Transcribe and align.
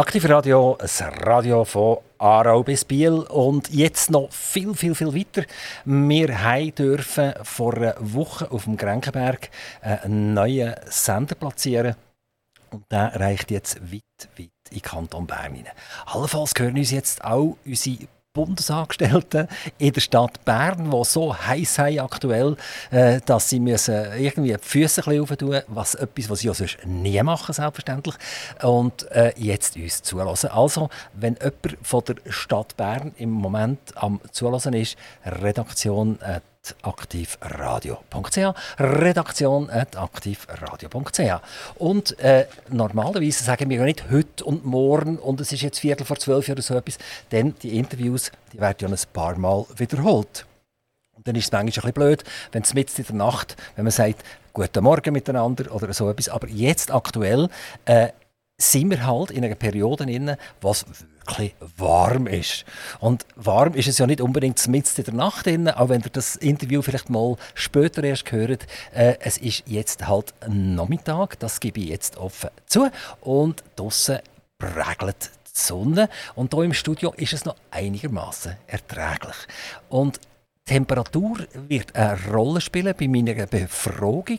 Aktiv 0.00 0.26
Radio, 0.30 0.78
ein 0.80 1.14
Radio 1.24 1.62
von 1.62 1.98
Aarau 2.16 2.62
bis 2.62 2.86
Biel 2.86 3.18
und 3.28 3.68
jetzt 3.68 4.10
noch 4.10 4.32
viel, 4.32 4.72
viel, 4.74 4.94
viel 4.94 5.14
weiter. 5.14 5.44
Wir 5.84 6.72
dürfen 6.72 7.34
vor 7.42 7.74
einer 7.74 7.94
Woche 7.98 8.50
auf 8.50 8.64
dem 8.64 8.78
Grenkenberg 8.78 9.50
einen 9.82 10.32
neuen 10.32 10.74
Sender 10.86 11.34
platzieren 11.34 11.96
und 12.70 12.90
der 12.90 13.20
reicht 13.20 13.50
jetzt 13.50 13.92
weit, 13.92 14.30
weit 14.38 14.48
in 14.70 14.80
Kanton 14.80 15.26
Bern. 15.26 15.66
Allenfalls 16.06 16.54
hören 16.56 16.78
uns 16.78 16.92
jetzt 16.92 17.22
auch 17.22 17.58
unsere 17.66 18.08
Bundesangestellten 18.32 19.48
in 19.78 19.92
der 19.92 20.00
Stadt 20.00 20.44
Bern, 20.44 20.88
die 20.88 21.04
so 21.04 21.36
heiß 21.36 21.74
sind 21.74 21.98
aktuell, 21.98 22.56
äh, 22.92 23.20
dass 23.26 23.48
sie 23.48 23.58
müssen 23.58 24.06
irgendwie 24.16 24.52
die 24.52 24.58
Füße 24.60 25.04
ein 25.04 25.24
bisschen 25.24 25.62
was 25.66 25.96
etwas, 25.96 26.30
was 26.30 26.38
sie 26.38 26.46
ja 26.46 26.54
sonst 26.54 26.78
nie 26.86 27.20
machen, 27.24 27.52
selbstverständlich. 27.52 28.14
Und 28.62 29.10
äh, 29.10 29.32
jetzt 29.36 29.74
uns 29.76 30.02
zulassen. 30.02 30.50
Also, 30.50 30.90
wenn 31.12 31.34
jemand 31.34 31.78
von 31.82 32.04
der 32.04 32.16
Stadt 32.28 32.76
Bern 32.76 33.12
im 33.16 33.30
Moment 33.30 33.80
am 33.96 34.20
zulassen 34.30 34.74
ist, 34.74 34.96
Redaktion 35.24 36.20
äh, 36.20 36.40
aktivradio.ch. 36.82 38.54
Redaktion 38.78 39.70
aktivradio.ch. 39.70 41.40
Und 41.76 42.18
äh, 42.18 42.46
normalerweise 42.68 43.44
sagen 43.44 43.70
wir 43.70 43.78
ja 43.78 43.84
nicht 43.84 44.10
heute 44.10 44.44
und 44.44 44.64
morgen 44.64 45.18
und 45.18 45.40
es 45.40 45.52
ist 45.52 45.62
jetzt 45.62 45.80
Viertel 45.80 46.04
vor 46.04 46.18
zwölf 46.18 46.48
oder 46.48 46.62
so 46.62 46.74
etwas, 46.74 46.98
denn 47.32 47.54
die 47.62 47.76
Interviews 47.78 48.30
die 48.52 48.60
werden 48.60 48.76
ja 48.80 48.88
ein 48.88 49.12
paar 49.12 49.36
Mal 49.36 49.64
wiederholt. 49.76 50.46
Und 51.12 51.28
dann 51.28 51.36
ist 51.36 51.46
es 51.46 51.52
manchmal 51.52 51.66
ein 51.66 51.66
bisschen 51.66 51.92
blöd, 51.92 52.24
wenn 52.52 52.62
es 52.62 52.74
mitten 52.74 53.00
in 53.00 53.06
der 53.06 53.16
Nacht, 53.16 53.56
wenn 53.76 53.84
man 53.84 53.92
sagt, 53.92 54.24
guten 54.52 54.84
Morgen 54.84 55.12
miteinander 55.12 55.74
oder 55.74 55.92
so 55.92 56.10
etwas. 56.10 56.28
Aber 56.28 56.48
jetzt 56.48 56.92
aktuell 56.92 57.48
äh, 57.84 58.08
sind 58.58 58.90
wir 58.90 59.06
halt 59.06 59.30
in 59.30 59.44
einer 59.44 59.54
Periode 59.54 60.04
drin, 60.04 60.36
was 60.60 60.84
wirklich 61.26 61.54
warm 61.76 62.26
ist. 62.26 62.64
Und 62.98 63.26
warm 63.36 63.74
ist 63.74 63.88
es 63.88 63.98
ja 63.98 64.06
nicht 64.06 64.20
unbedingt 64.20 64.66
mitten 64.68 64.90
in 64.96 65.04
der 65.04 65.14
Nacht, 65.14 65.46
auch 65.48 65.88
wenn 65.88 66.02
ihr 66.02 66.10
das 66.10 66.36
Interview 66.36 66.82
vielleicht 66.82 67.10
mal 67.10 67.36
später 67.54 68.02
erst 68.02 68.30
hört. 68.32 68.66
Äh, 68.92 69.16
es 69.20 69.38
ist 69.38 69.64
jetzt 69.66 70.06
halt 70.08 70.34
Nachmittag, 70.48 71.38
das 71.38 71.60
gebe 71.60 71.80
ich 71.80 71.88
jetzt 71.88 72.16
offen 72.16 72.50
zu. 72.66 72.90
Und 73.20 73.62
draußen 73.76 74.18
prägelt 74.58 75.30
die 75.46 75.50
Sonne. 75.52 76.08
Und 76.34 76.54
hier 76.54 76.64
im 76.64 76.74
Studio 76.74 77.12
ist 77.16 77.32
es 77.32 77.44
noch 77.44 77.56
einigermaßen 77.70 78.56
erträglich. 78.66 79.36
Und 79.88 80.20
Temperatur 80.70 81.38
wird 81.66 81.96
eine 81.96 82.16
Rolle 82.30 82.60
spielen. 82.60 82.94
Bei 82.96 83.08
meiner 83.08 83.44
Befragung 83.46 84.38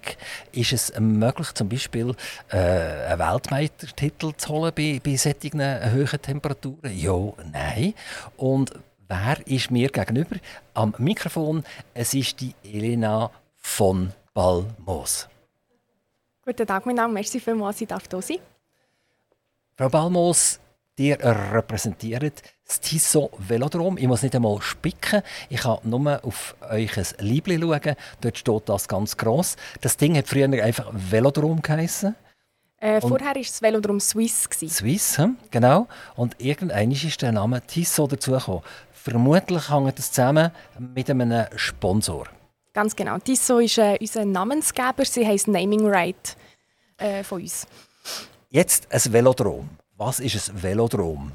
ist 0.54 0.72
es 0.72 0.94
möglich, 0.98 1.54
zum 1.54 1.68
Beispiel 1.68 2.16
äh, 2.48 2.56
einen 2.56 3.20
Weltmeistertitel 3.20 4.32
zu 4.38 4.48
holen 4.48 4.72
bei, 4.74 5.02
bei 5.04 5.18
solchen 5.18 5.60
hohen 5.60 6.22
Temperaturen? 6.22 6.98
Ja, 6.98 7.34
nein. 7.52 7.94
Und 8.38 8.72
wer 9.10 9.46
ist 9.46 9.72
mir 9.72 9.90
gegenüber 9.90 10.38
am 10.74 10.96
Mikrofon? 11.00 11.66
Es 11.94 12.14
ist 12.14 12.40
die 12.40 12.56
Elena 12.64 13.30
von 13.58 14.14
Balmos. 14.34 15.28
Guten 16.46 16.66
Tag, 16.66 16.86
mein 16.86 16.96
Name 16.96 17.20
ist 17.20 17.36
vielmals, 17.36 17.82
ich 17.82 17.90
darf 17.90 18.04
hier 18.10 18.22
sein. 18.22 18.38
Frau 19.76 19.90
Balmos, 19.90 20.61
ihr 20.98 21.20
repräsentiert 21.20 22.44
das 22.66 22.80
Tissot 22.80 23.32
Velodrom. 23.38 23.98
Ich 23.98 24.08
muss 24.08 24.24
nicht 24.24 24.36
einmal 24.36 24.62
spicken. 24.62 25.22
Ich 25.50 25.62
kann 25.62 25.80
nur 25.84 26.24
auf 26.24 26.56
euch 26.70 26.98
ein 26.98 27.06
Liebling 27.20 27.62
schauen. 27.62 27.96
Dort 28.22 28.38
steht 28.38 28.70
das 28.70 28.88
ganz 28.88 29.18
gross. 29.18 29.58
Das 29.82 29.98
Ding 29.98 30.16
hat 30.16 30.28
früher 30.28 30.50
einfach 30.64 30.90
Velodrom 30.94 31.62
geheißen. 31.62 32.16
Äh, 32.78 33.00
vorher 33.00 33.36
war 33.36 33.38
es 33.38 33.62
Velodrom 33.62 34.00
Swiss. 34.00 34.50
Swiss, 34.52 35.18
hm? 35.18 35.38
genau. 35.52 35.88
Und 36.16 36.36
irgendwann 36.40 36.92
ist 36.92 37.22
der 37.22 37.32
Name 37.32 37.62
Tissot 37.62 38.14
dazugekommen. 38.14 38.64
Vermutlich 38.92 39.70
hängt 39.70 39.98
das 39.98 40.12
zusammen 40.12 40.52
mit 40.80 41.10
einem 41.10 41.46
Sponsor. 41.56 42.28
Ganz 42.74 42.96
genau. 42.96 43.20
Tissot 43.20 43.64
ist 43.64 43.78
äh, 43.78 43.98
unser 44.00 44.26
Namensgeber. 44.26 45.06
Sie 45.06 45.28
heisst 45.28 45.48
Naming 45.48 45.86
Right 45.86 46.38
äh, 46.98 47.24
von 47.24 47.42
uns. 47.42 47.68
Jetzt 48.50 48.88
ein 48.92 49.14
Velodrom. 49.14 49.70
Was 50.04 50.20
ist 50.20 50.50
ein 50.50 50.64
Velodrom? 50.64 51.32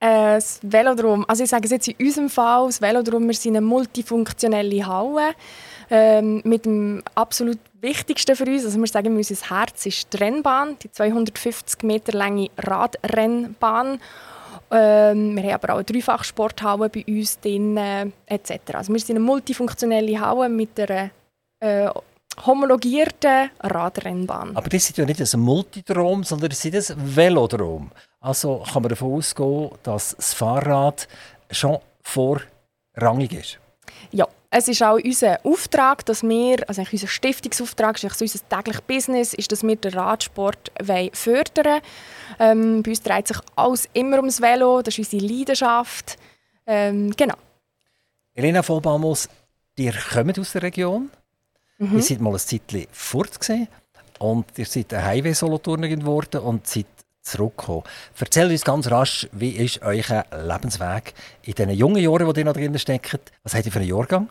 Äh, 0.00 0.34
das 0.34 0.60
Velodrom, 0.62 1.24
also 1.26 1.44
ich 1.44 1.48
sage 1.48 1.64
es 1.64 1.70
jetzt 1.70 1.88
in 1.88 1.96
unserem 1.98 2.28
Fall, 2.28 2.66
das 2.66 2.82
Velodrom, 2.82 3.26
wir 3.26 3.36
eine 3.46 3.62
multifunktionelle 3.62 4.86
Halle 4.86 5.34
ähm, 5.88 6.42
mit 6.44 6.66
dem 6.66 7.02
absolut 7.14 7.58
Wichtigsten 7.80 8.36
für 8.36 8.44
uns, 8.44 8.66
also 8.66 8.78
wir 8.78 8.86
sagen, 8.86 9.16
unser 9.16 9.48
Herz 9.48 9.86
ist 9.86 10.12
die 10.12 10.18
Rennbahn, 10.18 10.76
die 10.82 10.92
250 10.92 11.84
Meter 11.84 12.12
lange 12.12 12.50
Radrennbahn. 12.58 13.98
Ähm, 14.70 15.34
wir 15.34 15.42
haben 15.44 15.54
aber 15.54 15.72
auch 15.72 15.78
eine 15.78 15.84
Dreifachsporthalle 15.84 16.90
bei 16.90 17.02
uns 17.08 17.40
drin, 17.40 17.78
äh, 17.78 18.10
etc. 18.26 18.74
Also 18.74 18.92
wir 18.92 19.00
sind 19.00 19.16
eine 19.16 19.24
multifunktionelle 19.24 20.20
Halle 20.20 20.50
mit 20.50 20.78
einer 20.78 21.10
äh, 21.60 21.88
homologierten 22.46 23.50
Radrennbahn. 23.60 24.56
Aber 24.56 24.68
das 24.68 24.90
ist 24.90 24.98
ja 24.98 25.04
nicht 25.04 25.20
ein 25.20 25.40
Multidrom, 25.40 26.24
sondern 26.24 26.50
das 26.50 26.64
ist 26.64 26.90
ein 26.90 27.16
Velodrom. 27.16 27.90
Also 28.20 28.64
kann 28.72 28.82
man 28.82 28.90
davon 28.90 29.14
ausgehen, 29.14 29.70
dass 29.82 30.16
das 30.16 30.34
Fahrrad 30.34 31.08
schon 31.50 31.78
vorrangig 32.02 33.32
ist. 33.32 33.58
Ja, 34.10 34.26
es 34.50 34.66
ist 34.66 34.82
auch 34.82 34.96
unser 34.96 35.44
Auftrag, 35.44 36.06
dass 36.06 36.22
wir, 36.22 36.66
also 36.68 36.82
unser 36.90 37.06
Stiftungsauftrag, 37.06 38.02
ist 38.02 38.22
unser 38.22 38.48
tägliches 38.48 38.80
Business, 38.82 39.34
ist, 39.34 39.52
dass 39.52 39.62
wir 39.62 39.76
den 39.76 39.92
Radsport 39.92 40.72
fördern 41.12 41.80
ähm, 42.38 42.82
Bei 42.82 42.90
uns 42.90 43.02
dreht 43.02 43.28
sich 43.28 43.38
alles 43.56 43.88
immer 43.92 44.16
ums 44.16 44.40
Velo, 44.40 44.80
das 44.80 44.98
ist 44.98 45.12
unsere 45.12 45.32
Leidenschaft. 45.32 46.16
Ähm, 46.66 47.12
genau. 47.16 47.34
Elena 48.34 48.62
Vollbalmus, 48.62 49.28
ihr 49.76 49.92
kommt 49.92 50.38
aus 50.38 50.52
der 50.52 50.62
Region. 50.62 51.10
Mhm. 51.78 51.96
Ihr 51.96 52.02
seid 52.02 52.20
mal 52.20 52.32
ein 52.32 52.38
Zeitchen 52.38 52.86
fort 52.90 53.38
und 54.18 54.46
ihr 54.56 54.66
seid 54.66 54.92
eine 54.92 55.04
Highway-Solothurnerin 55.04 56.00
geworden 56.00 56.40
und 56.40 56.66
seid 56.66 56.86
zurückgekommen. 57.22 57.84
Erzählt 58.18 58.50
uns 58.50 58.64
ganz 58.64 58.90
rasch, 58.90 59.28
wie 59.32 59.50
ist 59.50 59.82
euer 59.82 60.24
Lebensweg 60.32 61.14
in 61.42 61.54
diesen 61.54 61.70
jungen 61.70 62.02
Jahren, 62.02 62.32
die 62.32 62.40
ihr 62.40 62.44
noch 62.44 62.52
drin 62.52 62.78
steckt? 62.78 63.32
Was 63.42 63.54
habt 63.54 63.66
ihr 63.66 63.72
für 63.72 63.78
einen 63.78 63.88
Jahrgang? 63.88 64.28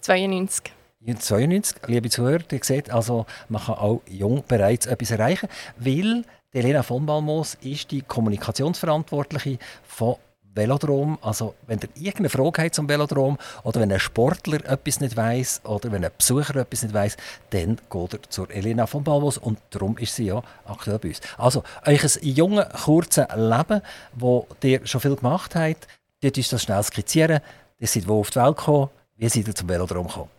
92. 0.00 0.72
92, 1.18 1.78
liebe 1.86 2.10
Zuhörer, 2.10 2.42
ihr 2.52 2.60
seht, 2.62 2.90
also 2.90 3.24
man 3.48 3.62
kann 3.62 3.76
auch 3.76 4.02
jung 4.06 4.44
bereits 4.46 4.84
etwas 4.84 5.10
erreichen, 5.10 5.48
weil 5.78 6.24
Elena 6.52 6.82
von 6.82 7.06
Balmos 7.06 7.56
ist 7.62 7.90
die 7.90 8.02
Kommunikationsverantwortliche 8.02 9.58
von 9.82 10.16
Velodrom. 10.54 11.18
Also, 11.22 11.54
wenn 11.66 11.78
ihr 11.78 11.88
irgendeine 11.94 12.28
Frage 12.28 12.62
habt 12.62 12.74
zum 12.74 12.88
Velodrom 12.88 13.38
oder 13.62 13.80
wenn 13.80 13.92
ein 13.92 14.00
Sportler 14.00 14.64
etwas 14.68 15.00
nicht 15.00 15.16
weiß 15.16 15.62
oder 15.64 15.92
wenn 15.92 16.04
ein 16.04 16.10
Besucher 16.16 16.56
etwas 16.56 16.82
nicht 16.82 16.94
weiß, 16.94 17.16
dann 17.50 17.78
geht 17.90 18.12
er 18.14 18.22
zur 18.28 18.50
Elena 18.50 18.86
von 18.86 19.04
Balvos 19.04 19.38
und 19.38 19.58
darum 19.70 19.96
ist 19.98 20.14
sie 20.14 20.26
ja 20.26 20.42
aktuell 20.64 20.98
bei 20.98 21.08
uns. 21.08 21.20
Also, 21.38 21.62
euch 21.86 22.04
ein 22.04 22.28
junges, 22.28 22.66
kurzes 22.84 23.26
Leben, 23.36 23.82
wo 24.14 24.46
ihr 24.62 24.86
schon 24.86 25.00
viel 25.00 25.16
gemacht 25.16 25.54
habt, 25.54 25.86
dort 26.22 26.38
ist 26.38 26.52
das 26.52 26.62
schnell 26.62 26.82
skizzieren. 26.82 27.40
Ihr 27.78 27.86
seid 27.86 28.06
wo 28.08 28.20
auf 28.20 28.30
die 28.30 28.40
Welt 28.40 28.56
gekommen, 28.56 28.90
wie 29.16 29.28
seid 29.28 29.48
ihr 29.48 29.54
zum 29.54 29.68
Velodrom 29.68 30.06
gekommen? 30.06 30.30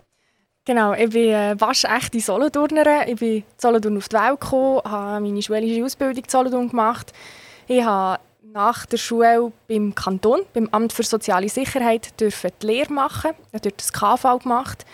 Genau, 0.63 0.93
ich 0.93 1.09
bin 1.09 1.29
äh, 1.29 1.59
waschechte 1.59 2.19
Solothurnerin. 2.19 3.07
Ich 3.07 3.15
bin 3.15 3.37
in 3.37 3.43
Solothurn 3.57 3.97
auf 3.97 4.09
die 4.09 4.15
Welt 4.15 4.39
gekommen, 4.39 4.81
habe 4.83 5.19
meine 5.21 5.41
schulische 5.41 5.83
Ausbildung 5.83 6.23
in 6.23 6.29
Solothurn 6.29 6.69
gemacht. 6.69 7.11
Ich 7.67 7.83
habe 7.83 8.19
nach 8.51 8.85
der 8.85 8.97
Schule 8.97 9.51
beim 9.67 9.95
Kanton, 9.95 10.41
beim 10.53 10.67
Amt 10.71 10.93
für 10.93 11.03
Soziale 11.03 11.49
Sicherheit, 11.49 12.19
dürfen 12.19 12.51
die 12.61 12.67
Lehre 12.67 12.91
machen. 12.91 13.31
Ich 13.47 13.53
habe 13.53 13.69
dort 13.69 13.79
das 13.79 13.93
KV 13.93 14.39
gemacht. 14.43 14.85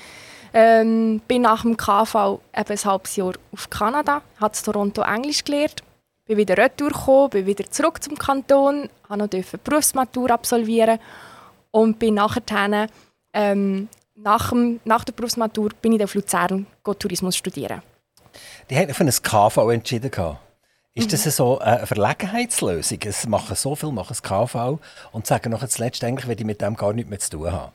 Ähm, 0.54 1.22
bin 1.28 1.42
nach 1.42 1.64
dem 1.64 1.76
KV 1.76 2.40
eben 2.56 2.70
ein 2.72 2.86
halbes 2.86 3.16
Jahr 3.16 3.34
auf 3.52 3.70
Kanada, 3.70 4.22
habe 4.40 4.56
in 4.56 4.64
Toronto 4.64 5.02
Englisch 5.02 5.44
gelernt, 5.44 5.84
bin 6.26 6.38
wieder 6.38 6.58
retour 6.58 7.30
bin 7.30 7.46
wieder 7.46 7.70
zurück 7.70 8.02
zum 8.02 8.18
Kanton, 8.18 8.90
habe 9.10 9.20
noch 9.20 9.28
Berufsmatur 9.64 10.32
absolvieren 10.32 11.00
und 11.72 12.00
bin 12.00 12.14
nachher 12.16 12.88
ähm, 13.34 13.90
nach, 14.16 14.50
dem, 14.50 14.80
nach 14.86 15.04
der 15.04 15.14
Berufsmatur 15.14 15.72
bin 15.82 15.94
ich 15.94 16.04
auf 16.04 16.16
Luzern 16.16 16.66
Tourismus 16.98 17.36
studieren. 17.36 17.82
Die 18.70 18.78
hat 18.78 18.92
für 18.94 19.04
ein 19.04 19.10
KV 19.10 19.70
entschieden. 19.70 20.12
Ist 20.98 21.14
das 21.14 21.36
so 21.36 21.60
eine 21.60 21.86
Verlegenheitslösung? 21.86 22.98
Es 23.06 23.28
machen 23.28 23.56
so 23.56 23.76
viel, 23.76 23.92
machen 23.92 24.10
das 24.10 24.24
KV 24.24 24.80
und 25.12 25.28
sagen 25.28 25.52
nachher 25.52 25.70
zuletzt, 25.70 26.04
eigentlich, 26.04 26.28
wenn 26.28 26.38
ich 26.38 26.44
mit 26.44 26.60
dem 26.60 26.76
gar 26.76 26.92
nichts 26.92 27.10
mehr 27.10 27.20
zu 27.20 27.30
tun 27.30 27.52
habe. 27.52 27.72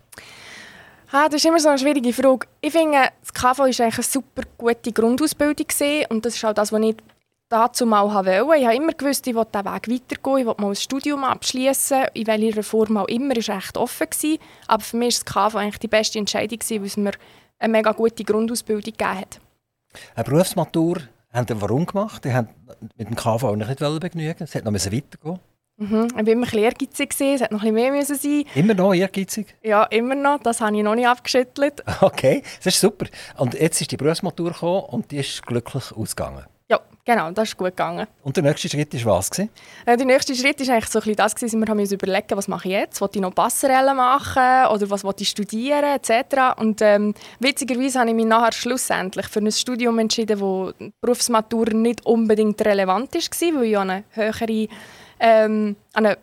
Ah, 1.12 1.26
das 1.26 1.36
ist 1.36 1.44
immer 1.44 1.60
so 1.60 1.69
eine 1.69 1.78
schwierige 1.78 2.12
Frage. 2.12 2.48
Ich 2.60 2.72
finde, 2.72 3.10
das 3.20 3.32
KV 3.32 3.58
war 3.58 3.66
eigentlich 3.66 3.78
eine 3.78 4.02
super 4.02 4.42
gute 4.58 4.92
Grundausbildung 4.92 5.66
und 6.08 6.24
das 6.24 6.34
ist 6.34 6.44
auch 6.44 6.52
das, 6.52 6.72
was 6.72 6.80
ich 6.80 6.96
dazu 7.48 7.86
mal 7.86 8.12
wollte. 8.12 8.58
Ich 8.58 8.66
habe 8.66 8.76
immer 8.76 8.92
gewusst, 8.92 9.26
ich 9.26 9.34
will 9.34 9.44
diesen 9.44 9.66
Weg 9.66 9.88
weitergehen, 9.88 10.38
ich 10.38 10.46
will 10.46 10.54
mal 10.58 10.68
ein 10.70 10.75
Studium 10.75 11.22
abschließen, 11.22 12.06
in 12.14 12.26
welcher 12.26 12.62
Form 12.62 12.96
auch 12.96 13.08
immer, 13.08 13.36
ist 13.36 13.50
recht 13.50 13.76
offen 13.76 14.08
gewesen. 14.10 14.38
Aber 14.66 14.82
für 14.82 14.96
mich 14.96 15.20
war 15.20 15.25
das 15.25 15.52
KV 15.52 15.58
eigentlich 15.58 15.78
die 15.78 15.88
beste 15.88 16.18
Entscheidung, 16.18 16.58
weil 16.68 16.84
es 16.86 16.96
mir 16.96 17.12
eine 17.58 17.72
mega 17.72 17.92
gute 17.92 18.25
Grundausbildung 18.25 18.82
gegeben 18.82 19.18
hat. 19.20 19.38
Eine 20.16 20.25
Berufsmatur 20.25 21.02
Haben 21.32 21.46
Sie 21.49 21.61
warum 21.61 21.87
gemacht? 21.87 22.25
Die 22.25 22.32
haben 22.32 22.49
mit 22.96 23.08
dem 23.08 23.17
KV 23.17 23.56
nicht 23.56 23.79
begnügen 24.00 24.43
Es 24.43 24.55
hätte 24.55 24.70
noch 24.70 24.75
weitergehen 24.75 25.40
Mhm. 25.79 26.06
Ich 26.08 26.14
war 26.14 26.20
immer 26.20 26.29
ein 26.29 26.40
bisschen 26.43 26.58
ehrgeizig, 26.61 27.11
es 27.12 27.40
hätte 27.40 27.55
noch 27.55 27.62
ein 27.62 27.73
bisschen 27.73 27.75
mehr 27.75 27.93
müssen 27.93 28.17
sein 28.17 28.44
Immer 28.55 28.75
noch 28.75 28.93
ehrgeizig? 28.93 29.56
Ja, 29.64 29.84
immer 29.84 30.14
noch. 30.14 30.38
Das 30.40 30.61
habe 30.61 30.76
ich 30.76 30.82
noch 30.82 30.94
nicht 30.94 31.08
abgeschüttelt. 31.08 31.82
Okay, 32.02 32.43
das 32.58 32.75
ist 32.75 32.81
super. 32.81 33.06
Und 33.38 33.55
jetzt 33.55 33.81
ist 33.81 33.90
die 33.90 33.96
Berufsmatur 33.96 34.52
gekommen 34.52 34.84
und 34.84 35.11
die 35.11 35.17
ist 35.17 35.44
glücklich 35.44 35.90
ausgegangen? 35.93 36.44
Ja, 36.69 36.81
genau, 37.05 37.31
das 37.32 37.50
ist 37.50 37.56
gut 37.56 37.69
gegangen. 37.69 38.06
Und 38.23 38.37
der 38.37 38.44
nächste 38.44 38.69
Schritt 38.69 39.05
war 39.05 39.19
was? 39.19 39.31
Gewesen? 39.31 39.50
Äh, 39.85 39.97
der 39.97 40.06
nächste 40.06 40.35
Schritt 40.35 40.61
war 40.61 40.75
eigentlich 40.75 40.91
so 40.91 40.99
ein 40.99 41.03
bisschen 41.03 41.17
das, 41.17 41.35
gewesen, 41.35 41.61
wir 41.61 41.67
haben 41.69 41.79
uns 41.79 41.93
überlegt, 41.93 42.35
was 42.37 42.49
mache 42.49 42.69
ich 42.69 42.75
jetzt? 42.75 43.00
Will 43.00 43.09
ich 43.12 43.20
noch 43.20 43.35
Passerelle 43.35 43.94
machen 43.94 44.67
oder 44.73 44.91
was 44.91 45.05
will 45.05 45.14
ich 45.19 45.29
studieren 45.29 45.85
etc. 45.85 46.59
Und 46.59 46.81
ähm, 46.82 47.14
witzigerweise 47.41 48.00
habe 48.00 48.11
ich 48.11 48.17
mich 48.17 48.26
nachher 48.26 48.53
schlussendlich 48.53 49.26
für 49.26 49.41
ein 49.41 49.53
Studium 49.53 49.99
entschieden, 49.99 50.41
wo 50.41 50.73
die 50.73 50.93
Berufsmatur 51.00 51.70
nicht 51.70 52.06
unbedingt 52.06 52.64
relevant 52.64 53.14
war, 53.14 53.61
weil 53.61 53.64
ich 53.64 53.79
an 53.79 53.91
eine 53.91 54.05
höhere 54.11 54.69
ähm, 55.20 55.76
an 55.93 56.06
eine 56.06 56.19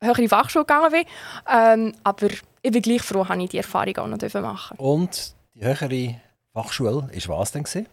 höhere 0.00 0.28
Fachschule 0.28 0.64
gegangen 0.64 0.92
bin. 0.92 1.04
Ähm, 1.50 1.94
aber 2.04 2.28
ich 2.62 2.72
bin 2.72 2.82
gleich 2.82 3.02
froh, 3.02 3.24
dass 3.24 3.36
ich 3.36 3.50
die 3.50 3.58
Erfahrung 3.58 3.96
auch 3.98 4.06
noch 4.06 4.42
machen 4.42 4.78
Und 4.78 5.34
die 5.54 5.64
höhere 5.64 6.20
Fachschule 6.52 7.08
war 7.26 7.38
was 7.38 7.52
denn? 7.52 7.64
Gewesen? 7.64 7.86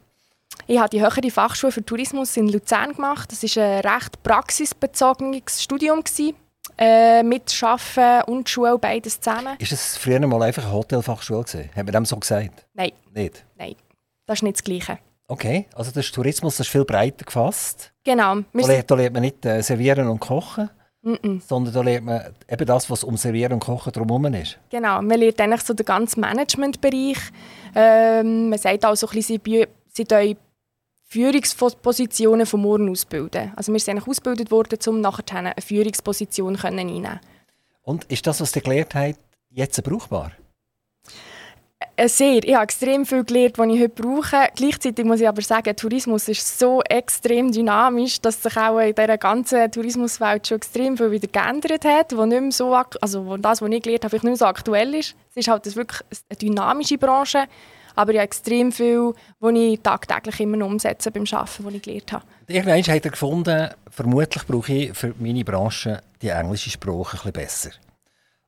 Ich 0.68 0.80
habe 0.80 0.90
die 0.90 1.00
höhere 1.00 1.30
Fachschule 1.30 1.72
für 1.72 1.86
Tourismus 1.86 2.36
in 2.38 2.48
Luzern 2.50 2.94
gemacht. 2.94 3.32
Das 3.32 3.44
war 3.44 3.64
ein 3.64 3.80
recht 3.82 4.24
praxisbezogenes 4.24 5.62
Studium. 5.62 6.04
Gewesen. 6.04 6.36
Äh, 6.78 7.24
mit 7.24 7.64
Arbeiten 7.64 8.30
und 8.30 8.50
Schule 8.50 8.78
beides 8.78 9.22
zusammen. 9.22 9.56
Ist 9.60 9.72
das 9.72 9.96
früher 9.98 10.20
mal 10.26 10.42
einfach 10.42 10.64
eine 10.64 10.74
Hotelfachschule 10.74 11.44
gewesen? 11.44 11.70
Hat 11.74 11.86
man 11.86 11.94
dem 11.94 12.06
so 12.06 12.18
gesagt? 12.18 12.66
Nein. 12.74 12.92
Nicht? 13.14 13.46
Nein, 13.58 13.76
das 14.26 14.40
ist 14.40 14.44
nicht 14.44 14.58
das 14.58 14.64
Gleiche. 14.64 14.98
Okay, 15.28 15.68
also 15.74 15.92
das 15.92 16.12
Tourismus 16.12 16.58
das 16.58 16.68
ist 16.68 16.72
viel 16.72 16.84
breiter 16.84 17.24
gefasst. 17.24 17.94
Genau. 18.04 18.42
Da 18.52 18.68
lernt, 18.68 18.92
da 18.92 18.96
lernt 18.96 19.14
man 19.14 19.22
nicht 19.22 19.46
äh, 19.46 19.62
servieren 19.62 20.10
und 20.10 20.20
kochen, 20.20 20.70
mm 21.02 21.14
-mm. 21.14 21.42
sondern 21.48 21.74
da 21.74 21.82
lernt 21.82 22.06
man 22.06 22.22
eben 22.50 22.66
das, 22.66 22.90
was 22.90 23.04
um 23.04 23.16
Servieren 23.16 23.54
und 23.54 23.60
Kochen 23.60 23.94
drumherum 23.94 24.26
ist. 24.34 24.58
Genau, 24.70 25.02
man 25.02 25.20
lernt 25.20 25.40
eigentlich 25.40 25.62
so 25.62 25.74
den 25.74 25.86
ganzen 25.86 26.20
Managementbereich. 26.20 27.18
Ähm, 27.74 28.50
man 28.50 28.60
sagt 28.60 28.86
auch 28.86 28.96
so 28.96 29.08
ein 29.08 29.14
bisschen, 29.14 29.42
sie, 29.46 30.06
sie 30.10 30.38
Führungspositionen 31.16 32.46
von 32.46 32.60
morgen 32.60 32.90
ausbilden. 32.90 33.54
Also 33.56 33.72
wir 33.72 33.80
sind 33.80 34.06
ausgebildet 34.06 34.52
worden, 34.52 34.78
um 34.88 35.00
nachher 35.00 35.38
eine 35.38 35.54
Führungsposition 35.66 36.58
einnehmen 36.58 37.22
Und 37.84 38.04
ist 38.12 38.28
das, 38.28 38.42
was 38.42 38.52
du 38.52 38.60
gelernt 38.60 38.94
hast, 38.96 39.18
jetzt 39.50 39.82
brauchbar? 39.82 40.34
Äh, 41.96 42.10
sehr. 42.10 42.44
Ich 42.44 42.54
habe 42.54 42.66
extrem 42.66 43.06
viel 43.06 43.24
gelernt, 43.24 43.58
was 43.58 43.68
ich 43.70 43.80
heute 43.80 44.02
brauche. 44.02 44.50
Gleichzeitig 44.58 45.06
muss 45.06 45.22
ich 45.22 45.28
aber 45.30 45.42
sagen, 45.42 45.74
Tourismus 45.74 46.28
ist 46.28 46.60
so 46.60 46.82
extrem 46.82 47.50
dynamisch, 47.50 48.20
dass 48.20 48.44
sich 48.44 48.58
auch 48.58 48.80
in 48.80 48.94
dieser 48.94 49.18
ganzen 49.18 49.72
Tourismuswelt 49.72 50.46
schon 50.46 50.58
extrem 50.58 50.98
viel 50.98 51.12
wieder 51.12 51.30
geändert 51.30 51.86
hat, 51.86 52.18
wo 52.18 52.26
nicht 52.26 52.42
mehr 52.42 52.52
so, 52.52 52.74
also 52.74 53.38
das, 53.38 53.62
was 53.62 53.70
ich 53.70 53.82
gelernt 53.82 54.04
habe, 54.04 54.16
nicht 54.18 54.24
mehr 54.24 54.36
so 54.36 54.46
aktuell 54.48 54.94
ist. 54.96 55.16
Es 55.30 55.38
ist 55.38 55.48
halt 55.48 55.74
wirklich 55.78 56.02
eine 56.30 56.38
dynamische 56.38 56.98
Branche, 56.98 57.46
aber 57.96 58.12
ich 58.12 58.18
habe 58.18 58.26
extrem 58.26 58.72
viel, 58.72 59.14
was 59.40 59.54
ich 59.54 59.80
tagtäglich 59.82 60.40
immer 60.40 60.58
noch 60.58 60.68
umsetze 60.68 61.12
beim 61.12 61.26
Arbeiten, 61.32 61.66
was 61.66 61.74
ich 61.74 61.82
gelernt 61.82 62.12
habe. 62.12 62.26
Irgendwann 62.48 62.84
hat 62.84 63.06
er 63.06 63.12
gefunden, 63.12 63.70
vermutlich 63.90 64.46
brauche 64.46 64.74
ich 64.74 64.98
für 64.98 65.14
meine 65.20 65.44
Branche 65.44 66.02
die 66.22 66.30
englische 66.30 66.70
Sprache 66.70 67.18
ein 67.18 67.32
bisschen 67.32 67.32
besser. 67.32 67.70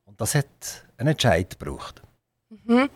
Und 0.04 0.20
das 0.20 0.34
hat 0.34 0.46
einen 0.96 1.08
Entscheid 1.08 1.58
gebraucht. 1.58 2.02
Mhm 2.64 2.88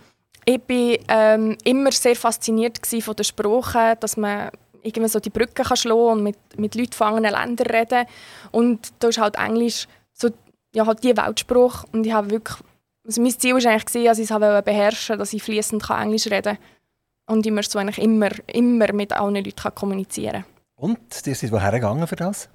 ich 0.44 0.60
war 0.68 0.98
ähm, 1.08 1.56
immer 1.64 1.92
sehr 1.92 2.16
fasziniert 2.16 2.78
von 2.86 3.16
der 3.16 3.24
Sprache, 3.24 3.96
dass 4.00 4.16
man 4.16 4.50
irgendwie 4.82 5.08
so 5.08 5.20
die 5.20 5.30
Brücke 5.30 5.62
kann 5.62 5.76
schlagen 5.76 6.18
und 6.18 6.22
mit, 6.24 6.36
mit 6.56 6.74
Leuten 6.74 6.92
von 6.92 7.08
anderen 7.08 7.40
Ländern 7.40 7.66
reden. 7.68 8.06
Und 8.50 8.92
da 8.98 9.08
ist 9.08 9.18
halt 9.18 9.36
Englisch 9.36 9.86
so, 10.12 10.30
ja, 10.74 10.86
halt 10.86 11.04
die 11.04 11.16
Weltsprache. 11.16 11.86
Und 11.92 12.06
ich 12.06 12.12
habe 12.12 12.30
wirklich, 12.30 12.58
also 13.04 13.20
mein 13.20 13.38
Ziel 13.38 13.54
war 13.54 13.70
eigentlich, 13.70 14.04
dass 14.04 14.18
ich 14.18 14.30
es 14.30 14.64
beherrschen 14.64 15.18
dass 15.18 15.32
ich 15.32 15.42
fließend 15.42 15.88
Englisch 15.90 16.26
reden 16.26 16.56
kann. 16.56 17.36
Und 17.36 17.46
ich 17.46 17.52
möchte 17.52 17.72
so 17.72 17.78
eigentlich 17.78 17.98
immer, 17.98 18.30
immer 18.48 18.92
mit 18.92 19.12
allen 19.12 19.36
Leuten 19.36 19.56
kann 19.56 19.74
kommunizieren 19.74 20.44
Und, 20.76 21.26
ihr 21.26 21.34
seid 21.34 21.52
woher 21.52 21.72
gegangen 21.72 22.06
für 22.06 22.16
das? 22.16 22.48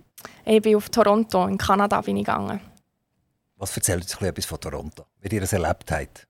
Ich 0.46 0.62
bin 0.62 0.76
auf 0.76 0.90
Toronto, 0.90 1.46
in 1.48 1.58
Kanada 1.58 2.02
bin 2.02 2.18
ich 2.18 2.26
gegangen. 2.26 2.60
Was 3.58 3.76
erzählt 3.76 4.04
uns 4.04 4.22
etwas 4.22 4.46
von 4.46 4.60
Toronto, 4.60 5.06
wie 5.22 5.36
ihr 5.36 5.42
es 5.42 5.54
erlebt 5.54 5.92
habt? 5.92 6.28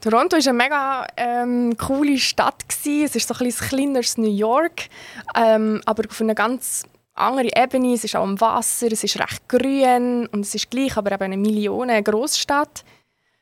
Toronto 0.00 0.36
war 0.36 0.46
eine 0.46 0.52
mega 0.52 1.06
ähm, 1.16 1.76
coole 1.76 2.18
Stadt. 2.18 2.68
Gewesen. 2.68 3.04
Es 3.04 3.16
ist 3.16 3.28
so 3.28 3.34
ein, 3.34 3.46
ein 3.46 3.52
kleineres 3.52 4.16
New 4.16 4.30
York, 4.30 4.88
ähm, 5.36 5.82
aber 5.84 6.04
auf 6.08 6.20
einer 6.20 6.34
ganz 6.34 6.84
anderen 7.14 7.50
Ebene. 7.54 7.94
Es 7.94 8.04
ist 8.04 8.16
auch 8.16 8.22
am 8.22 8.40
Wasser, 8.40 8.90
es 8.90 9.04
ist 9.04 9.18
recht 9.18 9.48
grün 9.48 10.26
und 10.26 10.40
es 10.40 10.54
ist 10.54 10.70
gleich 10.70 10.96
aber 10.96 11.12
eben 11.12 11.24
eine 11.24 11.36
Millionen 11.36 12.02
Großstadt. 12.02 12.84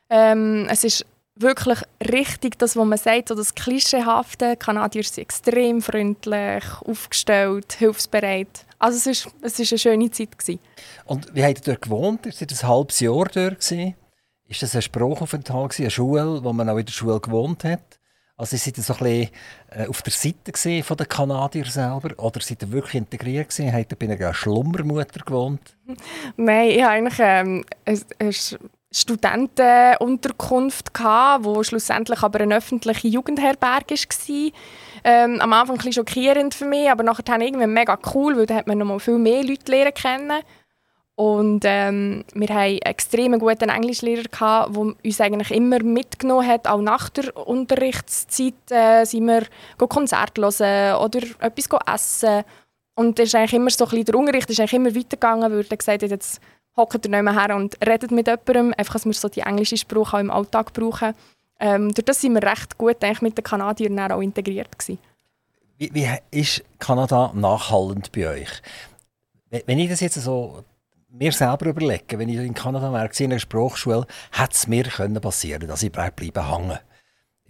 Ähm, 0.09 0.67
es 0.69 0.83
ist 0.83 1.05
wirklich 1.35 1.79
richtig, 2.01 2.59
das, 2.59 2.75
was 2.75 2.85
man 2.85 2.97
sagt, 2.97 3.29
so 3.29 3.35
das 3.35 3.55
Klischeehafte. 3.55 4.57
Kanadier 4.57 5.03
sind 5.03 5.19
extrem 5.19 5.81
freundlich, 5.81 6.63
aufgestellt, 6.85 7.73
hilfsbereit. 7.73 8.65
Also 8.77 8.97
es 8.97 9.07
ist, 9.07 9.33
es 9.41 9.59
ist 9.59 9.71
eine 9.71 9.79
schöne 9.79 10.11
Zeit. 10.11 10.37
Gewesen. 10.37 10.59
Und 11.05 11.33
wie 11.33 11.43
habt 11.43 11.59
ihr 11.59 11.73
dort 11.73 11.81
gewohnt? 11.81 12.25
Ihr 12.25 12.31
seid 12.31 12.51
ein 12.51 12.67
halbes 12.67 12.99
Jahr 12.99 13.25
dort 13.25 13.59
gewesen. 13.59 13.95
Ist 14.47 14.63
das 14.63 14.75
ein 14.75 14.81
Sprachaufenthalt, 14.81 15.79
eine 15.79 15.91
Schule, 15.91 16.43
wo 16.43 16.53
man 16.53 16.69
auch 16.69 16.77
in 16.77 16.85
der 16.85 16.91
Schule 16.91 17.19
gewohnt 17.19 17.63
hat? 17.63 17.99
Also 18.35 18.55
seid 18.55 18.77
ihr 18.77 18.83
so 18.83 18.93
ein 18.93 18.99
bisschen 18.99 19.29
äh, 19.71 19.87
auf 19.87 20.01
der 20.01 20.13
Seite 20.13 20.83
von 20.83 20.95
den 20.95 21.09
Kanadier 21.09 21.65
selber 21.65 22.17
oder 22.17 22.39
seid 22.39 22.61
ihr 22.63 22.71
wirklich 22.71 22.95
integriert 22.95 23.49
gewesen? 23.49 23.73
Habt 23.73 23.91
ihr 23.91 23.97
bei 23.97 24.13
einer 24.13 24.33
Schlummermutter 24.33 25.25
gewohnt? 25.25 25.75
Nein, 26.37 26.69
ich 26.69 26.81
hatte 26.81 26.89
eigentlich 26.89 27.19
ähm, 27.19 27.65
eine 28.17 28.33
Studentenunterkunft, 28.91 30.89
die 30.97 31.63
schlussendlich 31.63 32.23
aber 32.23 32.41
eine 32.41 32.57
öffentliche 32.57 33.07
Jugendherberge 33.07 33.95
war. 33.95 34.51
Ähm, 35.03 35.39
am 35.39 35.53
Anfang 35.53 35.75
ein 35.75 35.77
bisschen 35.77 35.93
schockierend 35.93 36.55
für 36.55 36.65
mich, 36.65 36.89
aber 36.89 37.03
nachher 37.03 37.39
irgendwie 37.39 37.67
mega 37.67 37.97
cool, 38.13 38.37
weil 38.37 38.47
da 38.47 38.55
hat 38.55 38.67
man 38.67 38.79
noch 38.79 38.87
mal 38.87 38.99
viel 38.99 39.17
mehr 39.17 39.43
Leute 39.43 39.71
lernen 39.71 39.93
kennen. 39.93 40.41
Und 41.15 41.63
ähm, 41.65 42.23
wir 42.33 42.47
hatten 42.47 42.59
einen 42.59 42.79
extrem 42.79 43.37
guten 43.39 43.67
Englischlehrer, 43.67 44.23
der 44.31 44.77
uns 44.77 45.21
eigentlich 45.21 45.51
immer 45.51 45.83
mitgenommen 45.83 46.47
hat. 46.47 46.65
Auch 46.65 46.81
nach 46.81 47.09
der 47.09 47.35
Unterrichtszeit 47.35 48.53
äh, 48.69 49.03
sind 49.03 49.27
wir 49.27 49.43
Konzerte 49.77 50.41
hören 50.41 50.95
oder 51.03 51.19
etwas 51.41 51.67
essen. 51.93 52.45
Und 52.95 53.19
ist 53.19 53.35
eigentlich 53.35 53.53
immer 53.53 53.69
so 53.69 53.85
ein 53.85 54.05
der 54.05 54.15
Unterricht 54.15 54.49
ist 54.49 54.61
eigentlich 54.61 54.73
immer 54.73 54.95
weitergegangen, 54.95 55.51
weil 55.51 55.65
er 55.69 55.77
gesagt 55.77 56.03
hat, 56.03 56.09
jetzt 56.09 56.39
hockt 56.79 57.05
ihr 57.05 57.21
nicht 57.21 57.33
her 57.33 57.55
und 57.55 57.77
redet 57.85 58.11
mit 58.11 58.27
jemandem, 58.27 58.73
einfach, 58.77 58.93
dass 58.93 59.05
wir 59.05 59.13
so 59.13 59.29
die 59.29 59.41
englische 59.41 59.77
Sprache 59.77 60.17
auch 60.17 60.19
im 60.19 60.31
Alltag 60.31 60.73
brauchen. 60.73 61.13
Ähm, 61.59 61.93
durch 61.93 62.05
das 62.05 62.21
sind 62.21 62.33
wir 62.33 62.43
recht 62.43 62.77
gut 62.77 63.03
eigentlich, 63.03 63.21
mit 63.21 63.37
den 63.37 63.43
Kanadiern 63.43 63.99
auch 64.11 64.21
integriert. 64.21 64.69
Wie, 65.77 65.93
wie 65.93 66.07
ist 66.31 66.63
Kanada 66.79 67.31
nachhaltend 67.35 68.11
bei 68.11 68.27
euch? 68.27 68.61
Wenn 69.49 69.79
ich 69.79 69.89
das 69.89 69.99
jetzt 69.99 70.15
so 70.15 70.63
mir 71.09 71.31
selber 71.31 71.67
überlege, 71.67 72.19
wenn 72.19 72.29
ich 72.29 72.37
in 72.37 72.53
Kanada 72.53 72.93
wäre, 72.93 73.09
in 73.17 73.31
einer 73.31 73.39
Sprachschule, 73.39 74.05
hätte 74.31 74.53
es 74.53 74.67
mir 74.67 74.83
können 74.83 75.19
passieren 75.19 75.67
dass 75.67 75.83
ich 75.83 75.91
bleiben 75.91 76.49
hängen 76.49 76.79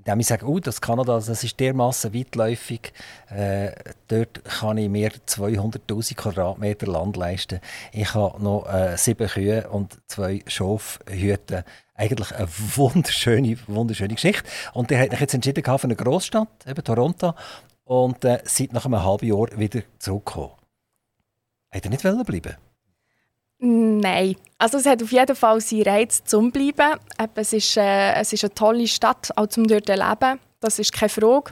indem 0.10 0.22
ich 0.22 0.28
sage, 0.28 0.48
oh, 0.48 0.60
das 0.60 0.82
Kanada 0.82 1.20
das 1.20 1.44
ist 1.44 1.60
dermaßen 1.60 2.14
weitläufig, 2.14 2.94
äh, 3.30 3.72
dort 4.08 4.44
kann 4.44 4.78
ich 4.78 4.90
mir 4.90 5.12
200'000 5.12 6.16
Quadratmeter 6.16 6.88
Land 6.88 7.16
leisten. 7.16 7.60
Ich 7.92 8.14
habe 8.16 8.42
noch 8.42 8.66
äh, 8.68 8.98
sieben 8.98 9.28
Kühe 9.28 9.70
und 9.70 9.98
zwei 10.08 10.44
Schafhüte. 10.48 11.64
Eigentlich 11.94 12.34
eine 12.34 12.48
wunderschöne, 12.76 13.58
wunderschöne 13.68 14.16
Geschichte. 14.16 14.44
Und 14.74 14.90
der 14.90 15.02
hat 15.02 15.12
sich 15.12 15.20
jetzt 15.20 15.34
entschieden 15.34 15.64
für 15.64 15.84
eine 15.84 15.96
Großstadt, 15.96 16.68
eben 16.68 16.84
Toronto, 16.84 17.34
und 17.84 18.24
äh, 18.26 18.42
seit 18.46 18.74
nach 18.74 18.86
einem 18.86 19.04
halben 19.04 19.28
Jahr 19.28 19.48
wieder 19.58 19.82
zurückgekommen. 20.00 20.52
Hat 21.72 21.86
er 21.86 21.90
nicht 21.92 22.02
bleiben 22.02 22.69
Nein, 23.62 24.36
also 24.58 24.78
es 24.78 24.86
hat 24.86 25.04
auf 25.04 25.12
jeden 25.12 25.36
Fall 25.36 25.60
seinen 25.60 25.84
Reiz 25.84 26.24
zum 26.24 26.52
Bleiben. 26.52 26.98
Es 27.36 27.54
ist, 27.54 27.76
äh, 27.76 28.14
es 28.14 28.32
ist 28.32 28.44
eine 28.44 28.54
tolle 28.54 28.88
Stadt, 28.88 29.32
auch 29.36 29.48
zum 29.48 29.68
dort 29.68 29.88
leben. 29.88 30.40
Das 30.62 30.80
ist 30.80 30.94
keine 30.94 31.10
Frage. 31.10 31.52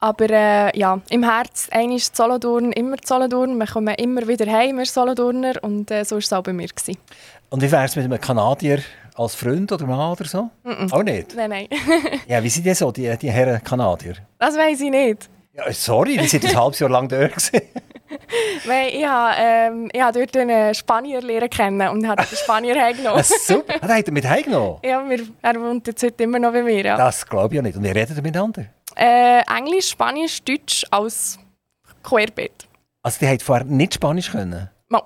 Aber 0.00 0.28
äh, 0.28 0.78
ja, 0.78 1.00
im 1.10 1.22
Herz, 1.22 1.68
einmal 1.70 1.98
Solothurn, 1.98 2.72
immer 2.72 2.96
Solothurn. 3.02 3.56
Wir 3.56 3.66
kommen 3.66 3.94
immer 3.94 4.26
wieder 4.26 4.50
heim, 4.50 4.78
wir 4.78 4.86
Solothurner. 4.86 5.54
Und 5.62 5.90
äh, 5.90 6.04
so 6.04 6.16
war 6.16 6.20
es 6.20 6.32
auch 6.32 6.42
bei 6.42 6.52
mir. 6.52 6.68
Gewesen. 6.68 6.98
Und 7.50 7.62
wie 7.62 7.70
wäre 7.70 7.84
es 7.84 7.96
mit 7.96 8.04
einem 8.04 8.20
Kanadier 8.20 8.80
als 9.14 9.34
Freund 9.34 9.70
oder 9.70 9.86
Mann 9.86 10.12
oder 10.12 10.24
so? 10.24 10.50
Mm 10.62 10.70
-mm. 10.70 10.92
Auch 10.92 11.02
nicht? 11.02 11.34
Nein, 11.34 11.50
nein. 11.50 11.68
ja, 12.28 12.42
wie 12.42 12.48
sind 12.48 12.66
die 12.66 12.74
so, 12.74 12.90
die, 12.90 13.16
die 13.16 13.30
Herren 13.30 13.62
Kanadier? 13.62 14.16
Das 14.38 14.56
weiß 14.56 14.80
ich 14.80 14.90
nicht. 14.90 15.30
Ja, 15.54 15.72
sorry, 15.72 16.16
die 16.16 16.26
sind 16.26 16.44
ein 16.44 16.56
halbes 16.56 16.80
Jahr 16.80 16.90
lang 16.90 17.08
dort. 17.08 17.52
Weil 18.66 18.94
ich 18.94 19.04
habe, 19.04 19.34
ähm, 19.38 19.90
ich 19.92 20.00
habe 20.00 20.18
dort 20.18 20.36
einen 20.36 20.74
Spanier 20.74 21.20
lernen 21.20 21.50
kennen 21.50 21.88
und 21.88 22.06
habe 22.06 22.24
den 22.24 22.36
Spanier 22.36 22.80
heimgenommen. 22.80 23.22
super, 23.46 23.74
ah, 23.80 23.88
hat 23.88 24.06
er 24.06 24.12
mit 24.12 24.28
heimgenommen? 24.28 24.78
Ja, 24.82 25.08
wir, 25.08 25.20
er 25.42 25.60
wohnt 25.60 25.86
jetzt 25.86 26.02
heute 26.02 26.24
immer 26.24 26.38
noch 26.38 26.52
bei 26.52 26.62
mir. 26.62 26.84
Ja. 26.84 26.96
Das 26.96 27.26
glaube 27.26 27.54
ich 27.54 27.56
ja 27.56 27.62
nicht. 27.62 27.76
Und 27.76 27.84
wie 27.84 27.88
redet 27.88 28.16
ihr 28.16 28.22
miteinander? 28.22 28.66
Äh, 28.96 29.42
Englisch, 29.56 29.90
Spanisch, 29.90 30.42
Deutsch 30.42 30.84
als 30.90 31.38
querbeet. 32.02 32.68
Also 33.02 33.18
die 33.20 33.28
hat 33.28 33.42
vorher 33.42 33.64
nicht 33.64 33.94
Spanisch 33.94 34.30
können? 34.30 34.70
Mal. 34.88 35.02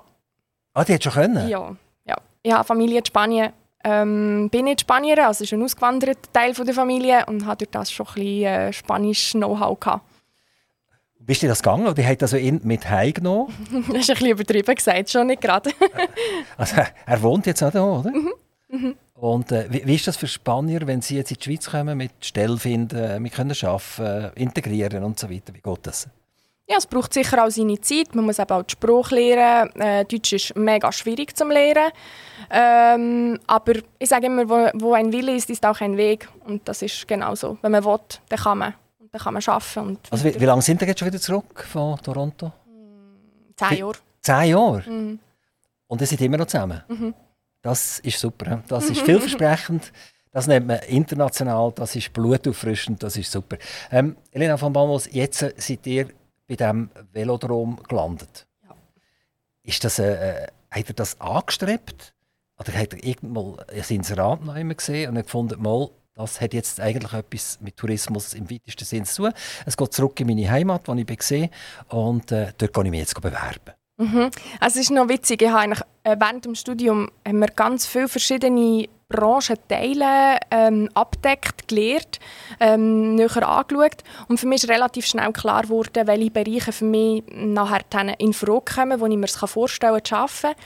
Ah, 0.73 0.83
die 0.83 0.93
hat 0.93 1.03
schon 1.03 1.13
können? 1.13 1.49
Ja, 1.49 1.75
ja. 2.05 2.15
Ich 2.41 2.51
habe 2.51 2.63
Familie 2.63 2.99
in 2.99 3.05
Spanien. 3.05 3.53
Ähm, 3.83 4.49
bin 4.51 4.65
nicht 4.65 4.81
Spanierin, 4.81 5.23
also 5.23 5.45
ist 5.45 5.53
ein 5.53 5.63
ausgewanderter 5.63 6.19
Teil 6.33 6.53
von 6.53 6.65
der 6.65 6.75
Familie 6.75 7.25
und 7.27 7.45
habe 7.45 7.57
durch 7.57 7.69
das 7.71 7.89
schon 7.89 8.07
ein 8.07 8.13
bisschen 8.13 8.43
äh, 8.43 8.73
Spanisch-Know-how 8.73 9.79
gehabt. 9.79 10.08
Bist 11.29 11.43
du 11.43 11.47
das 11.47 11.61
gegangen 11.61 11.85
oder 11.85 12.03
hat 12.03 12.23
also 12.23 12.37
ihn 12.37 12.59
mit 12.63 12.89
heimgenommen? 12.89 13.53
das 13.71 13.99
ist 13.99 14.09
ein 14.09 14.15
bisschen 14.15 14.27
übertrieben 14.29 14.73
gesagt, 14.73 15.11
schon 15.11 15.27
nicht 15.27 15.43
gerade. 15.43 15.69
also, 16.57 16.77
er 17.05 17.21
wohnt 17.21 17.45
jetzt 17.45 17.61
auch 17.61 17.71
hier, 17.71 17.83
oder? 17.83 18.09
Mhm. 18.09 18.33
Mhm. 18.67 18.95
Und 19.13 19.51
äh, 19.51 19.67
wie, 19.69 19.85
wie, 19.85 19.93
ist 19.93 20.07
das 20.07 20.17
für 20.17 20.25
Spanier, 20.25 20.87
wenn 20.87 21.03
sie 21.03 21.17
jetzt 21.17 21.29
in 21.29 21.37
die 21.37 21.43
Schweiz 21.43 21.69
kommen, 21.69 21.95
mit 21.99 22.13
Stelle 22.21 22.57
finden, 22.57 23.23
wir 23.23 23.29
können 23.29 23.55
arbeiten, 23.61 24.31
integrieren 24.39 25.03
und 25.03 25.19
so 25.19 25.29
weiter? 25.29 25.53
Wie 25.53 25.61
geht 25.61 25.79
das? 25.83 26.07
Ja, 26.67 26.77
es 26.77 26.87
braucht 26.87 27.13
sicher 27.13 27.45
auch 27.45 27.51
seine 27.51 27.79
Zeit. 27.79 28.15
Man 28.15 28.25
muss 28.25 28.39
eben 28.39 28.49
auch 28.49 28.63
die 28.63 28.71
Sprache 28.71 29.13
lernen. 29.13 29.69
Äh, 29.79 30.05
Deutsch 30.05 30.33
ist 30.33 30.55
mega 30.55 30.91
schwierig 30.91 31.37
zum 31.37 31.51
Lernen. 31.51 31.91
Ähm, 32.49 33.39
aber 33.45 33.73
ich 33.99 34.09
sage 34.09 34.25
immer, 34.25 34.49
wo, 34.49 34.67
wo, 34.73 34.93
ein 34.93 35.13
Wille 35.13 35.35
ist, 35.35 35.51
ist 35.51 35.63
auch 35.63 35.79
ein 35.79 35.95
Weg. 35.95 36.27
Und 36.47 36.67
das 36.67 36.81
ist 36.81 37.07
genau 37.07 37.35
so. 37.35 37.59
Wenn 37.61 37.73
man 37.73 37.85
will, 37.85 37.99
dann 38.29 38.39
kann 38.39 38.57
man. 38.57 38.73
Und 39.09 39.15
dann 39.15 39.21
kann 39.23 39.33
man 39.33 39.43
arbeiten. 39.43 39.97
also 40.11 40.23
wie, 40.23 40.39
wie 40.39 40.45
lange 40.45 40.61
sind 40.61 40.79
Sie 40.79 40.85
jetzt 40.85 40.99
schon 40.99 41.07
wieder 41.07 41.19
zurück 41.19 41.65
von 41.67 41.97
Toronto? 41.97 42.53
Zehn 43.55 43.79
Jahre. 43.79 43.97
Zehn 44.21 44.49
Jahre? 44.51 44.83
Mhm. 44.87 45.19
Und 45.87 46.01
ihr 46.01 46.07
seid 46.07 46.21
immer 46.21 46.37
noch 46.37 46.45
zusammen? 46.45 46.83
Mhm. 46.87 47.15
Das 47.63 47.97
ist 47.99 48.19
super. 48.19 48.61
Das 48.67 48.87
ist 48.87 49.01
vielversprechend. 49.05 49.91
Das 50.31 50.45
nennt 50.45 50.67
man 50.67 50.77
international, 50.83 51.71
das 51.73 51.95
ist 51.95 52.13
blutauffrischend, 52.13 53.01
das 53.01 53.17
ist 53.17 53.31
super. 53.31 53.57
Ähm, 53.89 54.15
Elena 54.31 54.57
von 54.57 54.71
Bamos, 54.71 55.09
jetzt 55.11 55.39
seid 55.39 55.87
ihr 55.87 56.09
bei 56.47 56.55
diesem 56.55 56.91
Velodrom 57.11 57.81
gelandet. 57.87 58.45
Ja. 58.63 58.75
Ist 59.63 59.83
das, 59.83 59.97
äh, 59.97 60.43
äh, 60.43 60.47
hat 60.69 60.87
er 60.87 60.93
das 60.93 61.19
angestrebt? 61.19 62.13
Oder 62.59 62.73
hat 62.73 62.93
er 62.93 63.03
irgendwann 63.03 63.57
ein 63.69 63.83
Inserat 63.89 64.45
noch 64.45 64.55
immer 64.55 64.75
gesehen 64.75 65.09
und 65.09 65.23
gefunden, 65.23 65.59
mal, 65.59 65.89
das 66.19 66.41
hat 66.41 66.53
jetzt 66.53 66.79
eigentlich 66.79 67.13
etwas 67.13 67.59
mit 67.61 67.77
Tourismus 67.77 68.33
im 68.33 68.49
weitesten 68.49 68.85
Sinne 68.85 69.05
zu 69.05 69.23
tun. 69.23 69.33
Es 69.65 69.77
geht 69.77 69.93
zurück 69.93 70.19
in 70.19 70.27
meine 70.27 70.49
Heimat, 70.49 70.87
wo 70.87 70.93
ich 70.93 71.05
gesehen 71.05 71.49
und 71.89 72.31
äh, 72.31 72.51
dort 72.57 72.73
kann 72.73 72.85
ich 72.85 72.91
mich 72.91 72.99
jetzt 73.01 73.15
bewerben. 73.15 73.73
Mhm. 73.97 74.29
Also 74.59 74.79
es 74.79 74.85
ist 74.85 74.91
noch 74.91 75.09
witzig, 75.09 75.41
ich 75.41 75.49
habe 75.49 75.59
eigentlich, 75.59 75.81
äh, 76.03 76.15
während 76.17 76.45
dem 76.45 76.55
Studium 76.55 77.09
haben 77.27 77.39
wir 77.39 77.47
ganz 77.47 77.85
viele 77.85 78.07
verschiedene 78.07 78.87
Branchenteile 79.09 80.37
ähm, 80.51 80.89
abdeckt, 80.93 81.67
gelernt, 81.67 82.19
ähm, 82.59 83.15
näher 83.15 83.47
angeschaut. 83.47 84.03
Und 84.27 84.39
für 84.39 84.47
mich 84.47 84.63
ist 84.63 84.69
relativ 84.69 85.05
schnell 85.05 85.33
klar 85.33 85.63
geworden, 85.63 86.05
welche 86.07 86.31
Bereiche 86.31 86.71
für 86.71 86.85
mich 86.85 87.23
nachher 87.33 87.81
in 88.19 88.33
Frage 88.33 88.73
kommen, 88.75 88.99
wo 88.99 89.07
ich 89.07 89.17
mir 89.17 89.25
es 89.25 89.35
vorstellen 89.35 90.01
kann, 90.03 90.29
zu 90.29 90.45
arbeiten. 90.45 90.59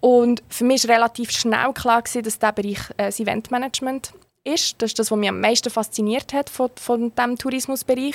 Und 0.00 0.42
für 0.48 0.64
mich 0.64 0.86
war 0.86 0.96
relativ 0.96 1.30
schnell 1.30 1.72
klar, 1.72 2.02
dass 2.02 2.12
dieser 2.12 2.52
Bereich 2.52 2.90
äh, 2.98 3.06
das 3.06 3.18
Eventmanagement 3.18 4.08
ist. 4.08 4.25
Das 4.46 4.62
ist 4.82 4.98
das, 4.98 5.10
was 5.10 5.18
mich 5.18 5.28
am 5.28 5.40
meisten 5.40 5.70
fasziniert 5.70 6.32
hat 6.32 6.48
von, 6.48 6.70
von 6.76 7.12
diesem 7.12 7.36
Tourismusbereich. 7.36 8.14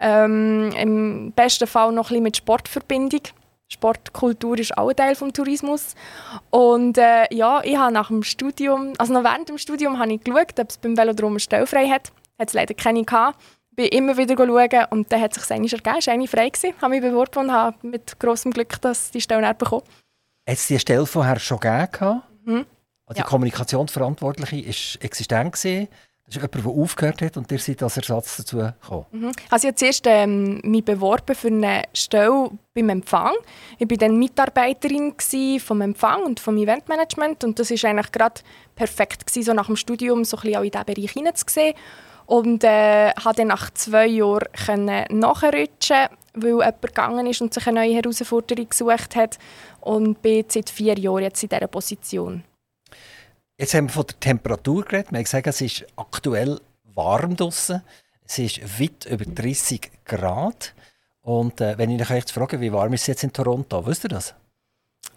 Ähm, 0.00 0.72
Im 0.76 1.32
besten 1.32 1.68
Fall 1.68 1.92
noch 1.92 2.06
ein 2.06 2.08
bisschen 2.08 2.22
mit 2.24 2.36
Sportverbindung. 2.36 3.20
Sportkultur 3.68 4.58
ist 4.58 4.76
auch 4.76 4.88
ein 4.88 4.96
Teil 4.96 5.14
des 5.14 5.32
Tourismus. 5.32 5.94
Und 6.50 6.98
äh, 6.98 7.32
ja, 7.32 7.62
ich 7.62 7.76
habe 7.76 7.92
nach 7.92 8.08
dem 8.08 8.22
Studium, 8.22 8.92
also 8.98 9.12
noch 9.12 9.22
während 9.22 9.48
dem 9.48 9.58
Studium, 9.58 9.98
habe 9.98 10.12
ich 10.12 10.24
geschaut, 10.24 10.58
ob 10.58 10.70
es 10.70 10.78
beim 10.78 10.96
Velodrom 10.96 11.32
eine 11.32 11.40
Stelle 11.40 11.66
frei 11.66 11.88
hat. 11.88 12.12
Hat 12.38 12.48
es 12.48 12.54
leider 12.54 12.74
keine 12.74 13.04
gehabt. 13.04 13.40
Bin 13.70 13.86
immer 13.86 14.16
wieder 14.16 14.36
schauen 14.36 14.86
und 14.90 15.10
dann 15.10 15.20
hat 15.20 15.36
es 15.36 15.42
sich 15.42 15.50
einmal 15.50 15.70
ergeben, 15.72 15.96
es 15.98 16.06
war 16.06 16.14
eine 16.14 16.28
frei. 16.28 16.50
Ich 16.52 16.74
habe 16.80 16.90
mich 16.90 17.00
beworben 17.00 17.38
und 17.38 17.52
habe 17.52 17.76
mit 17.82 18.18
großem 18.18 18.52
Glück 18.52 18.80
dass 18.80 19.10
die 19.10 19.20
Stelle 19.20 19.54
bekommen. 19.54 19.82
Hat 20.48 20.56
es 20.56 20.66
die 20.66 20.78
Stelle 20.78 21.06
vorher 21.06 21.38
schon 21.38 21.58
gegeben? 21.60 22.22
Mhm. 22.44 22.66
Also 23.06 23.18
die 23.18 23.20
ja. 23.20 23.26
Kommunikationsverantwortliche 23.26 24.56
war 24.56 25.04
existent. 25.04 25.52
Gewesen. 25.52 25.88
Das 26.26 26.36
ist 26.36 26.42
jemand, 26.42 26.54
der 26.54 26.82
aufgehört 26.82 27.20
hat 27.20 27.36
und 27.36 27.52
ihr 27.52 27.58
seid 27.58 27.82
als 27.82 27.98
Ersatz 27.98 28.38
dazu 28.38 28.56
gekommen. 28.56 29.04
Mhm. 29.12 29.32
Also 29.50 29.68
ich 29.68 29.72
habe 29.72 29.74
zuerst 29.74 30.06
ähm, 30.06 30.60
mich 30.64 30.82
beworben 30.82 31.34
für 31.34 31.48
eine 31.48 31.82
Stelle 31.92 32.50
beim 32.72 32.88
Empfang. 32.88 33.34
Ich 33.78 33.90
war 33.90 33.96
dann 33.98 34.18
Mitarbeiterin 34.18 35.14
vom 35.60 35.82
Empfang 35.82 36.22
und 36.22 36.40
vom 36.40 36.56
Eventmanagement 36.56 37.44
und 37.44 37.58
das 37.58 37.70
war 37.70 37.90
eigentlich 37.90 38.10
gerade 38.10 38.40
perfekt 38.74 39.26
gewesen, 39.26 39.44
so 39.44 39.52
nach 39.52 39.66
dem 39.66 39.76
Studium 39.76 40.24
so 40.24 40.38
ein 40.38 40.40
bisschen 40.40 40.56
auch 40.56 40.64
in 40.64 40.70
diesen 40.70 40.84
Bereich 40.86 41.10
hineinzusehen. 41.12 41.74
Und 42.26 42.64
äh, 42.64 43.12
konnte 43.22 43.42
dann 43.42 43.48
nach 43.48 43.70
zwei 43.74 44.06
Jahren 44.06 44.48
können 44.64 45.04
nachrutschen, 45.10 46.08
weil 46.32 46.52
jemand 46.52 46.80
gegangen 46.80 47.26
ist 47.26 47.42
und 47.42 47.52
sich 47.52 47.66
eine 47.66 47.80
neue 47.80 47.96
Herausforderung 47.96 48.66
gesucht 48.66 49.14
hat 49.14 49.38
und 49.82 50.22
bin 50.22 50.46
seit 50.48 50.70
vier 50.70 50.98
Jahren 50.98 51.24
jetzt 51.24 51.42
in 51.42 51.50
dieser 51.50 51.66
Position. 51.66 52.44
Jetzt 53.56 53.74
haben 53.74 53.86
wir 53.86 53.92
von 53.92 54.06
der 54.06 54.18
Temperatur 54.18 54.84
geredet. 54.84 55.12
Wir 55.12 55.18
haben 55.18 55.24
gesagt, 55.24 55.46
es 55.46 55.60
ist 55.60 55.86
aktuell 55.94 56.60
warm 56.94 57.36
draußen. 57.36 57.82
Es 58.24 58.38
ist 58.38 58.80
weit 58.80 59.06
über 59.06 59.24
30 59.24 59.92
Grad. 60.04 60.74
Und 61.22 61.60
äh, 61.60 61.78
wenn 61.78 61.90
ich 61.90 62.02
euch 62.02 62.10
jetzt 62.10 62.32
frage, 62.32 62.60
wie 62.60 62.72
warm 62.72 62.92
ist 62.94 63.02
es 63.02 63.06
jetzt 63.06 63.24
in 63.24 63.32
Toronto, 63.32 63.86
wisst 63.86 64.04
ihr 64.04 64.08
das? 64.08 64.34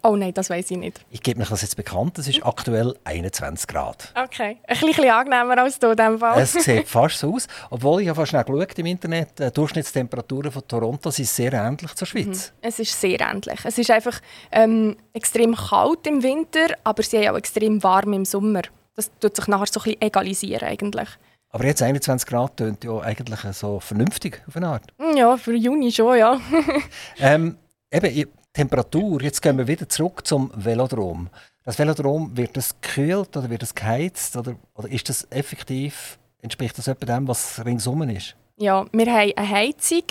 Oh 0.02 0.16
nein, 0.16 0.32
das 0.34 0.50
weiß 0.50 0.70
ich 0.70 0.76
nicht. 0.76 1.00
Ich 1.10 1.22
gebe 1.22 1.38
mich 1.38 1.48
das 1.48 1.62
jetzt 1.62 1.76
bekannt. 1.76 2.18
Es 2.18 2.28
ist 2.28 2.44
aktuell 2.44 2.94
21 3.04 3.66
Grad. 3.66 4.12
Okay, 4.14 4.58
ein 4.66 4.80
bisschen 4.80 5.10
angenehmer 5.10 5.58
als 5.58 5.78
hier 5.78 5.90
in 5.90 5.96
diesem 5.96 6.18
Fall. 6.18 6.40
Es 6.40 6.52
sieht 6.52 6.88
fast 6.88 7.18
so 7.18 7.34
aus. 7.34 7.48
Obwohl 7.70 8.02
ich 8.02 8.08
habe 8.08 8.16
fast 8.16 8.30
schnell 8.30 8.44
geschaut 8.44 8.78
im 8.78 8.86
Internet, 8.86 9.38
die 9.38 9.50
Durchschnittstemperaturen 9.50 10.52
von 10.52 10.66
Toronto 10.66 11.10
sind 11.10 11.28
sehr 11.28 11.52
ähnlich 11.52 11.94
zur 11.94 12.06
Schweiz. 12.06 12.52
Mhm. 12.52 12.68
Es 12.68 12.78
ist 12.78 13.00
sehr 13.00 13.20
ähnlich. 13.20 13.60
Es 13.64 13.78
ist 13.78 13.90
einfach 13.90 14.20
ähm, 14.52 14.96
extrem 15.12 15.54
kalt 15.54 16.06
im 16.06 16.22
Winter, 16.22 16.68
aber 16.84 17.02
sie 17.02 17.18
haben 17.18 17.34
auch 17.34 17.38
extrem 17.38 17.82
warm 17.82 18.12
im 18.12 18.24
Sommer. 18.24 18.62
Das 18.94 19.10
tut 19.20 19.36
sich 19.36 19.46
nachher 19.46 19.66
so 19.66 19.80
ein 19.80 19.84
bisschen 19.84 20.02
egalisieren 20.02 20.68
eigentlich. 20.68 21.08
Aber 21.50 21.64
jetzt 21.64 21.82
21 21.82 22.28
Grad 22.28 22.56
tönt 22.58 22.84
ja 22.84 22.98
eigentlich 23.00 23.40
so 23.52 23.80
vernünftig 23.80 24.42
auf 24.46 24.56
eine 24.56 24.68
Art. 24.68 24.92
Ja, 25.16 25.36
für 25.36 25.54
Juni 25.54 25.90
schon, 25.90 26.18
ja. 26.18 26.38
ähm, 27.18 27.56
eben, 27.90 28.28
Temperatur, 28.58 29.22
jetzt 29.22 29.40
gehen 29.40 29.56
wir 29.56 29.68
wieder 29.68 29.88
zurück 29.88 30.26
zum 30.26 30.50
Velodrom. 30.52 31.28
Das 31.62 31.78
Velodrom, 31.78 32.36
wird 32.36 32.56
das 32.56 32.74
gekühlt 32.80 33.36
oder 33.36 33.48
wird 33.48 33.62
das 33.62 33.72
geheizt? 33.72 34.36
Oder, 34.36 34.56
oder 34.74 34.88
ist 34.88 35.08
das 35.08 35.28
effektiv, 35.30 36.18
entspricht 36.42 36.76
das 36.76 36.88
etwa 36.88 37.06
dem, 37.06 37.28
was 37.28 37.64
ringsum 37.64 38.02
ist? 38.02 38.34
Ja, 38.56 38.84
wir 38.90 39.06
haben 39.06 39.32
eine 39.36 39.48
Heizung. 39.48 40.02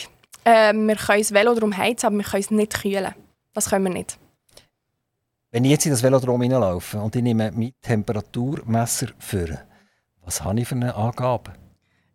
Äh, 0.45 0.71
wir 0.71 0.95
können 0.95 1.19
das 1.19 1.33
Velodrom 1.33 1.75
heizen, 1.75 2.05
aber 2.05 2.15
wir 2.15 2.23
können 2.23 2.39
es 2.41 2.49
nicht 2.49 2.81
kühlen. 2.81 3.13
Das 3.51 3.69
können 3.69 3.83
wir 3.83 3.91
nicht. 3.91 4.17
Wenn 5.51 5.65
ich 5.65 5.71
jetzt 5.71 5.85
in 5.85 5.91
das 5.91 6.01
Velodrom 6.01 6.41
hineinlaufe 6.41 7.01
und 7.01 7.17
ich 7.17 7.23
nehme 7.23 7.51
mein 7.53 7.73
Temperaturmesser 7.81 9.07
für, 9.19 9.59
was 10.23 10.41
habe 10.41 10.61
ich 10.61 10.69
für 10.69 10.75
eine 10.75 10.95
Angabe? 10.95 11.51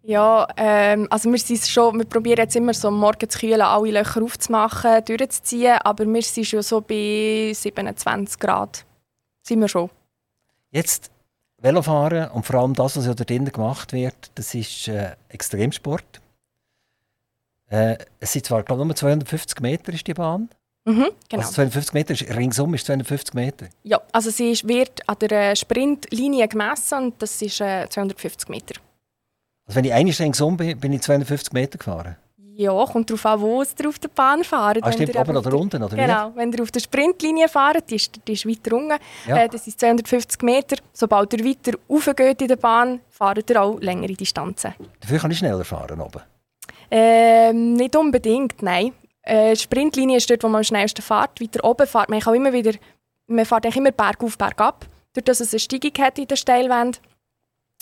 Ja, 0.04 0.48
ähm, 0.56 1.06
also 1.10 1.30
wir, 1.30 1.38
sind 1.38 1.66
schon, 1.66 1.96
wir 1.98 2.04
probieren 2.04 2.38
jetzt 2.38 2.56
immer 2.56 2.74
so 2.74 2.90
morgen 2.90 3.30
zu 3.30 3.38
kühlen, 3.38 3.60
alle 3.60 3.92
Löcher 3.92 4.22
aufzumachen, 4.22 5.04
durchzuziehen, 5.04 5.78
aber 5.78 6.04
wir 6.04 6.22
sind 6.22 6.46
schon 6.46 6.62
so 6.62 6.80
bei 6.80 7.52
27 7.54 8.38
Grad. 8.38 8.84
Sind 9.42 9.60
wir 9.60 9.68
schon. 9.68 9.90
Jetzt 10.70 11.10
Velofahren 11.58 12.30
und 12.30 12.44
vor 12.44 12.60
allem 12.60 12.74
das, 12.74 12.96
was 12.96 13.06
ja 13.06 13.14
da 13.14 13.22
drinnen 13.22 13.52
gemacht 13.52 13.92
wird, 13.92 14.32
das 14.34 14.54
ist 14.54 14.88
äh, 14.88 15.12
Extremsport. 15.28 16.20
Äh, 17.70 17.96
es 18.18 18.32
sind 18.32 18.46
zwar, 18.46 18.64
glaube 18.64 18.82
ich, 18.82 18.86
nur 18.86 18.96
250 18.96 19.60
Meter 19.60 19.92
ist 19.92 20.06
die 20.06 20.14
Bahn. 20.14 20.48
Mhm, 20.84 21.10
genau. 21.28 21.42
Also 21.42 21.52
250 21.52 21.94
Meter, 21.94 22.12
ist, 22.14 22.22
ringsum 22.36 22.74
ist 22.74 22.86
250 22.86 23.34
Meter? 23.34 23.68
Ja, 23.84 24.00
also 24.10 24.30
sie 24.30 24.50
ist, 24.50 24.66
wird 24.66 25.08
an 25.08 25.16
der 25.20 25.54
Sprintlinie 25.54 26.48
gemessen 26.48 26.98
und 26.98 27.22
das 27.22 27.40
ist 27.40 27.60
äh, 27.60 27.88
250 27.88 28.48
Meter. 28.48 28.74
Also 29.66 29.76
wenn 29.76 29.84
ich 29.84 29.92
eine 29.92 30.18
ringsum 30.18 30.56
bin, 30.56 30.78
bin 30.78 30.92
ich 30.92 31.02
250 31.02 31.52
Meter 31.52 31.78
gefahren? 31.78 32.16
Ja, 32.54 32.84
kommt 32.84 33.08
darauf 33.08 33.24
an, 33.24 33.40
wo 33.40 33.62
ihr 33.62 33.88
auf 33.88 33.98
der 33.98 34.08
Bahn 34.08 34.44
fahrt. 34.44 34.78
Ah, 34.82 34.92
stimmt, 34.92 35.16
oben 35.16 35.36
oder 35.36 35.54
unten, 35.54 35.82
oder 35.82 35.96
Genau, 35.96 36.30
wie? 36.32 36.36
wenn 36.36 36.52
ihr 36.52 36.62
auf 36.62 36.70
der 36.70 36.80
Sprintlinie 36.80 37.48
fahrt, 37.48 37.90
die 37.90 37.96
ist, 37.96 38.20
die 38.28 38.32
ist 38.34 38.46
weiter 38.46 38.76
unten, 38.76 38.98
ja. 39.26 39.36
äh, 39.38 39.48
das 39.48 39.66
ist 39.66 39.80
250 39.80 40.42
Meter. 40.42 40.76
Sobald 40.92 41.32
ihr 41.32 41.44
weiter 41.44 41.78
raufgeht 41.88 42.42
in 42.42 42.48
der 42.48 42.56
Bahn, 42.56 43.00
fahrt 43.08 43.48
ihr 43.48 43.62
auch 43.62 43.80
längere 43.80 44.12
Distanzen. 44.12 44.74
Dafür 45.00 45.18
kann 45.18 45.30
ich 45.30 45.38
schneller 45.38 45.64
fahren 45.64 46.00
oben? 46.00 46.20
Ähm, 46.90 47.72
nicht 47.72 47.96
unbedingt, 47.96 48.60
nein. 48.60 48.92
Äh, 49.22 49.54
die 49.54 49.60
Sprintlinie 49.60 50.18
ist 50.18 50.28
dort, 50.28 50.42
wo 50.44 50.48
man 50.48 50.58
am 50.58 50.64
schnellsten 50.64 51.00
fährt. 51.00 51.40
Weiter 51.40 51.64
oben 51.64 51.86
fährt 51.86 52.10
man 52.10 52.22
auch 52.22 52.34
immer 52.34 52.52
wieder, 52.52 52.72
man 53.28 53.46
fährt 53.46 53.64
immer 53.74 53.92
bergauf, 53.92 54.36
bergab, 54.36 54.84
durch 55.14 55.24
dass 55.24 55.40
es 55.40 55.54
eine 55.54 55.60
Steigung 55.60 55.92
hat 56.04 56.18
in 56.18 56.26
der 56.28 56.36
Steilwand. 56.36 57.00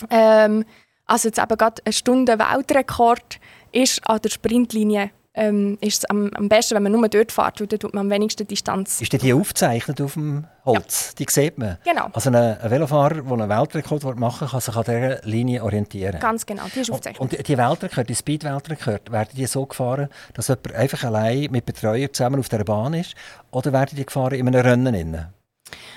Ähm, 0.09 0.63
also 1.11 1.27
jetzt 1.27 1.39
eben 1.39 1.57
gerade 1.57 1.81
eine 1.83 1.93
Stunde 1.93 2.39
Weltrekord 2.39 3.39
ist 3.71 4.07
an 4.07 4.19
der 4.21 4.29
Sprintlinie 4.29 5.11
ähm, 5.33 5.77
ist 5.79 5.99
es 5.99 6.05
am, 6.09 6.29
am, 6.33 6.49
besten, 6.49 6.75
wenn 6.75 6.83
man 6.83 6.91
nur 6.91 7.07
dort 7.07 7.31
fährt, 7.31 7.61
weil 7.61 7.67
dann 7.67 7.79
tut 7.79 7.93
man 7.93 8.05
am 8.05 8.09
wenigsten 8.09 8.45
Distanz. 8.45 8.99
Ist 8.99 9.13
die 9.13 9.33
aufgezeichnet 9.33 10.01
auf 10.01 10.15
dem 10.15 10.45
Holz? 10.65 11.13
Ja. 11.17 11.25
Die 11.25 11.31
sieht 11.31 11.57
man? 11.57 11.77
Genau. 11.85 12.09
Also 12.11 12.29
ein, 12.29 12.35
ein 12.35 12.69
Velofahrer, 12.69 13.21
der 13.21 13.31
einen 13.31 13.47
Weltrekord 13.47 14.19
machen 14.19 14.49
kann 14.49 14.59
sich 14.59 14.75
an 14.75 14.83
dieser 14.83 15.21
Linie 15.23 15.63
orientieren? 15.63 16.19
Ganz 16.19 16.45
genau, 16.45 16.63
die 16.75 16.81
ist 16.81 16.91
aufgezeichnet. 16.91 17.21
Und, 17.21 17.33
und 17.33 17.47
die 17.47 17.57
Weltrekorde, 17.57 18.07
die 18.07 18.15
Speed-Weltrekorde, 18.15 19.11
werden 19.11 19.29
die 19.33 19.45
so 19.45 19.65
gefahren, 19.65 20.09
dass 20.33 20.49
jemand 20.49 20.73
einfach 20.73 21.03
allein 21.05 21.49
mit 21.49 21.65
Betreuer 21.65 22.11
zusammen 22.11 22.41
auf 22.41 22.49
der 22.49 22.65
Bahn 22.65 22.93
ist? 22.93 23.15
Oder 23.51 23.71
werden 23.71 23.95
die 23.95 24.05
gefahren 24.05 24.33
in 24.33 24.47
einem 24.47 24.59
Rennen? 24.59 24.93
Innen? 24.93 25.27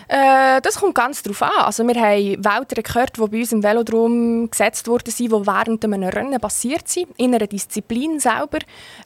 Äh, 0.08 0.60
das 0.60 0.78
kommt 0.80 0.94
ganz 0.94 1.22
darauf 1.22 1.42
an. 1.42 1.64
Also 1.64 1.86
wir 1.86 1.94
haben 1.94 2.44
Weltrekorde, 2.44 3.12
die 3.16 3.28
bei 3.28 3.38
uns 3.38 3.52
im 3.52 3.62
Velodrom 3.62 4.50
gesetzt 4.50 4.86
wurden, 4.86 5.12
die 5.16 5.30
während 5.30 5.84
einem 5.84 6.02
Rennen 6.02 6.40
passiert 6.40 6.88
sind, 6.88 7.08
in 7.16 7.34
einer 7.34 7.46
Disziplin 7.46 8.20
selber. 8.20 8.58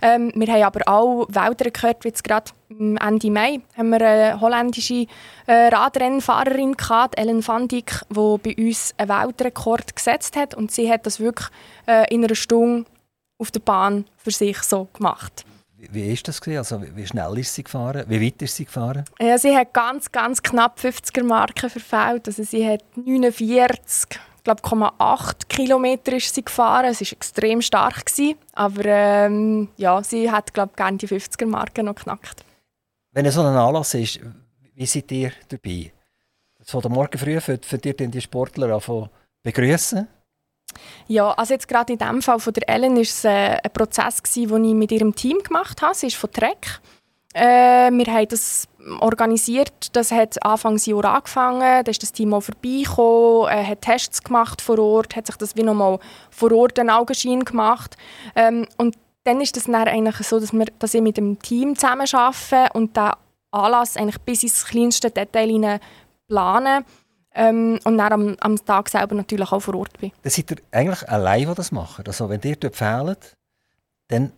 Ähm, 0.03 0.33
wir 0.35 0.53
haben 0.53 0.63
aber 0.63 0.81
auch 0.89 1.27
Weltrekorde, 1.29 1.99
wie 2.03 2.09
jetzt 2.09 2.25
gerade 2.25 2.51
Ende 2.71 3.31
Mai 3.31 3.61
haben 3.77 3.91
wir 3.91 4.01
eine 4.03 4.41
holländische 4.41 5.07
äh, 5.47 5.69
Radrennfahrerin 5.69 6.77
gehabt, 6.77 7.19
Ellen 7.19 7.47
van 7.47 7.67
Dijk, 7.67 8.03
die 8.11 8.15
bei 8.15 8.55
uns 8.59 8.95
einen 8.99 9.09
Weltrekord 9.09 9.97
gesetzt 9.97 10.37
hat 10.37 10.55
und 10.55 10.71
sie 10.71 10.91
hat 10.91 11.07
das 11.07 11.19
wirklich 11.19 11.49
äh, 11.87 12.13
in 12.15 12.25
einer 12.25 12.35
Stunde 12.35 12.85
auf 13.39 13.51
der 13.51 13.61
Bahn 13.61 14.05
für 14.17 14.33
sich 14.33 14.59
so 14.63 14.89
gemacht. 14.93 15.47
Wie 15.79 16.11
war 16.11 16.19
das? 16.25 16.43
Also, 16.43 16.83
wie 16.97 17.07
schnell 17.07 17.39
ist 17.39 17.55
sie 17.55 17.63
gefahren? 17.63 18.05
Wie 18.09 18.21
weit 18.21 18.43
ist 18.43 18.57
sie 18.57 18.65
gefahren? 18.65 19.05
Ja, 19.21 19.39
sie 19.39 19.57
hat 19.57 19.73
ganz, 19.73 20.11
ganz 20.11 20.43
knapp 20.43 20.79
50er 20.81 21.23
Marken 21.23 21.71
verfehlt. 21.71 22.27
Also 22.27 22.43
sie 22.43 22.69
hat 22.69 22.83
49, 22.97 24.19
glaube 24.43 24.93
8 24.99 25.49
Kilometer 25.49 26.17
ist 26.17 26.35
sie 26.35 26.45
gefahren. 26.45 26.87
Es 26.87 27.01
war 27.01 27.13
extrem 27.13 27.63
stark. 27.63 28.07
Gewesen. 28.07 28.37
Aber 28.55 28.85
ähm, 28.85 29.69
ja, 29.77 30.03
sie 30.03 30.31
hat, 30.31 30.53
glaube 30.53 30.73
gerne 30.75 30.97
die 30.97 31.07
50er 31.07 31.47
Marke 31.47 31.85
noch 31.85 31.95
geknackt. 31.95 32.45
Wenn 33.13 33.31
so 33.31 33.43
ein 33.43 33.55
Anlass 33.55 33.95
ist, 33.95 34.19
wie 34.75 34.87
seid 34.87 35.13
ihr 35.13 35.33
dabei? 35.49 35.93
Von 36.63 36.81
der 36.83 36.91
Morgen 36.91 37.19
früh 37.19 37.41
für, 37.41 37.59
für 37.63 37.79
dir 37.79 37.95
die 37.95 38.21
Sportler 38.21 38.81
begrüßen? 39.45 40.09
Ja, 41.07 41.33
also 41.33 41.55
jetzt 41.55 41.69
gerade 41.69 41.93
in 41.93 41.99
dem 41.99 42.23
Fall 42.23 42.39
von 42.39 42.53
der 42.53 42.69
Ellen 42.69 42.97
ist 42.97 43.19
es 43.19 43.25
äh, 43.25 43.59
ein 43.63 43.71
Prozess 43.73 44.23
den 44.23 44.65
ich 44.65 44.75
mit 44.75 44.93
ihrem 44.93 45.15
Team 45.15 45.39
gemacht 45.43 45.83
habe. 45.83 45.95
Sie 45.95 46.09
ist 46.09 46.17
von 46.17 46.31
Trek. 46.31 46.81
Äh, 47.35 47.91
wir 47.91 48.07
haben 48.07 48.29
das 48.29 48.69
organisiert. 49.01 49.95
Das 49.95 50.11
hat 50.11 50.43
Anfang 50.45 50.77
Jahr 50.79 51.05
angefangen. 51.05 51.85
Da 51.85 51.91
ist 51.91 52.03
das 52.03 52.13
Team 52.13 52.35
auch 52.35 52.43
vorbeigekommen, 52.43 53.49
äh, 53.49 53.65
hat 53.65 53.83
Tests 53.83 54.23
gemacht 54.23 54.61
vor 54.61 54.79
Ort, 54.79 55.17
hat 55.17 55.27
sich 55.27 55.37
das 55.37 55.57
wie 55.57 55.63
nochmal 55.63 55.99
vor 56.31 56.53
Ort 56.53 56.79
einen 56.79 56.91
Augenschein 56.91 57.45
gemacht. 57.45 57.97
Ähm, 58.35 58.67
und 58.77 58.97
dann 59.25 59.41
ist 59.41 59.57
es 59.57 59.65
dann 59.65 59.75
eigentlich 59.75 60.27
so, 60.27 60.41
dass, 60.41 60.53
wir, 60.53 60.67
dass 60.79 60.95
ich 60.95 61.03
mit 61.03 61.17
dem 61.17 61.39
Team 61.39 61.77
zusammen 61.77 62.07
arbeite 62.13 62.73
und 62.73 62.97
den 62.97 63.11
Anlass 63.51 63.97
eigentlich 63.97 64.21
bis 64.21 64.43
ins 64.43 64.65
kleinste 64.65 65.11
Detail 65.11 65.81
planen. 66.29 66.85
Ähm, 67.39 67.79
und 67.85 67.99
dann 67.99 68.13
am, 68.13 68.37
am, 68.41 68.65
Tag 68.65 68.89
selber 68.89 69.15
natürlich 69.15 69.53
auch 69.53 69.61
vor 69.61 69.77
Ort 69.77 69.97
bin. 70.01 70.11
Dann 70.23 70.31
seid 70.31 70.51
ihr 70.51 70.57
eigentlich 70.73 71.09
allein, 71.09 71.49
die 71.49 71.55
das 71.55 71.71
machen? 71.71 72.05
Also 72.05 72.29
wenn 72.29 72.41
ihr 72.43 72.57
dort 72.57 72.75
fehlt, 72.75 73.37
dann 74.09 74.33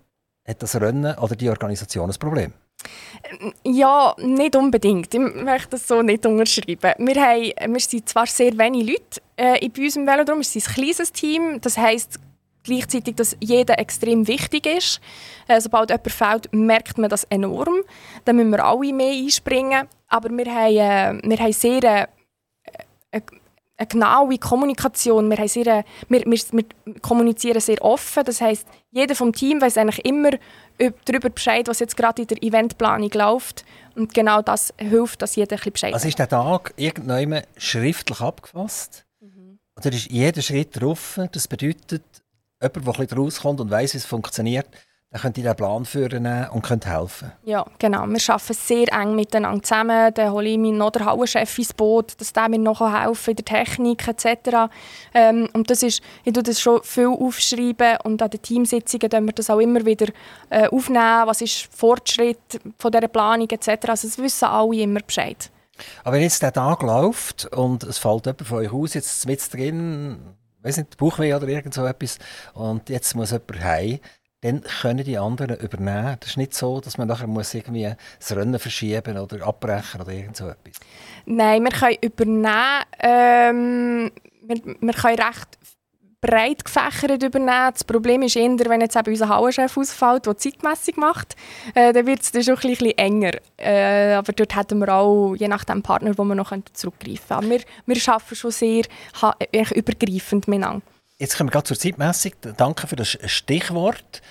hat 0.46 0.62
das 0.62 0.78
Rennen 0.78 1.16
oder 1.16 1.34
die 1.34 1.48
Organisation 1.48 2.10
ein 2.10 2.18
Problem? 2.18 2.52
Ähm, 3.40 3.54
ja, 3.64 4.14
nicht 4.18 4.54
unbedingt. 4.54 5.14
Ich 5.14 5.20
möchte 5.20 5.70
das 5.70 5.88
so 5.88 6.02
nicht 6.02 6.26
unterschreiben. 6.26 6.92
Wir, 6.98 7.22
haben, 7.22 7.72
wir 7.72 7.80
sind 7.80 8.06
zwar 8.06 8.26
sehr 8.26 8.56
wenige 8.58 8.92
Leute 8.92 9.20
äh, 9.36 9.66
bei 9.70 9.82
uns 9.82 9.96
im 9.96 10.06
Velodrom, 10.06 10.38
wir 10.38 10.44
sind 10.44 10.68
ein 10.68 10.74
kleines 10.74 11.10
Team. 11.10 11.58
Das 11.62 11.78
heisst 11.78 12.20
gleichzeitig, 12.64 13.16
dass 13.16 13.34
jeder 13.40 13.78
extrem 13.78 14.28
wichtig 14.28 14.66
ist. 14.66 15.00
Äh, 15.48 15.58
sobald 15.62 15.88
jemand 15.88 16.12
fehlt, 16.12 16.52
merkt 16.52 16.98
man 16.98 17.08
das 17.08 17.24
enorm. 17.24 17.80
Dann 18.26 18.36
müssen 18.36 18.50
wir 18.50 18.62
alle 18.62 18.92
mehr 18.92 19.12
einspringen. 19.12 19.88
Aber 20.08 20.28
wir 20.28 20.54
haben, 20.54 21.22
äh, 21.24 21.28
wir 21.28 21.38
haben 21.38 21.52
sehr 21.54 21.82
äh, 21.82 22.06
eine, 23.10 23.24
eine 23.76 23.86
genaue 23.86 24.38
Kommunikation. 24.38 25.30
Wir, 25.30 25.38
haben 25.38 25.48
sehr, 25.48 25.84
wir, 26.08 26.24
wir, 26.24 26.38
wir 26.52 27.00
kommunizieren 27.00 27.60
sehr 27.60 27.82
offen. 27.82 28.24
Das 28.24 28.40
heißt, 28.40 28.66
jeder 28.90 29.14
vom 29.14 29.32
Team 29.32 29.60
weiß 29.60 29.78
eigentlich 29.78 30.04
immer 30.04 30.30
darüber 31.04 31.30
Bescheid, 31.30 31.68
was 31.68 31.80
jetzt 31.80 31.96
gerade 31.96 32.22
in 32.22 32.28
der 32.28 32.42
Eventplanung 32.42 33.10
läuft. 33.12 33.64
Und 33.94 34.14
genau 34.14 34.42
das 34.42 34.72
hilft, 34.78 35.22
dass 35.22 35.36
jeder 35.36 35.56
ein 35.56 35.72
Bescheid 35.72 35.94
Also 35.94 36.08
ist 36.08 36.18
der 36.18 36.28
Tag 36.28 36.72
irgendwann 36.76 37.42
schriftlich 37.56 38.20
abgefasst? 38.20 39.04
Mhm. 39.20 39.58
Oder 39.76 39.92
ist 39.92 40.10
jeder 40.10 40.42
Schritt 40.42 40.80
drauf? 40.80 41.20
Das 41.32 41.48
bedeutet, 41.48 42.04
jemand, 42.62 43.10
der 43.10 43.18
rauskommt 43.18 43.60
und 43.60 43.70
weiß, 43.70 43.94
wie 43.94 43.98
es 43.98 44.06
funktioniert, 44.06 44.68
dann 45.12 45.22
könnt 45.22 45.38
ihr 45.38 45.44
den 45.44 45.56
Plan 45.56 45.84
führen 45.84 46.48
und 46.52 46.62
könnt 46.62 46.86
helfen. 46.86 47.32
Ja, 47.42 47.66
genau. 47.80 48.06
Wir 48.06 48.20
arbeiten 48.28 48.54
sehr 48.54 48.92
eng 48.92 49.16
miteinander 49.16 49.60
zusammen. 49.60 50.14
Dann 50.14 50.30
hole 50.30 50.48
ich 50.48 50.56
meinen 50.56 50.78
noch 50.78 50.92
den 50.92 51.04
Hauenchef 51.04 51.58
ins 51.58 51.72
Boot, 51.72 52.20
dass 52.20 52.32
der 52.32 52.48
mir 52.48 52.60
noch 52.60 52.80
helfen 52.80 53.30
in 53.30 53.36
der 53.36 53.44
Technik 53.44 54.06
etc. 54.06 54.70
Ähm, 55.12 55.48
und 55.52 55.68
das 55.68 55.82
ist, 55.82 56.00
ich 56.24 56.32
tue 56.32 56.44
das 56.44 56.60
schon 56.60 56.80
viel 56.84 57.08
aufschreiben 57.08 57.98
und 58.04 58.22
an 58.22 58.30
den 58.30 58.40
Teamsitzungen 58.40 59.10
tun 59.10 59.26
wir 59.26 59.32
das 59.32 59.50
auch 59.50 59.58
immer 59.58 59.84
wieder 59.84 60.06
äh, 60.48 60.68
aufnehmen. 60.68 61.26
Was 61.26 61.40
ist 61.40 61.68
Fortschritt 61.74 62.60
von 62.78 62.92
dieser 62.92 63.08
Planung 63.08 63.48
etc. 63.50 63.88
Also 63.88 64.06
das 64.06 64.16
wissen 64.16 64.44
alle 64.44 64.76
immer 64.76 65.00
Bescheid. 65.00 65.50
Aber 66.04 66.14
wenn 66.14 66.22
jetzt 66.22 66.40
der 66.40 66.52
Tag 66.52 66.82
läuft 66.82 67.46
und 67.46 67.82
es 67.82 67.98
fällt 67.98 68.26
jemand 68.26 68.46
von 68.46 68.58
euch 68.58 68.72
aus, 68.72 68.94
jetzt 68.94 69.26
mit 69.26 69.52
drin, 69.52 70.20
weiß 70.62 70.76
nicht, 70.76 70.96
Bauchweh 70.98 71.34
oder 71.34 71.48
irgend 71.48 71.74
so 71.74 71.84
etwas, 71.84 72.18
und 72.54 72.88
jetzt 72.88 73.16
muss 73.16 73.32
jemand 73.32 73.64
heim, 73.64 73.98
dann 74.42 74.62
können 74.62 75.04
die 75.04 75.18
anderen 75.18 75.56
übernehmen. 75.56 76.16
Das 76.20 76.30
ist 76.30 76.36
nicht 76.36 76.54
so, 76.54 76.80
dass 76.80 76.96
man 76.96 77.08
nachher 77.08 77.26
muss 77.26 77.52
irgendwie 77.52 77.92
das 78.18 78.34
Rennen 78.34 78.58
verschieben 78.58 79.18
oder 79.18 79.46
abbrechen 79.46 80.00
oder 80.00 80.12
irgend 80.12 80.36
so 80.36 80.48
etwas. 80.48 80.80
Nein, 81.26 81.62
wir 81.62 81.70
können 81.70 81.96
übernehmen. 82.00 82.84
Ähm, 83.00 84.10
wir, 84.42 84.56
wir 84.80 84.94
können 84.94 85.18
recht 85.18 85.58
breit 86.20 86.64
gefächert 86.64 87.22
übernehmen. 87.22 87.70
Das 87.72 87.84
Problem 87.84 88.22
ist 88.22 88.36
eher, 88.36 88.50
wenn 88.50 88.80
jetzt 88.80 88.96
unser 88.96 89.28
Hauenchef 89.28 89.76
ausfällt, 89.76 90.26
der 90.26 90.36
Zeitmessung 90.36 90.94
macht, 90.96 91.36
äh, 91.74 91.92
dann 91.92 92.06
wird 92.06 92.20
es 92.20 92.44
schon 92.44 92.56
ein 92.56 92.60
bisschen 92.60 92.98
enger. 92.98 93.32
Äh, 93.56 94.14
aber 94.14 94.32
dort 94.32 94.56
hätten 94.56 94.78
wir 94.78 94.94
auch, 94.94 95.34
je 95.34 95.48
nach 95.48 95.64
dem 95.64 95.82
Partner, 95.82 96.16
wo 96.16 96.24
wir 96.24 96.34
noch 96.34 96.52
zurückgreifen 96.72 97.28
können. 97.28 97.38
Aber 97.38 97.50
wir, 97.50 97.60
wir 97.86 98.12
arbeiten 98.12 98.34
schon 98.34 98.50
sehr 98.50 98.84
übergreifend 99.74 100.48
miteinander. 100.48 100.82
Jetzt 101.20 101.36
kommen 101.36 101.52
wir 101.52 101.64
zur 101.64 101.78
Zeitmessung. 101.78 102.32
Danke 102.56 102.86
für 102.86 102.96
das 102.96 103.18
Stichwort. 103.26 104.22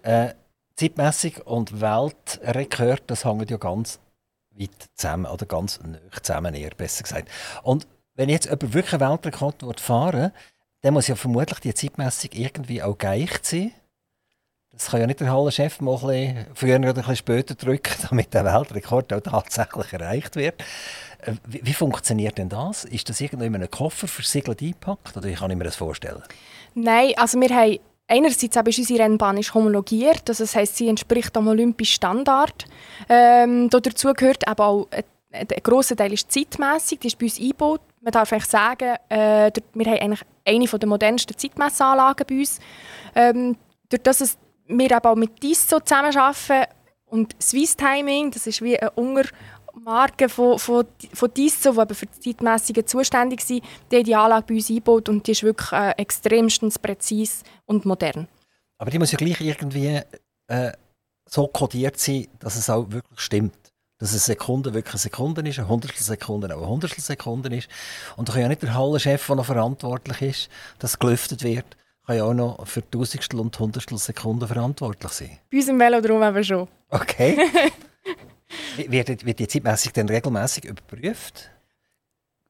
Äh, 0.00 0.30
Zeitmessung 0.76 1.32
und 1.44 1.82
Weltrekord, 1.82 3.02
das 3.06 3.26
hängen 3.26 3.46
ja 3.46 3.58
ganz 3.58 4.00
weit 4.52 4.70
zusammen, 4.94 5.26
oder 5.26 5.44
ganz 5.44 5.78
nah 5.84 5.98
zusammen, 6.22 6.54
eher 6.54 6.70
besser 6.70 7.02
gesagt. 7.02 7.28
Und 7.64 7.86
wenn 8.14 8.30
jetzt 8.30 8.46
jemand 8.46 8.72
wirklich 8.72 8.94
einen 8.94 9.10
Weltrekord 9.10 9.78
fahren 9.78 10.32
dann 10.80 10.94
muss 10.94 11.08
ja 11.08 11.16
vermutlich 11.16 11.58
die 11.58 11.74
Zeitmessung 11.74 12.30
irgendwie 12.32 12.82
auch 12.82 12.96
geeicht 12.96 13.44
sein. 13.44 13.72
Das 14.70 14.86
kann 14.86 15.00
ja 15.00 15.06
nicht 15.06 15.20
der 15.20 15.30
Hallenchef 15.30 15.80
mal 15.82 15.96
ein 15.96 16.06
bisschen 16.06 16.46
früher 16.54 16.78
oder 16.78 16.88
ein 16.88 16.94
bisschen 16.94 17.16
später 17.16 17.56
drücken, 17.56 17.92
damit 18.08 18.32
der 18.32 18.46
Weltrekord 18.46 19.12
auch 19.12 19.20
tatsächlich 19.20 19.92
erreicht 19.92 20.36
wird. 20.36 20.64
Äh, 21.18 21.32
wie, 21.46 21.60
wie, 21.64 21.72
funktioniert 21.72 22.38
denn 22.38 22.48
das? 22.48 22.84
Ist 22.84 23.08
das 23.08 23.20
irgendwie 23.20 23.46
in 23.46 23.54
einem 23.54 23.70
Koffer 23.70 24.08
versiegelt 24.08 24.62
eingepackt 24.62 25.16
oder 25.16 25.28
wie 25.28 25.34
kann 25.34 25.50
ich 25.50 25.56
mir 25.56 25.64
das 25.64 25.76
vorstellen? 25.76 26.22
Nein, 26.74 27.12
also 27.16 27.40
wir 27.40 27.48
haben 27.48 27.78
einerseits 28.06 28.56
ist 28.56 28.78
unsere 28.78 29.02
Rennbahn 29.02 29.36
ist 29.36 29.54
homologiert, 29.54 30.28
also 30.28 30.44
das 30.44 30.56
heisst, 30.56 30.76
sie 30.76 30.88
entspricht 30.88 31.36
dem 31.36 31.46
olympischen 31.46 31.94
Standard. 31.94 32.64
Ähm, 33.08 33.68
dazu 33.70 34.12
gehört 34.14 34.46
aber 34.48 34.66
auch 34.66 34.88
ein, 34.90 35.04
ein 35.30 35.46
grosser 35.62 35.96
Teil 35.96 36.12
ist 36.12 36.32
zeitmässig, 36.32 37.00
die 37.00 37.08
ist 37.08 37.18
bei 37.18 37.26
uns 37.26 37.38
eingebaut. 37.38 37.80
Man 38.00 38.12
darf 38.12 38.32
eigentlich 38.32 38.46
sagen, 38.46 38.96
äh, 39.08 39.50
wir 39.74 39.86
haben 39.86 39.98
eigentlich 39.98 40.22
eine 40.44 40.78
der 40.78 40.88
modernsten 40.88 41.36
Zeitmessanlagen 41.36 42.26
bei 42.28 42.38
uns. 42.38 42.60
Ähm, 43.14 43.56
durch 43.88 44.02
das 44.02 44.38
wir 44.68 44.96
aber 44.96 45.10
auch 45.10 45.16
mit 45.16 45.42
DISO 45.42 45.80
zusammenarbeiten 45.80 46.70
und 47.06 47.34
Swiss 47.40 47.76
Timing, 47.76 48.30
das 48.30 48.46
ist 48.46 48.62
wie 48.62 48.78
ein 48.78 48.90
Unger 49.78 49.84
Marke 49.84 50.28
von, 50.28 50.58
von, 50.58 50.86
von 51.12 51.34
Disso, 51.34 51.84
die 51.84 51.94
für 51.94 52.06
die 52.06 52.20
Zeitmessungen 52.20 52.86
zuständig 52.86 53.40
sind, 53.40 53.64
die 53.90 53.96
haben 53.96 54.04
die 54.04 54.14
Anlage 54.14 54.46
bei 54.48 54.54
uns 54.54 54.68
eingebaut 54.68 55.08
und 55.08 55.26
die 55.26 55.32
ist 55.32 55.42
wirklich 55.42 55.72
äh, 55.72 55.90
extremstens 55.92 56.78
präzise 56.78 57.44
und 57.66 57.84
modern. 57.84 58.28
Aber 58.78 58.90
die 58.90 58.98
muss 58.98 59.12
ja 59.12 59.18
gleich 59.18 59.40
irgendwie 59.40 60.00
äh, 60.46 60.72
so 61.28 61.46
kodiert 61.48 61.98
sein, 61.98 62.28
dass 62.38 62.56
es 62.56 62.70
auch 62.70 62.90
wirklich 62.90 63.20
stimmt. 63.20 63.54
Dass 63.98 64.10
eine 64.10 64.20
Sekunde 64.20 64.74
wirklich 64.74 64.94
eine 64.94 65.00
Sekunde 65.00 65.48
ist, 65.48 65.58
eine 65.58 65.68
Hundertstel 65.68 66.04
Sekunde 66.04 66.54
auch 66.54 66.58
eine 66.58 66.68
Hundertstel 66.68 67.02
Sekunde 67.02 67.56
ist. 67.56 67.68
Und 68.16 68.28
da 68.28 68.32
kann 68.32 68.42
ja 68.42 68.48
nicht 68.48 68.62
der 68.62 68.74
Hallenchef, 68.74 69.26
der 69.26 69.36
noch 69.36 69.46
verantwortlich 69.46 70.22
ist, 70.22 70.48
dass 70.78 71.00
gelüftet 71.00 71.42
wird, 71.42 71.76
kann 72.06 72.16
ja 72.16 72.24
auch 72.24 72.34
noch 72.34 72.64
für 72.66 72.88
Tausendstel 72.88 73.40
und 73.40 73.58
Hundertstel 73.58 73.98
Sekunden 73.98 74.46
verantwortlich 74.46 75.12
sein. 75.12 75.38
Bei 75.50 75.58
uns 75.58 75.68
im 75.68 75.80
Velodrom 75.80 76.22
aber 76.22 76.44
schon. 76.44 76.68
Okay. 76.90 77.36
Wird, 78.76 79.26
wird 79.26 79.38
die 79.38 79.48
Zeitmessung 79.48 79.92
dann 79.94 80.08
regelmäßig 80.08 80.64
überprüft? 80.64 81.50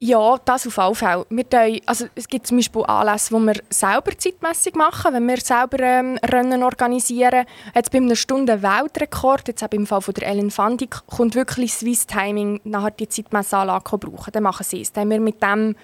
Ja, 0.00 0.36
das 0.44 0.64
auf 0.64 0.78
alle 0.78 0.94
Fälle. 0.94 1.26
Wir 1.28 1.48
tun, 1.48 1.80
also 1.84 2.06
es 2.14 2.28
gibt 2.28 2.46
zum 2.46 2.58
Beispiel 2.58 2.84
Anlässe, 2.84 3.34
wo 3.34 3.40
wir 3.40 3.60
selber 3.68 4.16
zeitmässig 4.16 4.76
machen, 4.76 5.12
wenn 5.12 5.26
wir 5.26 5.40
selber 5.40 5.80
ähm, 5.80 6.18
Rennen 6.24 6.62
organisieren. 6.62 7.46
Jetzt 7.74 7.90
bei 7.90 7.98
einer 7.98 8.14
Stunde 8.14 8.62
Weltrekord, 8.62 9.48
jetzt 9.48 9.64
auch 9.64 9.72
im 9.72 9.88
Fall 9.88 10.00
von 10.00 10.14
der 10.14 10.28
Ellen 10.28 10.52
Fandik, 10.52 11.04
kommt 11.06 11.34
wirklich 11.34 11.74
Swiss 11.74 12.06
Timing 12.06 12.60
nachher 12.62 12.92
die 12.92 13.08
Zeitmessanlage 13.08 13.98
brauchen. 13.98 14.30
Dann 14.30 14.44
machen 14.44 14.64
sie 14.64 14.82
es. 14.82 14.92
Dann 14.92 15.02
haben 15.02 15.10
wir 15.10 15.20
mit 15.20 15.42
dem 15.42 15.74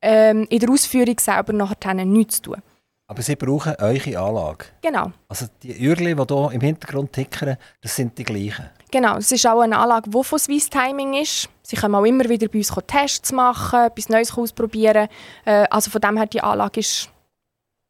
ähm, 0.00 0.46
in 0.48 0.60
der 0.60 0.70
Ausführung 0.70 1.18
selber 1.18 1.52
nachher 1.52 1.94
nichts 1.94 2.36
zu 2.36 2.42
tun. 2.42 2.62
Aber 3.08 3.22
Sie 3.22 3.36
brauchen 3.36 3.74
eure 3.78 4.18
Anlage? 4.18 4.66
Genau. 4.82 5.12
Also 5.28 5.46
die 5.62 5.84
Ürli, 5.84 6.14
die 6.14 6.34
hier 6.34 6.50
im 6.52 6.60
Hintergrund 6.60 7.12
tickern, 7.12 7.56
das 7.80 7.96
sind 7.96 8.16
die 8.18 8.24
gleichen? 8.24 8.70
Genau, 8.96 9.18
es 9.18 9.30
ist 9.30 9.46
auch 9.46 9.60
eine 9.60 9.76
Anlage, 9.76 10.08
die 10.08 10.24
von 10.24 10.38
Swiss 10.38 10.70
Timing 10.70 11.20
ist. 11.20 11.50
Sie 11.60 11.76
können 11.76 11.94
auch 11.94 12.06
immer 12.06 12.26
wieder 12.30 12.48
bei 12.48 12.60
uns 12.60 12.72
Tests 12.86 13.30
machen, 13.30 13.80
etwas 13.80 14.08
Neues 14.08 14.32
ausprobieren. 14.32 15.08
Äh, 15.44 15.66
also 15.68 15.90
von 15.90 16.00
dem 16.00 16.16
her, 16.16 16.24
die 16.24 16.40
Anlage 16.40 16.80
ist 16.80 17.10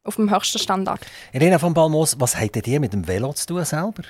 auf 0.03 0.17
dem 0.17 0.29
höchsten 0.29 0.59
Standard. 0.59 0.99
Irina 1.31 1.59
von 1.59 1.73
Balmos, 1.73 2.19
was 2.19 2.37
habt 2.37 2.67
ihr 2.67 2.79
mit 2.81 2.91
dem 2.91 3.07
Velo 3.07 3.31
zu 3.31 3.45
tun 3.45 3.63
selber? 3.63 4.03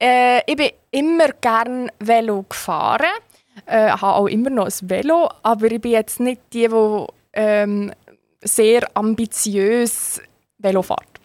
Äh, 0.00 0.48
ich 0.48 0.54
bin 0.54 0.70
immer 0.92 1.32
gerne 1.40 1.88
Velo 1.98 2.44
gefahren. 2.48 3.10
Äh, 3.66 3.90
habe 3.90 4.14
auch 4.14 4.28
immer 4.28 4.50
noch 4.50 4.66
ein 4.66 4.88
Velo, 4.88 5.30
aber 5.42 5.72
ich 5.72 5.80
bin 5.80 5.90
jetzt 5.90 6.20
nicht 6.20 6.42
die, 6.52 6.68
die 6.68 7.06
ähm, 7.32 7.92
sehr 8.40 8.88
ambitiös 8.94 10.20
Velo 10.58 10.82
fährt. 10.82 11.20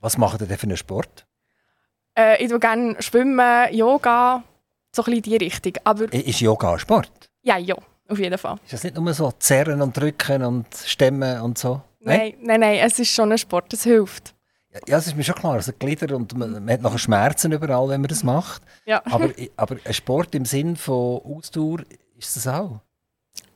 Was 0.00 0.18
macht 0.18 0.40
ihr 0.40 0.48
denn 0.48 0.58
für 0.58 0.66
einen 0.66 0.76
Sport? 0.76 1.26
Äh, 2.16 2.42
ich 2.42 2.50
tue 2.50 2.58
gerne 2.58 2.96
schwimmen, 3.00 3.72
Yoga, 3.72 4.42
so 4.94 5.02
ein 5.02 5.04
bisschen 5.04 5.14
in 5.14 5.22
die 5.22 5.36
Richtung. 5.36 5.72
Aber 5.84 6.12
ist 6.12 6.40
Yoga 6.40 6.72
ein 6.72 6.78
Sport? 6.78 7.10
Ja, 7.42 7.56
ja, 7.56 7.76
auf 8.08 8.18
jeden 8.18 8.38
Fall. 8.38 8.56
Ist 8.64 8.72
das 8.72 8.84
nicht 8.84 8.96
nur 8.96 9.12
so 9.14 9.32
zerren 9.38 9.80
und 9.82 9.96
drücken 9.96 10.44
und 10.44 10.66
stemmen 10.74 11.40
und 11.40 11.58
so? 11.58 11.80
Nein, 12.00 12.34
nein, 12.40 12.60
nein, 12.60 12.78
es 12.82 12.98
ist 12.98 13.10
schon 13.10 13.30
ein 13.30 13.38
Sport, 13.38 13.72
es 13.72 13.84
hilft. 13.84 14.34
Ja, 14.86 14.98
es 14.98 15.08
ist 15.08 15.16
mir 15.16 15.24
schon 15.24 15.34
klar, 15.34 15.54
also 15.54 15.72
Glieder 15.76 16.14
und 16.14 16.36
man, 16.36 16.52
man 16.52 16.70
hat 16.70 16.80
nachher 16.80 16.98
Schmerzen 16.98 17.50
überall, 17.52 17.88
wenn 17.88 18.00
man 18.00 18.08
das 18.08 18.22
macht. 18.22 18.62
Ja. 18.86 19.02
Aber, 19.04 19.30
aber 19.56 19.76
ein 19.84 19.94
Sport 19.94 20.34
im 20.34 20.44
Sinn 20.44 20.76
von 20.76 21.20
Ausdauer 21.24 21.80
ist 22.16 22.36
das 22.36 22.46
auch? 22.46 22.80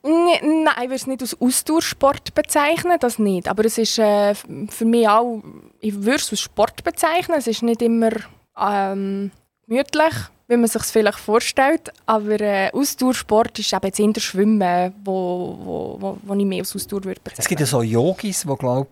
Nein, 0.03 0.69
ich 0.77 0.83
würde 0.83 0.95
es 0.95 1.07
nicht 1.07 1.23
als 1.23 1.41
Ausdauersport 1.41 2.35
bezeichnen, 2.35 2.99
das 3.01 3.19
nicht. 3.19 3.49
Aber 3.49 3.65
es 3.65 3.79
ist 3.79 3.99
äh, 3.99 4.35
für 4.35 4.85
mich 4.85 5.09
auch, 5.09 5.43
ich 5.81 5.95
würde 5.95 6.17
es 6.17 6.31
als 6.31 6.41
Sport 6.41 6.85
bezeichnen. 6.85 7.39
Es 7.39 7.47
ist 7.47 7.63
nicht 7.63 7.81
immer 7.81 8.11
ähm, 8.59 9.31
gemütlich, 9.67 10.15
wie 10.49 10.57
man 10.57 10.67
sich 10.67 10.83
es 10.83 10.91
vielleicht 10.91 11.19
vorstellt. 11.19 11.93
Aber 12.07 12.41
äh, 12.41 12.71
Ausdauersport 12.73 13.59
ist 13.59 13.73
eben 13.73 13.87
jetzt 13.87 14.23
Schwimmen, 14.23 14.95
wo, 15.05 15.59
wo, 15.61 15.97
wo, 16.01 16.19
wo 16.23 16.35
ich 16.35 16.45
mehr 16.45 16.61
als 16.61 16.75
Ausdauer 16.75 17.05
würde 17.05 17.21
bezeichnen. 17.21 17.43
Es 17.43 17.49
gibt 17.49 17.61
ja 17.61 17.67
so 17.67 17.83
Yogis, 17.83 18.43
die 18.43 18.57
glaube 18.57 18.89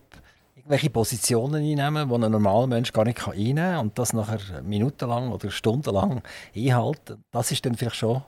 irgendwelche 0.55 0.89
Positionen 0.89 1.55
einnehmen, 1.55 2.07
die 2.07 2.15
ein 2.15 2.31
normaler 2.31 2.67
Mensch 2.67 2.93
gar 2.93 3.03
nicht 3.03 3.27
einnehmen 3.27 3.55
kann 3.55 3.79
und 3.79 3.99
das 3.99 4.13
nachher 4.13 4.61
minutenlang 4.61 5.31
oder 5.31 5.51
stundenlang 5.51 6.21
einhalten. 6.55 7.23
Das 7.31 7.51
ist 7.51 7.65
dann 7.65 7.75
vielleicht 7.75 7.97
schon 7.97 8.21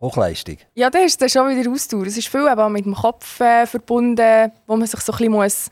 Hochleistung. 0.00 0.56
Ja, 0.74 0.90
das 0.90 1.04
ist 1.04 1.20
dann 1.20 1.28
schon 1.28 1.56
wieder 1.56 1.70
Ausdauer. 1.70 2.06
Es 2.06 2.16
ist 2.16 2.28
viel 2.28 2.48
eben 2.50 2.72
mit 2.72 2.86
dem 2.86 2.94
Kopf 2.94 3.40
äh, 3.40 3.66
verbunden, 3.66 4.50
wo 4.66 4.76
man 4.76 4.86
sich 4.86 5.00
so 5.00 5.12
ein 5.12 5.18
bisschen 5.18 5.32
muss 5.32 5.70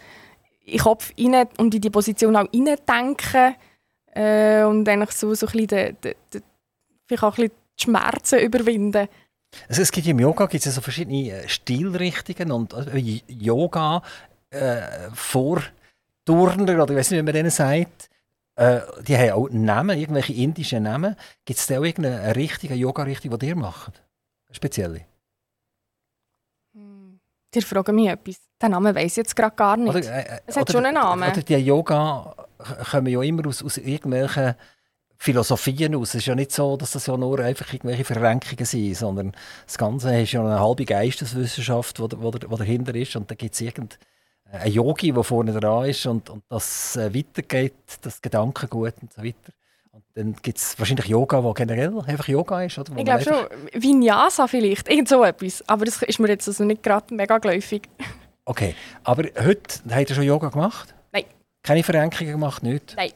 in 0.64 0.72
den 0.72 0.80
Kopf 0.80 1.12
rein 1.18 1.48
und 1.58 1.74
in 1.74 1.80
die 1.80 1.90
Position 1.90 2.36
auch 2.36 2.46
reindenken 2.52 3.56
äh, 4.12 4.62
und 4.64 4.88
eigentlich 4.88 5.12
so, 5.12 5.34
so 5.34 5.46
ein 5.46 5.66
bisschen 5.66 5.96
vielleicht 7.06 7.22
auch 7.22 7.38
ein 7.38 7.48
bisschen 7.48 7.52
die 7.78 7.82
Schmerzen 7.82 8.38
überwinden. 8.40 9.08
Also 9.68 9.82
es 9.82 9.92
gibt 9.92 10.06
im 10.06 10.18
Yoga 10.18 10.46
gibt 10.46 10.64
es 10.64 10.74
so 10.74 10.80
verschiedene 10.80 11.30
äh, 11.30 11.48
Stilrichtungen 11.48 12.52
und 12.52 12.72
äh, 12.72 13.20
Yoga 13.28 14.02
äh, 14.50 14.80
vor 15.12 15.62
Turner 16.24 16.82
oder 16.82 16.90
ich 16.90 16.98
weiß 16.98 17.10
nicht, 17.10 17.20
wie 17.20 17.22
man 17.22 17.34
denen 17.34 17.50
sagt, 17.50 18.08
äh, 18.56 18.80
die 19.06 19.16
haben 19.16 19.32
auch 19.32 19.48
Namen, 19.50 19.98
irgendwelche 19.98 20.32
indischen 20.34 20.84
Namen. 20.84 21.16
Gibt 21.44 21.58
es 21.58 21.66
da 21.66 21.78
auch 21.78 21.84
irgendeine 21.84 22.36
richtige 22.36 22.74
Yoga-Richtung, 22.74 23.38
die 23.38 23.48
ihr 23.48 23.56
macht? 23.56 24.02
Spezielle? 24.50 25.06
Hm. 26.74 27.18
Ihr 27.54 27.62
fragen 27.62 27.94
mich 27.94 28.08
etwas. 28.08 28.36
Den 28.60 28.70
Namen 28.70 28.94
weiß 28.94 29.12
ich 29.12 29.16
jetzt 29.16 29.34
gerade 29.34 29.56
gar 29.56 29.76
nicht. 29.76 29.88
Oder, 29.88 30.00
äh, 30.00 30.40
es 30.46 30.56
hat 30.56 30.62
oder, 30.62 30.72
schon 30.72 30.86
einen 30.86 30.94
Namen. 30.94 31.30
Oder 31.30 31.42
die 31.42 31.54
Yoga 31.56 32.41
kommen 32.90 33.06
ja 33.06 33.22
immer 33.22 33.46
aus, 33.46 33.62
aus 33.62 33.76
irgendwelchen 33.76 34.54
Philosophien 35.22 35.94
aus. 35.94 36.10
Es 36.10 36.14
ist 36.16 36.26
ja 36.26 36.34
nicht 36.34 36.50
so, 36.50 36.76
dass 36.76 36.92
das 36.92 37.06
ja 37.06 37.16
nur 37.16 37.38
einfach 37.38 37.72
irgendwelche 37.72 38.04
Verrenkungen 38.04 38.64
sind, 38.64 38.96
sondern 38.96 39.32
das 39.64 39.78
Ganze 39.78 40.20
ist 40.20 40.32
ja 40.32 40.40
eine 40.40 40.58
halbe 40.58 40.84
Geisteswissenschaft, 40.84 41.98
die, 41.98 42.08
dahinter 42.08 42.94
ist. 42.96 43.14
Und 43.14 43.30
da 43.30 43.36
gibt 43.36 43.54
es 43.54 43.60
irgendeinen 43.60 44.00
Yogi, 44.66 45.12
der 45.12 45.22
vorne 45.22 45.52
dran 45.52 45.88
ist 45.88 46.06
und, 46.06 46.28
und 46.28 46.42
das 46.48 46.96
äh, 46.96 47.14
weitergeht, 47.14 47.74
das 48.02 48.20
Gedankengut 48.20 48.94
und 49.00 49.12
so 49.12 49.22
weiter. 49.22 49.52
Und 49.92 50.04
dann 50.14 50.34
gibt 50.42 50.58
es 50.58 50.76
wahrscheinlich 50.78 51.06
Yoga, 51.06 51.44
wo 51.44 51.52
generell 51.52 51.96
einfach 52.00 52.26
Yoga 52.26 52.62
ist, 52.62 52.78
oder? 52.78 52.92
Wo 52.92 52.98
ich 52.98 53.04
glaube 53.04 53.22
schon, 53.22 53.46
Vinyasa 53.74 54.48
vielleicht, 54.48 54.88
irgend 54.88 55.08
so 55.08 55.22
etwas. 55.22 55.62
Aber 55.68 55.84
das 55.84 56.02
ist 56.02 56.18
mir 56.18 56.28
jetzt 56.28 56.48
also 56.48 56.64
nicht 56.64 56.82
gerade 56.82 57.14
mega 57.14 57.38
geläufig. 57.38 57.82
Okay, 58.44 58.74
aber 59.04 59.22
heute 59.44 59.80
habt 59.88 60.10
ihr 60.10 60.16
schon 60.16 60.24
Yoga 60.24 60.48
gemacht? 60.48 60.94
Keine 61.62 61.82
Verrenkungen 61.82 62.32
gemacht, 62.32 62.62
nicht? 62.62 62.94
Nein. 62.96 63.12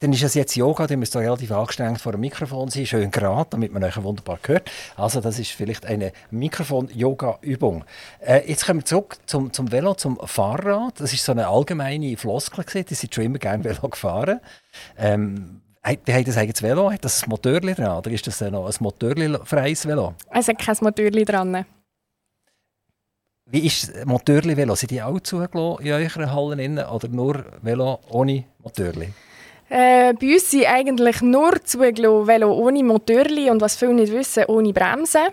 Dann 0.00 0.12
ist 0.12 0.22
es 0.22 0.34
jetzt 0.34 0.54
Yoga, 0.56 0.86
dann 0.86 0.98
müsst 0.98 1.16
ihr 1.16 1.20
relativ 1.20 1.50
angestrengt 1.52 2.00
vor 2.00 2.12
dem 2.12 2.20
Mikrofon 2.20 2.68
sein, 2.68 2.84
schön 2.84 3.10
gerade, 3.10 3.48
damit 3.50 3.72
man 3.72 3.82
euch 3.82 4.02
wunderbar 4.02 4.38
hört. 4.46 4.70
Also 4.94 5.20
das 5.22 5.38
ist 5.38 5.52
vielleicht 5.52 5.86
eine 5.86 6.12
Mikrofon-Yoga-Übung. 6.30 7.84
Äh, 8.20 8.46
jetzt 8.46 8.66
kommen 8.66 8.80
wir 8.80 8.84
zurück 8.84 9.16
zum, 9.24 9.52
zum 9.54 9.72
Velo, 9.72 9.94
zum 9.94 10.18
Fahrrad. 10.22 11.00
Das 11.00 11.14
ist 11.14 11.24
so 11.24 11.32
eine 11.32 11.48
allgemeine 11.48 12.16
Floskel 12.18 12.64
gewesen. 12.64 12.86
Die 12.90 12.94
sind 12.94 13.14
schon 13.14 13.24
immer 13.24 13.38
gerne 13.38 13.64
Velo 13.64 13.88
gefahren. 13.88 14.40
Ähm, 14.98 15.62
wie 16.04 16.12
hat 16.12 16.28
das 16.28 16.36
eigenes 16.36 16.62
Velo? 16.62 16.92
Hat 16.92 17.04
das 17.04 17.22
ein 17.22 17.30
Motorli 17.30 17.74
dran? 17.74 17.96
Oder 17.96 18.10
ist 18.10 18.26
das 18.26 18.40
noch 18.42 18.66
ein 18.66 18.74
Motorli-freies 18.80 19.86
Velo? 19.86 20.14
Es 20.30 20.48
hat 20.48 20.58
kein 20.58 20.76
Motorli 20.82 21.24
dran. 21.24 21.64
Wie 23.48 23.64
ist 23.64 23.94
das 23.94 24.04
Motorli-Velo? 24.04 24.74
Sind 24.74 24.90
die 24.90 25.00
auch 25.00 25.20
zugelassen 25.20 25.84
in 25.84 25.92
euren 25.92 26.32
Hallen 26.32 26.78
oder 26.78 27.08
nur 27.08 27.44
Velo 27.62 28.00
ohne 28.10 28.44
Motorli? 28.58 29.12
Äh, 29.68 30.14
bei 30.14 30.34
uns 30.34 30.50
sind 30.50 30.66
eigentlich 30.66 31.22
nur 31.22 31.64
zugelassen 31.64 32.26
Velo 32.26 32.52
ohne 32.52 32.82
Motorli 32.82 33.48
und 33.50 33.60
was 33.60 33.76
viele 33.76 33.94
nicht 33.94 34.12
wissen, 34.12 34.44
ohne 34.46 34.72
Bremsen. 34.72 35.28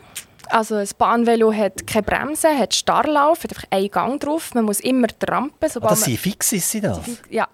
Also 0.49 0.75
ein 0.75 0.89
Bahnvelo 0.97 1.51
hat 1.51 1.87
keine 1.87 2.03
Bremsen, 2.03 2.57
hat 2.57 2.75
Starrlauf, 2.75 3.43
hat 3.43 3.51
einfach 3.51 3.67
einen 3.71 3.89
Gang 3.89 4.19
drauf. 4.19 4.53
Man 4.53 4.65
muss 4.65 4.79
immer 4.79 5.07
trampen. 5.07 5.69
Sobald 5.69 5.93
oh, 5.93 5.95
das 5.95 6.03
sind 6.03 6.19
Fixes, 6.19 6.69
sind 6.69 6.83
das? 6.83 6.99
Ja. 7.31 7.47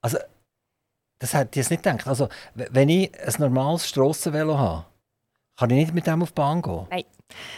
Also 0.00 0.18
das 1.18 1.34
hätte 1.34 1.50
ich 1.52 1.56
jetzt 1.56 1.70
nicht 1.70 1.82
gedacht. 1.82 2.06
Also, 2.06 2.28
wenn 2.54 2.88
ich 2.88 3.10
ein 3.18 3.34
normales 3.38 3.88
Strassenvelo 3.88 4.58
habe, 4.58 4.84
kann 5.58 5.70
ich 5.70 5.76
nicht 5.76 5.94
mit 5.94 6.06
dem 6.06 6.22
auf 6.22 6.30
die 6.30 6.34
Bahn 6.34 6.62
gehen? 6.62 6.86
Nein. 6.90 7.04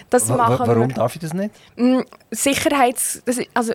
Das 0.08 0.28
machen 0.28 0.66
warum 0.66 0.88
wir. 0.88 0.94
darf 0.94 1.14
ich 1.14 1.20
das 1.20 1.34
nicht? 1.34 1.54
Mm, 1.76 2.00
Sicherheits... 2.30 3.22
Also, 3.54 3.74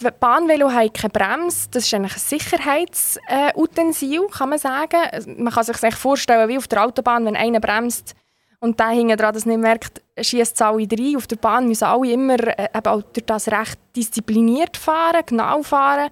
die 0.00 0.08
Bahnvelo 0.18 0.72
haben 0.72 0.92
keine 0.92 1.10
Bremse. 1.10 1.68
Das 1.70 1.84
ist 1.84 1.94
eigentlich 1.94 2.14
ein 2.14 2.18
Sicherheitsutensil, 2.18 4.24
äh, 4.24 4.30
kann 4.30 4.48
man 4.48 4.58
sagen. 4.58 5.38
Man 5.38 5.52
kann 5.52 5.64
sich 5.64 5.76
das 5.76 5.94
vorstellen 5.94 6.48
wie 6.48 6.58
auf 6.58 6.66
der 6.66 6.84
Autobahn, 6.84 7.24
wenn 7.26 7.36
einer 7.36 7.60
bremst 7.60 8.16
und 8.64 8.80
der 8.80 8.88
hinten 8.88 9.18
dran 9.18 9.34
das 9.34 9.44
nicht 9.44 9.60
merkt, 9.60 10.00
schießt 10.18 10.54
es 10.54 10.62
alle 10.62 10.88
rein. 10.90 11.16
Auf 11.16 11.26
der 11.26 11.36
Bahn 11.36 11.68
müssen 11.68 11.84
alle 11.84 12.10
immer 12.10 12.58
äh, 12.58 12.68
eben 12.74 12.86
auch 12.86 13.02
durch 13.02 13.26
das 13.26 13.48
recht 13.48 13.78
diszipliniert 13.94 14.78
fahren, 14.78 15.20
genau 15.26 15.62
fahren. 15.62 16.08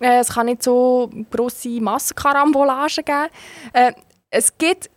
Äh, 0.00 0.18
es 0.18 0.34
kann 0.34 0.46
nicht 0.46 0.64
so 0.64 1.08
grosse 1.30 1.80
Massenkarambolagen 1.80 3.04
geben. 3.04 3.28
Äh, 3.72 3.92
es 4.30 4.58
gibt 4.58 4.90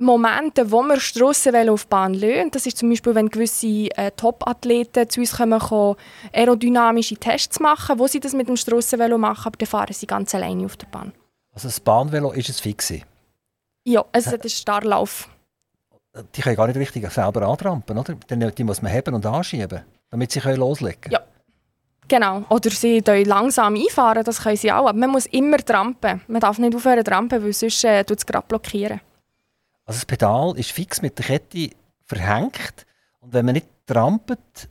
Momente, 0.00 0.70
wo 0.70 0.82
wir 0.82 1.00
Strassenvelo 1.00 1.74
auf 1.74 1.84
die 1.84 1.88
Bahn 1.88 2.14
lassen. 2.14 2.50
Das 2.52 2.66
ist 2.66 2.78
zum 2.78 2.88
Beispiel, 2.88 3.14
wenn 3.14 3.28
gewisse 3.28 3.66
äh, 3.96 4.12
Top-Athleten 4.12 5.10
zu 5.10 5.20
uns 5.20 5.36
kommen, 5.36 5.58
kommen, 5.58 5.96
aerodynamische 6.32 7.16
Tests 7.16 7.58
machen, 7.58 7.98
wo 7.98 8.06
sie 8.06 8.20
das 8.20 8.32
mit 8.32 8.48
dem 8.48 8.56
Strassenvelo 8.56 9.18
machen, 9.18 9.46
aber 9.46 9.56
dann 9.56 9.66
fahren 9.66 9.92
sie 9.92 10.06
ganz 10.06 10.34
alleine 10.34 10.64
auf 10.66 10.76
der 10.76 10.86
Bahn. 10.86 11.12
Also 11.52 11.66
das 11.66 11.80
Bahnvelo 11.80 12.30
ist 12.30 12.48
es 12.48 12.60
fix? 12.60 12.92
Ja, 13.84 14.04
es 14.12 14.28
hat 14.28 14.42
einen 14.42 14.50
Starrlauf. 14.50 15.28
Die 16.34 16.42
können 16.42 16.56
gar 16.56 16.68
nicht 16.68 16.76
richtig 16.76 17.10
selber 17.10 17.42
antrampen, 17.42 17.98
oder? 17.98 18.14
Die 18.14 18.64
muss 18.64 18.80
man 18.82 18.92
heben 18.92 19.14
und 19.14 19.26
anschieben, 19.26 19.82
damit 20.10 20.30
sie 20.30 20.40
loslegen 20.40 21.00
können. 21.00 21.12
Ja, 21.12 21.20
Genau. 22.08 22.42
Oder 22.48 22.70
sie 22.70 23.00
langsam 23.00 23.74
einfahren, 23.74 24.24
das 24.24 24.42
können 24.42 24.56
sie 24.56 24.72
auch. 24.72 24.88
Aber 24.88 24.98
man 24.98 25.10
muss 25.10 25.26
immer 25.26 25.58
trampen. 25.58 26.22
Man 26.26 26.40
darf 26.40 26.58
nicht 26.58 26.74
aufhören 26.74 26.98
zu 26.98 27.04
trampen, 27.04 27.44
weil 27.44 27.52
sonst 27.52 27.84
äh, 27.84 28.02
es 28.02 28.24
gerade 28.24 28.46
blockieren. 28.48 29.00
Also 29.88 30.00
das 30.00 30.04
Pedal 30.04 30.52
ist 30.58 30.70
fix 30.70 31.00
mit 31.00 31.18
der 31.18 31.24
Kette 31.24 31.70
verhängt 32.04 32.84
und 33.20 33.32
wenn 33.32 33.46
man 33.46 33.54
nicht 33.54 33.68
trampelt, 33.86 34.68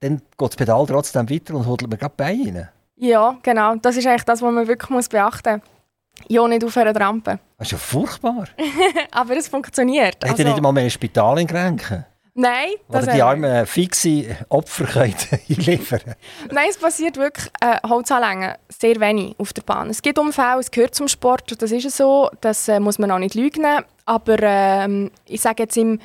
dann 0.00 0.16
geht 0.16 0.48
das 0.48 0.56
Pedal 0.56 0.86
trotzdem 0.86 1.28
weiter 1.28 1.54
und 1.54 1.66
holt 1.66 1.82
man 1.82 1.98
gerade 1.98 2.14
bei 2.16 2.24
rein. 2.24 2.70
Ja, 2.96 3.36
genau. 3.42 3.74
Das 3.74 3.94
ist 3.98 4.06
eigentlich 4.06 4.24
das, 4.24 4.40
was 4.40 4.50
man 4.50 4.66
wirklich 4.66 4.88
muss 4.88 5.10
beachten 5.10 5.60
muss. 5.60 6.26
Ja, 6.28 6.48
nicht 6.48 6.64
aufhören 6.64 6.94
zu 6.94 6.98
trampen. 6.98 7.38
Das 7.58 7.68
ist 7.68 7.72
ja 7.72 7.78
furchtbar. 7.78 8.46
Aber 9.10 9.36
es 9.36 9.48
funktioniert. 9.48 10.24
Hat 10.24 10.30
also, 10.30 10.42
nicht 10.42 10.56
einmal 10.56 10.72
mehr 10.72 10.84
ein 10.84 10.90
Spital 10.90 11.40
in 11.40 11.46
Grenken? 11.46 12.06
Nein. 12.36 12.70
Oder 12.88 13.12
die 13.12 13.22
armen 13.22 13.64
fixe 13.64 14.36
Opfer 14.48 14.86
können 14.86 15.14
liefern 15.46 16.16
Nein, 16.50 16.66
es 16.68 16.76
passiert 16.76 17.16
wirklich 17.16 17.46
äh, 17.60 17.78
Holzanlängen 17.88 18.54
sehr 18.68 18.98
wenig 18.98 19.36
auf 19.38 19.52
der 19.52 19.62
Bahn. 19.62 19.88
Es 19.88 20.02
gibt 20.02 20.18
Unfälle, 20.18 20.58
es 20.58 20.70
gehört 20.70 20.96
zum 20.96 21.06
Sport, 21.06 21.62
das 21.62 21.70
ist 21.70 21.96
so, 21.96 22.28
das 22.40 22.66
äh, 22.66 22.80
muss 22.80 22.98
man 22.98 23.12
auch 23.12 23.20
nicht 23.20 23.36
lügen. 23.36 23.64
Aber 24.04 24.36
ähm, 24.42 25.12
ich 25.26 25.40
sage 25.40 25.62
jetzt 25.62 25.76
im, 25.76 26.00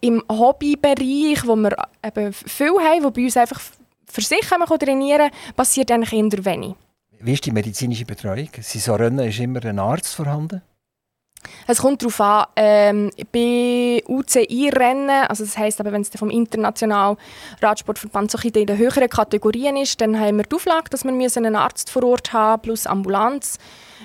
im 0.00 0.22
Hobbybereich, 0.30 1.46
wo 1.46 1.56
wir 1.56 1.74
eben 2.04 2.32
viel 2.32 2.72
haben, 2.78 3.02
wo 3.02 3.10
bei 3.10 3.24
uns 3.24 3.36
einfach 3.38 3.60
für 4.06 4.20
sich 4.20 4.46
trainieren 4.46 5.30
kann, 5.30 5.54
passiert 5.56 5.90
eigentlich 5.90 6.12
eher 6.12 6.44
wenig. 6.44 6.74
Wie 7.20 7.32
ist 7.32 7.46
die 7.46 7.52
medizinische 7.52 8.04
Betreuung? 8.04 8.48
Sie 8.60 8.78
so 8.78 8.94
rennen, 8.94 9.26
ist 9.26 9.40
immer 9.40 9.64
ein 9.64 9.78
Arzt 9.78 10.14
vorhanden? 10.14 10.62
Es 11.66 11.78
kommt 11.78 12.02
darauf 12.02 12.20
an, 12.20 12.46
ähm, 12.56 13.10
bei 13.32 14.02
UCI-Rennen, 14.06 15.26
also 15.28 15.44
das 15.44 15.56
heisst, 15.56 15.82
wenn 15.84 16.02
es 16.02 16.10
vom 16.10 16.30
internationalen 16.30 17.16
Radsportverband 17.62 18.30
so 18.30 18.38
in 18.42 18.52
den 18.52 18.76
höheren 18.76 19.08
Kategorien 19.08 19.76
ist, 19.76 20.00
dann 20.00 20.18
haben 20.18 20.38
wir 20.38 20.44
die 20.44 20.56
Auflage, 20.56 20.90
dass 20.90 21.04
wir 21.04 21.12
einen 21.12 21.56
Arzt 21.56 21.90
vor 21.90 22.04
Ort 22.04 22.32
haben 22.32 22.62
plus 22.62 22.86
Ambulanz. 22.86 23.58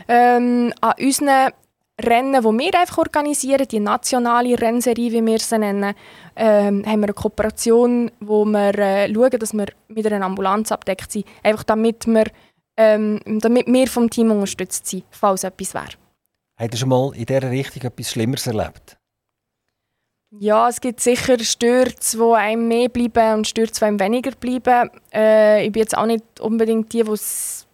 Ähm, 0.08 0.74
an 0.82 0.94
unseren 1.00 1.52
Rennen, 2.02 2.42
die 2.42 2.60
wir 2.60 2.80
einfach 2.80 2.98
organisieren, 2.98 3.68
die 3.70 3.80
nationale 3.80 4.60
Rennserie, 4.60 5.12
wie 5.14 5.26
wir 5.26 5.40
sie 5.40 5.58
nennen, 5.58 5.96
ähm, 6.36 6.86
haben 6.86 7.00
wir 7.00 7.06
eine 7.06 7.14
Kooperation, 7.14 8.12
wo 8.20 8.44
wir 8.44 8.78
äh, 8.78 9.14
schauen, 9.14 9.40
dass 9.40 9.54
wir 9.54 9.68
mit 9.88 10.06
einer 10.06 10.26
Ambulanz 10.26 10.72
abdeckt 10.72 11.12
sind, 11.12 11.26
einfach 11.42 11.64
damit 11.64 12.06
wir, 12.06 12.26
ähm, 12.76 13.22
damit 13.26 13.68
wir 13.68 13.88
vom 13.88 14.10
Team 14.10 14.32
unterstützt 14.32 14.88
sind, 14.88 15.06
falls 15.10 15.46
etwas 15.46 15.74
wäre. 15.74 16.05
Habt 16.58 16.74
ihr 16.74 16.78
schon 16.78 16.90
mal 16.90 17.12
in 17.16 17.26
dieser 17.26 17.52
Richtung 17.52 17.84
etwas 17.84 18.12
Schlimmeres 18.12 18.48
erlebt? 18.48 18.98
Ja, 20.40 20.68
es 20.68 20.82
gibt 20.82 21.00
sicher 21.00 21.40
Stürze, 21.40 22.18
die 22.18 22.34
einem 22.34 22.68
mehr 22.68 22.90
bleiben 22.90 23.40
und 23.40 23.48
Stürze, 23.48 23.80
die 23.80 23.86
einem 23.86 24.00
weniger 24.00 24.32
bleiben. 24.32 24.90
Äh, 25.14 25.66
ich 25.66 25.72
bin 25.72 25.82
jetzt 25.82 25.98
auch 25.98 26.06
nicht 26.06 26.40
unbedingt 26.40 26.92
die, 26.94 27.04
die 27.04 27.12
es 27.12 27.68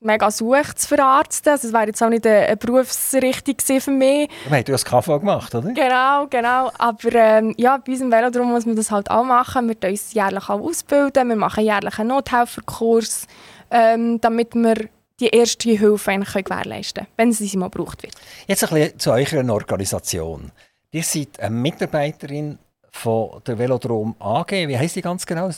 mega 0.00 0.30
sucht 0.30 0.78
zu 0.78 0.88
verarzten. 0.88 1.52
Also, 1.52 1.68
das 1.68 1.72
wäre 1.72 1.86
jetzt 1.86 2.02
auch 2.02 2.08
nicht 2.08 2.26
eine, 2.26 2.46
eine 2.46 2.56
Berufsrichtung 2.56 3.80
für 3.80 3.90
mich. 3.90 4.28
Du 4.64 4.72
hast 4.72 4.84
KV 4.84 5.20
gemacht, 5.20 5.54
oder? 5.54 5.72
Genau, 5.72 6.26
genau. 6.28 6.70
Aber 6.76 7.14
ähm, 7.14 7.54
ja, 7.56 7.78
bei 7.78 7.92
unserem 7.92 8.12
Velodrom 8.12 8.50
muss 8.50 8.66
man 8.66 8.76
das 8.76 8.90
halt 8.90 9.10
auch 9.10 9.24
machen. 9.24 9.68
Wir 9.68 9.90
uns 9.90 10.12
jährlich 10.12 10.48
auch 10.48 10.60
ausbilden. 10.60 11.28
Wir 11.28 11.36
machen 11.36 11.64
jährlich 11.64 11.98
einen 11.98 12.08
Nothelferkurs, 12.08 13.26
ähm, 13.70 14.20
damit 14.20 14.54
wir 14.54 14.88
die 15.20 15.28
erste 15.28 15.70
Hilfe 15.70 16.10
eigentlich 16.10 16.44
gewährleisten 16.44 17.04
können, 17.04 17.14
wenn 17.16 17.32
sie 17.32 17.56
mal 17.56 17.70
gebraucht 17.70 18.02
wird. 18.02 18.14
Jetzt 18.46 18.64
ein 18.64 18.70
bisschen 18.70 18.98
zu 18.98 19.12
eurer 19.12 19.52
Organisation. 19.52 20.50
Ihr 20.90 21.02
seid 21.02 21.40
eine 21.40 21.54
Mitarbeiterin 21.54 22.58
von 22.90 23.40
der 23.46 23.58
Velodrom 23.58 24.14
AG. 24.18 24.50
Wie 24.50 24.78
heißt 24.78 24.96
die 24.96 25.02
ganz 25.02 25.24
genau? 25.24 25.50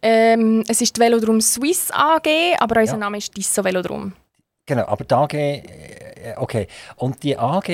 Ähm, 0.00 0.64
es 0.68 0.80
ist 0.80 0.96
die 0.96 1.00
Velodrom 1.00 1.40
Swiss 1.40 1.90
AG, 1.90 2.28
aber 2.58 2.80
unser 2.80 2.92
ja. 2.94 2.98
Name 2.98 3.18
ist 3.18 3.36
Disso 3.36 3.62
Velodrom. 3.64 4.12
Genau, 4.66 4.86
aber 4.86 5.04
die 5.04 5.14
AG, 5.14 5.34
äh, 5.34 6.34
okay. 6.36 6.66
Und 6.96 7.22
die 7.22 7.38
AG, 7.38 7.66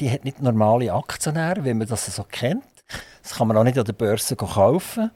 die 0.00 0.10
hat 0.10 0.24
nicht 0.24 0.40
normale 0.40 0.92
Aktionäre, 0.92 1.64
wie 1.64 1.74
man 1.74 1.88
das 1.88 2.06
so 2.06 2.24
kennt. 2.24 2.64
Das 3.22 3.34
kann 3.34 3.48
man 3.48 3.56
auch 3.56 3.64
nicht 3.64 3.78
an 3.78 3.84
der 3.84 3.92
Börse 3.92 4.36
kaufen. 4.36 5.10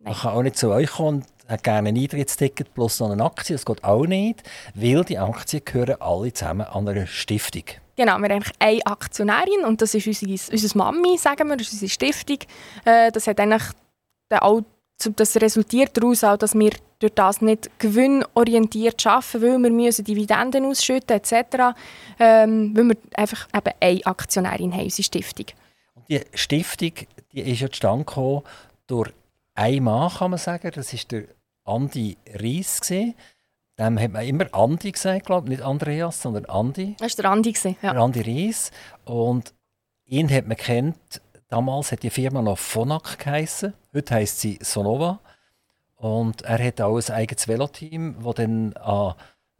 Man 0.00 0.14
kann 0.14 0.32
auch 0.32 0.42
nicht 0.42 0.56
zu 0.56 0.70
euch 0.70 0.90
kommen 0.90 1.24
hat 1.48 1.64
gerne 1.64 1.88
ein 1.88 1.96
Eintrittsticket 1.96 2.74
plus 2.74 3.00
noch 3.00 3.10
eine 3.10 3.24
Aktie. 3.24 3.54
Das 3.54 3.64
geht 3.64 3.82
auch 3.82 4.06
nicht, 4.06 4.42
weil 4.74 5.04
die 5.04 5.18
Aktien 5.18 5.62
gehören 5.64 6.00
alle 6.00 6.32
zusammen 6.32 6.66
an 6.66 6.88
einer 6.88 7.06
Stiftung. 7.06 7.64
Genau, 7.96 8.18
wir 8.18 8.28
haben 8.28 8.32
eigentlich 8.32 8.54
eine 8.60 8.86
Aktionärin 8.86 9.64
und 9.66 9.82
das 9.82 9.94
ist 9.94 10.06
unsere, 10.06 10.30
unsere 10.30 10.78
Mami, 10.78 11.18
sagen 11.18 11.48
wir, 11.48 11.56
das 11.56 11.68
ist 11.68 11.72
unsere 11.74 11.90
Stiftung. 11.90 12.38
Äh, 12.84 13.10
das 13.10 13.26
hat 13.26 13.40
eigentlich 13.40 13.64
auch 14.30 14.62
das 15.14 15.36
resultiert 15.36 15.96
daraus 15.96 16.24
auch, 16.24 16.36
dass 16.36 16.54
wir 16.54 16.72
durch 16.98 17.14
das 17.14 17.40
nicht 17.40 17.70
gewinnorientiert 17.78 19.06
arbeiten, 19.06 19.42
weil 19.42 19.58
wir 19.58 19.70
müssen 19.70 20.04
Dividenden 20.04 20.64
ausschütten 20.64 21.16
etc., 21.16 21.76
ähm, 22.18 22.76
weil 22.76 22.84
wir 22.88 22.96
einfach 23.14 23.46
eben 23.54 23.74
eine 23.80 24.06
Aktionärin 24.06 24.72
haben, 24.72 24.82
unsere 24.82 25.04
Stiftung. 25.04 25.46
Und 25.94 26.08
die 26.08 26.20
Stiftung 26.34 26.92
die 27.32 27.40
ist 27.40 27.60
ja 27.60 27.70
zustande 27.70 28.04
gekommen 28.04 28.42
durch 28.86 29.12
einen 29.54 29.84
Mann, 29.84 30.10
kann 30.10 30.30
man 30.30 30.38
sagen, 30.38 30.70
das 30.74 30.92
ist 30.92 31.10
der 31.12 31.24
Andi 31.68 32.16
Ries. 32.40 32.80
Gewesen. 32.80 33.14
Dem 33.78 34.00
hat 34.00 34.10
man 34.10 34.26
immer 34.26 34.46
Andi 34.52 34.90
gesagt, 34.90 35.26
glaube 35.26 35.48
nicht 35.48 35.62
Andreas, 35.62 36.22
sondern 36.22 36.46
Andi. 36.46 36.96
Das 36.98 37.16
war 37.16 37.22
der 37.22 37.30
Andi, 37.30 37.54
ja. 37.82 37.92
Der 37.92 38.02
Andi 38.02 38.20
Ries. 38.22 38.72
Und 39.04 39.54
ihn 40.04 40.30
hat 40.30 40.48
man 40.48 40.56
kennt, 40.56 41.20
damals 41.48 41.92
hat 41.92 42.02
die 42.02 42.10
Firma 42.10 42.42
noch 42.42 42.58
Phonak 42.58 43.18
geheißen. 43.18 43.72
Heute 43.94 44.14
heisst 44.14 44.40
sie 44.40 44.58
Sonova. 44.60 45.20
Und 45.94 46.42
er 46.42 46.64
hat 46.64 46.80
auch 46.80 46.96
ein 46.96 47.14
eigenes 47.14 47.46
Veloteam, 47.48 48.16
das 48.24 48.34
dann 48.34 48.72
an 48.74 49.14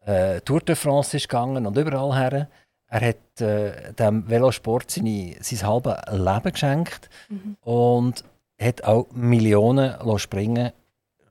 äh, 0.04 0.40
Tour 0.40 0.60
de 0.60 0.76
France 0.76 1.16
ist 1.16 1.28
gegangen 1.28 1.66
und 1.66 1.76
überall 1.76 2.16
her. 2.16 2.48
Er 2.88 3.08
hat 3.08 3.40
äh, 3.40 3.92
dem 3.92 4.28
Velosport 4.28 4.90
seine, 4.90 5.36
sein 5.40 5.68
halbes 5.68 5.96
Leben 6.10 6.52
geschenkt 6.52 7.10
mhm. 7.28 7.56
und 7.60 8.24
hat 8.58 8.82
auch 8.84 9.06
Millionen 9.12 10.18
springen 10.18 10.72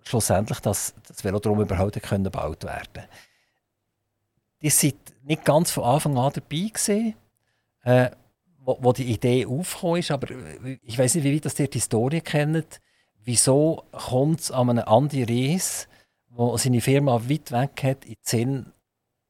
schlussendlich, 0.07 0.59
dass 0.59 0.93
das 1.07 1.23
Velodrom 1.23 1.61
überhaupt 1.61 2.01
können 2.01 2.23
gebaut 2.23 2.63
werden 2.63 3.03
Die 4.61 4.69
sind 4.69 4.95
nicht 5.23 5.45
ganz 5.45 5.71
von 5.71 5.83
Anfang 5.83 6.17
an 6.17 6.33
dabei 6.33 6.69
gewesen, 6.69 7.15
äh, 7.83 8.09
wo, 8.59 8.77
wo, 8.81 8.93
die 8.93 9.11
Idee 9.11 9.45
aufgekommen 9.45 9.99
ist, 9.99 10.11
aber 10.11 10.27
ich 10.83 10.97
weiß 10.97 11.15
nicht, 11.15 11.23
wie 11.23 11.35
weit 11.35 11.45
das 11.45 11.59
ihr 11.59 11.67
die 11.67 11.79
Historie 11.79 12.21
kennt. 12.21 12.81
Wieso 13.23 13.83
kommt 13.91 14.41
es 14.41 14.51
an 14.51 14.69
einem 14.69 14.83
Andi 14.85 15.23
Ries, 15.23 15.87
der 16.37 16.57
seine 16.57 16.81
Firma 16.81 17.29
weit 17.29 17.51
weg 17.51 17.83
hat, 17.83 18.05
in 18.05 18.13
den 18.13 18.17
Sinn, 18.21 18.73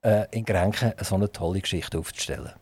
äh, 0.02 0.28
in 0.32 0.46
Grenken 0.46 0.94
so 1.04 1.16
eine 1.16 1.32
tolle 1.32 1.62
Geschichte 1.62 2.00
aufzustellen? 2.00 2.54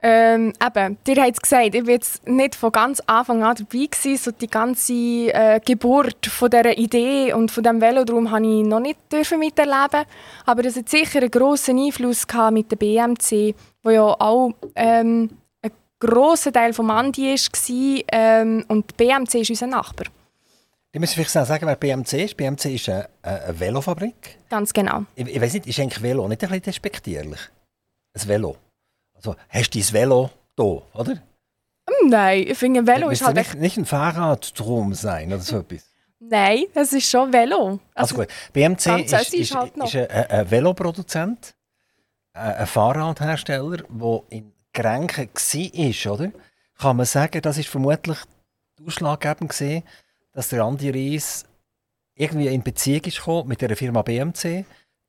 Ähm, 0.00 0.52
eben, 0.64 0.96
dir 1.04 1.22
habt 1.22 1.32
es 1.32 1.40
gesagt, 1.40 1.74
ich 1.74 1.84
war 1.84 1.92
jetzt 1.92 2.26
nicht 2.28 2.54
von 2.54 2.70
ganz 2.70 3.00
Anfang 3.06 3.42
an 3.42 3.56
dabei 3.56 3.86
gewesen, 3.86 4.16
so 4.16 4.30
die 4.30 4.46
ganze 4.46 4.92
äh, 4.92 5.58
Geburt 5.64 6.24
von 6.26 6.50
dieser 6.50 6.78
Idee 6.78 7.32
und 7.32 7.50
von 7.50 7.64
diesem 7.64 7.80
Velodrom 7.80 8.30
habe 8.30 8.46
ich 8.46 8.64
noch 8.64 8.78
nicht 8.78 8.98
dürfen 9.10 9.40
miterleben 9.40 10.04
aber 10.46 10.64
es 10.64 10.76
hat 10.76 10.88
sicher 10.88 11.18
einen 11.18 11.32
grossen 11.32 11.78
Einfluss 11.80 12.28
gehabt 12.28 12.52
mit 12.52 12.70
der 12.70 12.76
BMC, 12.76 13.56
wo 13.82 13.90
ja 13.90 14.02
auch 14.04 14.52
ähm, 14.76 15.30
ein 15.62 15.72
grosser 15.98 16.52
Teil 16.52 16.70
des 16.70 16.78
Andi 16.78 17.34
war 17.34 18.04
ähm, 18.12 18.64
und 18.68 18.90
die 18.90 19.04
BMC 19.04 19.34
ist 19.40 19.50
unser 19.50 19.66
Nachbar. 19.66 20.06
Ich 20.92 21.00
muss 21.00 21.12
vielleicht 21.12 21.30
sagen, 21.30 21.66
wer 21.66 21.76
BMC 21.76 22.24
ist. 22.24 22.36
BMC 22.36 22.64
ist 22.66 22.88
eine, 22.88 23.08
eine 23.22 23.58
Velofabrik. 23.58 24.38
Ganz 24.48 24.72
genau. 24.72 25.04
Ich, 25.16 25.26
ich 25.26 25.40
weiß 25.40 25.54
nicht, 25.54 25.66
ist 25.66 25.80
eigentlich 25.80 26.02
Velo 26.02 26.26
nicht 26.28 26.42
ein 26.42 26.48
bisschen 26.48 26.62
despektierlich? 26.62 27.40
Ein 28.14 28.28
Velo? 28.28 28.56
Also, 29.18 29.36
hast 29.48 29.74
du 29.74 29.78
dein 29.78 29.92
Velo 29.92 30.30
da, 30.56 30.62
oder? 30.62 31.12
Hm, 31.12 32.08
nein, 32.08 32.44
ich 32.46 32.56
finde, 32.56 32.80
ein 32.80 32.86
Velo 32.86 33.10
ist 33.10 33.24
halt... 33.24 33.36
nicht, 33.36 33.54
nicht 33.54 33.76
ein 33.76 33.84
Fahrradstrom 33.84 34.94
sein 34.94 35.32
oder 35.32 35.42
so 35.42 35.58
etwas? 35.58 35.84
Nein, 36.20 36.64
es 36.74 36.92
ist 36.92 37.10
schon 37.10 37.32
Velo. 37.32 37.80
Also, 37.94 38.14
also 38.14 38.16
gut, 38.16 38.28
BMC 38.52 39.04
ist, 39.04 39.12
ist, 39.12 39.34
ist, 39.34 39.54
halt 39.54 39.76
ist 39.76 39.94
ein, 39.96 40.10
ein 40.10 40.50
Veloproduzent, 40.50 41.54
ein 42.32 42.66
Fahrradhersteller, 42.66 43.78
der 43.88 44.22
in 44.30 44.52
Grenken 44.72 45.28
war, 45.28 46.12
oder? 46.12 46.32
Kann 46.78 46.96
man 46.96 47.06
sagen, 47.06 47.42
das 47.42 47.58
ist 47.58 47.68
vermutlich 47.68 48.18
ausschlaggebend 48.84 49.50
gewesen, 49.50 49.82
dass 50.32 50.48
der 50.48 50.62
Andi 50.62 50.90
Ries 50.90 51.44
irgendwie 52.14 52.48
in 52.48 52.62
Beziehung 52.62 53.04
ist 53.04 53.26
mit 53.46 53.60
der 53.60 53.76
Firma 53.76 54.02
BMC, 54.02 54.64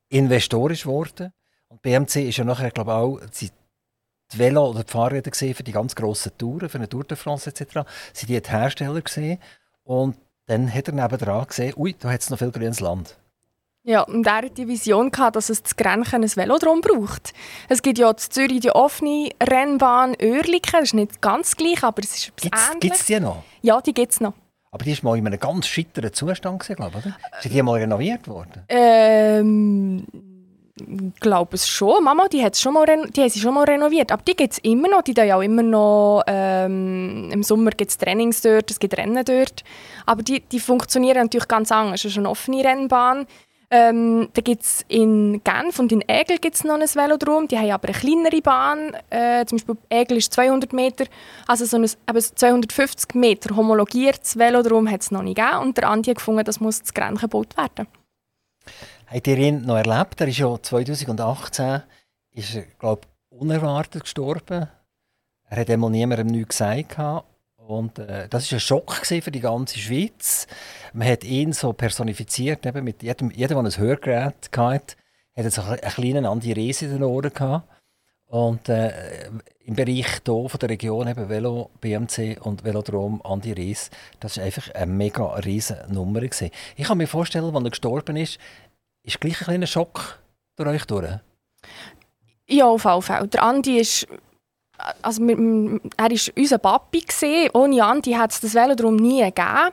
investorisch 0.09 0.85
wurde. 0.85 1.33
Und 1.67 1.81
BMC 1.81 2.27
ist 2.27 2.37
ja 2.37 2.43
nachher, 2.43 2.71
glaube 2.71 2.91
ich, 2.91 2.95
auch 2.95 3.31
die 4.33 4.39
Velo- 4.39 4.69
oder 4.69 4.83
die 4.83 4.91
Fahrräder 4.91 5.31
gesehen 5.31 5.55
für 5.55 5.63
die 5.63 5.71
ganz 5.71 5.95
grossen 5.95 6.31
Touren, 6.37 6.69
für 6.69 6.77
eine 6.77 6.89
Tour 6.89 7.03
de 7.03 7.17
France 7.17 7.49
etc. 7.49 7.79
Sie 8.13 8.25
die 8.25 8.39
Hersteller 8.39 9.01
gesehen 9.01 9.39
und 9.83 10.15
dann 10.45 10.73
hat 10.73 10.87
er 10.87 10.93
nebenan 10.93 11.47
gesehen, 11.47 11.73
ui, 11.77 11.95
da 11.97 12.11
hat 12.11 12.21
es 12.21 12.29
noch 12.29 12.39
viel 12.39 12.51
grünes 12.51 12.79
Land. 12.79 13.15
Ja, 13.83 14.01
und 14.01 14.27
er 14.27 14.43
hat 14.43 14.57
die 14.57 14.67
Vision 14.67 15.09
gehabt, 15.09 15.35
dass 15.35 15.49
es 15.49 15.63
zu 15.63 15.75
Grenchen 15.75 16.23
ein 16.23 16.35
Velodrom 16.35 16.81
braucht. 16.81 17.33
Es 17.69 17.81
gibt 17.81 17.97
ja 17.97 18.09
in 18.09 18.17
Zürich 18.17 18.59
die 18.59 18.71
offene 18.71 19.29
Rennbahn 19.41 20.15
Oerlikon, 20.21 20.81
das 20.81 20.83
ist 20.83 20.93
nicht 20.93 21.21
ganz 21.21 21.55
gleich, 21.55 21.83
aber 21.83 22.03
es 22.03 22.15
ist 22.15 22.27
etwas 22.27 22.43
gibt's, 22.43 22.67
ähnlich. 22.67 22.81
Gibt 22.81 22.95
es 22.95 23.05
die 23.05 23.19
noch? 23.19 23.43
Ja, 23.61 23.81
die 23.81 23.93
gibt 23.93 24.11
es 24.11 24.21
noch. 24.21 24.33
Aber 24.71 24.83
die 24.83 24.91
ist 24.91 25.01
mal 25.01 25.17
in 25.17 25.25
einem 25.25 25.39
ganz 25.39 25.67
scheiteren 25.67 26.13
Zustand, 26.13 26.63
glaube 26.63 26.99
ich, 26.99 27.05
oder? 27.05 27.17
Ist 27.41 27.51
die 27.51 27.61
mal 27.63 27.79
renoviert 27.79 28.27
worden? 28.27 28.63
Ähm 28.67 30.05
glaube 31.19 31.55
es 31.55 31.67
schon. 31.67 32.03
Mama, 32.03 32.27
die 32.27 32.43
hat 32.43 32.55
sie 32.55 32.61
schon 32.61 32.73
mal 32.73 33.63
renoviert. 33.63 34.11
Aber 34.11 34.23
die 34.23 34.35
gibt 34.35 34.53
es 34.53 34.59
immer 34.59 34.87
noch. 34.87 35.01
Die 35.01 35.13
da 35.13 35.23
ja 35.23 35.37
auch 35.37 35.41
immer 35.41 35.63
noch. 35.63 36.23
Ähm, 36.27 37.29
Im 37.31 37.43
Sommer 37.43 37.71
gibt 37.71 37.91
es 37.91 37.97
Trainings 37.97 38.41
dort, 38.41 38.71
es 38.71 38.79
gibt 38.79 38.97
Rennen 38.97 39.23
dort. 39.23 39.63
Aber 40.05 40.23
die, 40.23 40.41
die 40.41 40.59
funktionieren 40.59 41.23
natürlich 41.23 41.47
ganz 41.47 41.71
anders. 41.71 42.05
Es 42.05 42.11
ist 42.11 42.17
eine 42.17 42.29
offene 42.29 42.63
Rennbahn. 42.63 43.25
Ähm, 43.71 44.29
da 44.33 44.41
gibt 44.41 44.63
es 44.63 44.83
in 44.87 45.41
Genf 45.43 45.77
und 45.77 45.91
in 45.91 46.03
Egel 46.07 46.39
gibt's 46.39 46.63
noch 46.63 46.73
ein 46.73 46.81
Velodrom. 46.81 47.47
Die 47.47 47.57
haben 47.57 47.69
aber 47.69 47.89
eine 47.89 47.97
kleinere 47.97 48.41
Bahn. 48.41 48.97
Äh, 49.11 49.45
zum 49.45 49.57
Beispiel 49.57 49.77
Egel 49.89 50.17
ist 50.17 50.33
200 50.33 50.73
Meter. 50.73 51.05
Also 51.47 51.65
so 51.65 51.77
ein, 51.77 51.83
eben 51.83 52.19
250 52.19 53.13
Meter 53.13 53.55
homologiertes 53.55 54.37
Velodrom 54.37 54.89
hat 54.89 55.01
es 55.01 55.11
noch 55.11 55.21
nicht 55.21 55.37
gegeben. 55.37 55.59
Und 55.59 55.77
der 55.77 55.87
Andi 55.89 56.09
hat 56.09 56.17
gefunden, 56.17 56.43
das 56.43 56.59
muss 56.59 56.81
zu 56.81 56.93
Grenchen 56.93 57.29
gebaut 57.29 57.55
werden. 57.57 57.87
Habt 59.11 59.25
ihr 59.25 59.37
ihn 59.39 59.65
noch 59.65 59.77
erlebt? 59.77 60.21
Er 60.21 60.27
ist 60.27 60.37
ja 60.37 60.61
2018 60.61 61.81
ist 62.31 62.55
er, 62.55 62.63
glaub, 62.77 63.07
unerwartet 63.29 64.03
gestorben. 64.03 64.67
Er 65.49 65.57
hat 65.57 65.69
einmal 65.69 65.89
niemandem 65.89 66.27
nichts 66.27 66.59
gesagt. 66.59 67.23
Und 67.57 67.97
äh, 67.97 68.27
das 68.29 68.51
war 68.51 68.57
ein 68.57 68.59
Schock 68.59 69.05
für 69.05 69.31
die 69.31 69.39
ganze 69.39 69.79
Schweiz. 69.79 70.45
Man 70.93 71.07
hat 71.07 71.23
ihn 71.23 71.53
so 71.53 71.73
personifiziert, 71.73 72.65
eben 72.67 72.83
mit 72.83 73.01
jedem, 73.01 73.31
jedem, 73.31 73.63
der 73.63 73.71
ein 73.71 73.77
Hörgerät 73.77 74.49
hatte, 74.55 74.95
hat 75.35 75.51
so 75.51 75.61
einen 75.63 75.79
kleinen 75.79 76.25
Andi 76.25 76.51
Rees 76.51 76.83
in 76.83 76.91
den 76.91 77.03
Ohren 77.03 77.33
gehabt. 77.33 77.67
Und 78.27 78.69
äh, 78.69 79.27
im 79.65 79.75
Bereich 79.75 80.21
hier 80.23 80.49
von 80.49 80.59
der 80.61 80.69
Region 80.69 81.07
eben 81.07 81.29
Velo, 81.29 81.71
BMC 81.81 82.39
und 82.41 82.63
Velodrom 82.63 83.23
Andi 83.23 83.53
Rees, 83.53 83.89
das 84.19 84.37
war 84.37 84.43
einfach 84.43 84.69
eine 84.75 84.91
mega 84.91 85.25
riesen 85.33 85.77
Nummer. 85.89 86.21
Gewesen. 86.21 86.51
Ich 86.75 86.85
kann 86.85 86.99
mir 86.99 87.07
vorstellen, 87.07 87.55
als 87.55 87.63
er 87.63 87.69
gestorben 87.71 88.17
ist, 88.17 88.37
ist 89.13 89.21
gleich 89.21 89.41
ein 89.41 89.45
kleiner 89.45 89.67
Schock 89.67 90.19
durch 90.55 90.69
euch 90.69 90.85
durch. 90.85 91.19
Ja, 92.47 92.65
auf 92.65 92.85
jeden 92.85 93.01
Fall. 93.01 93.27
Der 93.27 93.43
Andi 93.43 93.79
ist 93.79 94.07
also 95.01 95.23
er 95.27 95.37
war 95.37 96.09
unser 96.37 96.57
Papi. 96.57 97.01
Gewesen. 97.01 97.49
Ohne 97.53 97.83
Andi 97.83 98.13
hat 98.13 98.31
es 98.31 98.39
das 98.39 98.53
Velodrom 98.53 98.95
nie 98.95 99.23
gegeben. 99.23 99.71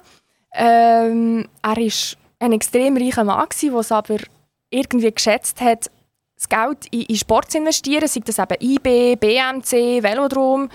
Ähm, 0.53 1.49
er 1.63 1.77
war 1.77 2.17
ein 2.41 2.53
extrem 2.53 2.97
reicher 2.97 3.25
Mann, 3.25 3.47
der 3.63 3.75
es 3.75 3.93
aber 3.93 4.17
irgendwie 4.71 5.13
geschätzt 5.13 5.61
hat, 5.61 5.91
das 6.35 6.49
Geld 6.49 6.87
in, 6.91 7.03
in 7.03 7.17
Sport 7.17 7.51
zu 7.51 7.59
investieren, 7.59 8.09
sei 8.09 8.21
das 8.21 8.39
eben 8.39 8.57
IB, 8.61 9.17
BMC, 9.17 10.03
Velodrom. 10.03 10.69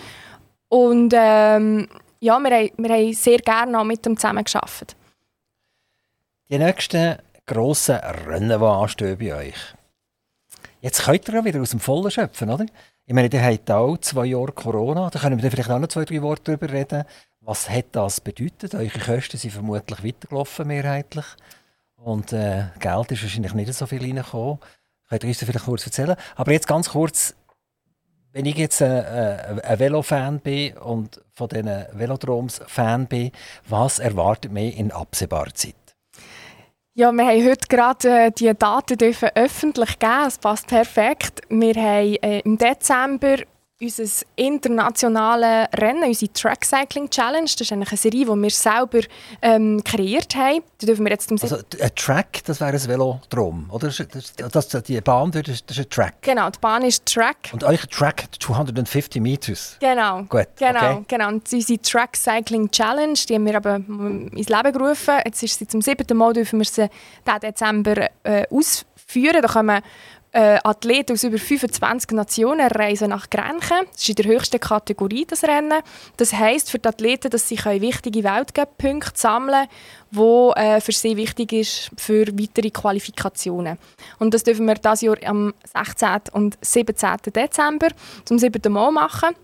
Und 0.69 1.13
ähm, 1.15 1.87
ja, 2.19 2.39
wir, 2.39 2.51
haben, 2.51 2.71
wir 2.77 2.89
haben 2.89 3.13
sehr 3.13 3.39
gerne 3.39 3.83
mit 3.83 4.05
ihm 4.05 4.17
zusammengearbeitet. 4.17 4.95
Die 6.49 6.57
nächsten 6.57 7.17
grossen 7.51 7.95
Rennen, 7.95 8.59
die 8.59 8.65
anstehen 8.65 9.17
bei 9.17 9.35
euch. 9.35 9.75
Jetzt 10.81 11.03
könnt 11.03 11.27
ihr 11.27 11.35
ja 11.35 11.45
wieder 11.45 11.61
aus 11.61 11.71
dem 11.71 11.79
Vollen 11.79 12.09
schöpfen, 12.09 12.49
oder? 12.49 12.65
Ich 13.05 13.13
meine, 13.13 13.29
ihr 13.31 13.43
habt 13.43 13.69
auch 13.69 13.97
zwei 13.97 14.25
Jahre 14.25 14.51
Corona. 14.51 15.09
Da 15.09 15.19
können 15.19 15.41
wir 15.41 15.51
vielleicht 15.51 15.69
auch 15.69 15.79
noch 15.79 15.89
zwei, 15.89 16.05
drei 16.05 16.21
Worte 16.21 16.55
darüber 16.55 16.71
reden. 16.71 17.03
Was 17.41 17.69
hat 17.69 17.87
das 17.91 18.21
bedeutet? 18.21 18.73
Eure 18.73 18.99
Kosten 18.99 19.37
sind 19.37 19.51
vermutlich 19.51 20.03
weitergelaufen, 20.03 20.67
mehrheitlich. 20.67 21.25
Und 21.97 22.33
äh, 22.33 22.65
Geld 22.79 23.11
ist 23.11 23.23
wahrscheinlich 23.23 23.53
nicht 23.53 23.73
so 23.73 23.85
viel 23.85 24.01
reingekommen. 24.01 24.59
Könnt 25.09 25.23
ihr 25.23 25.27
uns 25.27 25.39
vielleicht 25.39 25.65
kurz 25.65 25.85
erzählen? 25.85 26.15
Aber 26.35 26.51
jetzt 26.51 26.67
ganz 26.67 26.89
kurz, 26.89 27.35
wenn 28.31 28.45
ich 28.45 28.55
jetzt 28.55 28.81
äh, 28.81 29.01
äh 29.01 29.61
ein 29.61 29.79
Velofan 29.79 30.39
bin 30.39 30.77
und 30.77 31.21
von 31.33 31.49
diesen 31.49 31.85
Velodroms 31.93 32.61
Fan 32.65 33.07
bin, 33.07 33.31
was 33.67 33.99
erwartet 33.99 34.51
mich 34.51 34.77
in 34.77 34.91
absehbarer 34.91 35.53
Zeit? 35.53 35.80
Ja, 36.93 37.13
wir 37.13 37.25
haben 37.25 37.45
heute 37.45 37.67
gerade 37.69 38.09
äh, 38.09 38.31
die 38.31 38.53
Daten 38.53 38.97
dürfen 38.97 39.29
öffentlich 39.35 39.97
geben. 39.97 40.25
Es 40.27 40.37
passt 40.37 40.67
perfekt. 40.67 41.39
Wir 41.47 41.73
haben 41.73 42.15
äh, 42.21 42.39
im 42.39 42.57
Dezember 42.57 43.37
unser 43.81 44.25
internationales 44.35 45.67
Rennen, 45.75 46.03
unsere 46.03 46.31
Track 46.31 46.65
Cycling 46.65 47.09
Challenge. 47.09 47.45
Das 47.45 47.61
ist 47.61 47.71
eigentlich 47.71 47.89
eine 47.89 47.97
Serie, 47.97 48.25
die 48.25 48.41
wir 48.43 48.49
selber 48.49 48.99
ähm, 49.41 49.83
kreiert 49.83 50.35
haben. 50.35 50.63
Da 50.79 50.87
dürfen 50.87 51.05
wir 51.05 51.11
jetzt 51.11 51.31
also 51.31 51.57
ein 51.57 51.95
Track, 51.95 52.43
das 52.45 52.61
wäre 52.61 52.73
ein 52.73 52.87
Velodrom, 52.87 53.69
oder? 53.71 53.87
Das, 53.87 54.33
das, 54.35 54.67
das, 54.67 54.83
die 54.83 55.01
Bahn, 55.01 55.31
das 55.31 55.47
ist 55.47 55.77
ein 55.77 55.89
Track? 55.89 56.21
Genau, 56.21 56.49
die 56.49 56.59
Bahn 56.59 56.83
ist 56.83 57.05
Track. 57.05 57.49
Und 57.53 57.63
euch 57.63 57.81
Track 57.87 58.25
250 58.39 59.21
Meters? 59.21 59.77
Genau. 59.79 60.23
Gut, 60.23 60.47
genau, 60.57 60.97
okay. 60.97 61.05
genau. 61.07 61.27
Und 61.29 61.51
unsere 61.51 61.81
Track 61.81 62.15
Cycling 62.15 62.69
Challenge, 62.69 63.17
die 63.27 63.35
haben 63.35 63.45
wir 63.45 63.55
aber 63.55 63.75
ins 63.75 64.49
Leben 64.49 64.73
gerufen. 64.73 65.15
Jetzt 65.25 65.43
ist 65.43 65.59
sie 65.59 65.67
zum 65.67 65.81
siebten 65.81 66.17
Mal, 66.17 66.33
dürfen 66.33 66.59
wir 66.59 66.65
sie 66.65 66.89
diesen 67.25 67.39
Dezember 67.39 68.09
äh, 68.23 68.45
ausführen. 68.49 69.41
Da 69.41 69.47
kommen 69.47 69.81
äh, 70.31 70.59
Athleten 70.63 71.13
aus 71.13 71.23
über 71.23 71.37
25 71.37 72.11
Nationen 72.11 72.67
reisen 72.67 73.09
nach 73.09 73.29
Grenchen. 73.29 73.85
Das 73.91 74.01
ist 74.01 74.09
in 74.09 74.15
der 74.15 74.25
höchsten 74.25 74.59
Kategorie 74.59 75.25
das 75.25 75.43
Rennen. 75.43 75.81
Das 76.17 76.33
heisst 76.33 76.71
für 76.71 76.79
die 76.79 76.87
Athleten, 76.87 77.29
dass 77.29 77.47
sie 77.47 77.57
wichtige 77.57 78.23
Weltcup-Punkte 78.23 79.11
sammeln 79.15 79.67
können, 80.13 80.53
die 80.55 80.59
äh, 80.61 80.81
für 80.81 80.91
sie 80.91 81.17
wichtig 81.17 81.53
ist 81.53 81.91
für 81.97 82.27
weitere 82.27 82.69
Qualifikationen. 82.69 83.77
Und 84.19 84.33
das 84.33 84.43
dürfen 84.43 84.65
wir 84.67 84.75
dieses 84.75 85.01
Jahr 85.01 85.17
am 85.25 85.53
16. 85.73 86.21
und 86.31 86.57
17. 86.61 87.17
Dezember 87.35 87.89
zum 88.25 88.39
siebten 88.39 88.71
Mal 88.71 88.91
machen. 88.91 89.35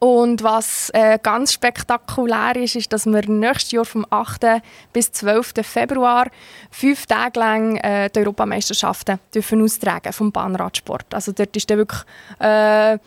Und 0.00 0.44
was 0.44 0.90
äh, 0.90 1.18
ganz 1.20 1.52
spektakulär 1.52 2.54
ist, 2.56 2.76
ist, 2.76 2.92
dass 2.92 3.06
wir 3.06 3.28
nächstes 3.28 3.72
Jahr 3.72 3.84
vom 3.84 4.06
8. 4.08 4.62
bis 4.92 5.10
12. 5.10 5.54
Februar 5.62 6.28
fünf 6.70 7.06
Tage 7.06 7.40
lang 7.40 7.76
äh, 7.78 8.08
die 8.08 8.20
Europameisterschaften 8.20 9.18
dürfen 9.34 9.62
austragen 9.62 10.12
vom 10.12 10.30
Bahnradsport. 10.30 11.12
Also 11.12 11.32
dort 11.32 11.56
ist 11.56 11.68
dann 11.68 11.78
wirklich 11.78 12.02
äh, 12.38 12.98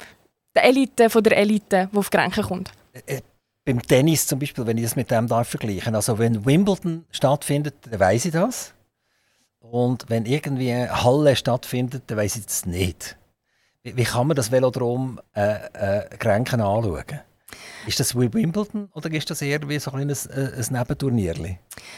die 0.55 0.59
Elite 0.59 1.09
von 1.09 1.23
der 1.23 1.37
Elite, 1.37 1.89
die 1.91 1.97
auf 1.97 2.09
Grenzen 2.09 2.43
kommt. 2.43 2.71
Äh, 2.93 3.17
äh, 3.17 3.21
beim 3.63 3.81
Tennis 3.81 4.27
zum 4.27 4.39
Beispiel, 4.39 4.65
wenn 4.65 4.77
ich 4.77 4.83
das 4.83 4.95
mit 4.97 5.11
dem 5.11 5.27
darf 5.27 5.47
vergleichen, 5.47 5.95
also 5.95 6.19
wenn 6.19 6.45
Wimbledon 6.45 7.05
stattfindet, 7.11 7.75
dann 7.89 7.99
weiß 7.99 8.25
ich 8.25 8.31
das. 8.31 8.73
Und 9.59 10.05
wenn 10.09 10.25
irgendwie 10.25 10.73
Halle 10.73 11.35
stattfindet, 11.35 12.03
dann 12.07 12.17
weiß 12.17 12.35
ich 12.35 12.45
das 12.47 12.65
nicht. 12.65 13.15
Wie, 13.83 13.97
wie 13.97 14.03
kann 14.03 14.27
man 14.27 14.35
das 14.35 14.51
Velodrom 14.51 15.19
äh, 15.35 15.55
äh, 15.73 16.17
Grenken 16.17 16.61
anschauen? 16.61 17.21
Ist 17.87 17.99
das 17.99 18.15
wie 18.15 18.31
Wimbledon 18.33 18.89
oder 18.93 19.11
ist 19.11 19.29
das 19.29 19.41
eher 19.41 19.67
wie 19.67 19.79
so 19.79 19.91
ein, 19.91 20.09
äh, 20.09 20.13
ein 20.13 20.65
Nebenturnier? 20.69 21.35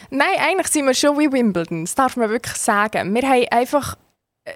Nein, 0.10 0.28
eigentlich 0.40 0.68
sind 0.68 0.86
wir 0.86 0.94
schon 0.94 1.20
wie 1.20 1.32
Wimbledon. 1.32 1.84
Das 1.84 1.96
darf 1.96 2.16
man 2.16 2.30
wirklich 2.30 2.56
sagen. 2.56 3.14
Wir 3.14 3.22
haben 3.24 3.46
einfach. 3.52 3.98
Äh, 4.46 4.52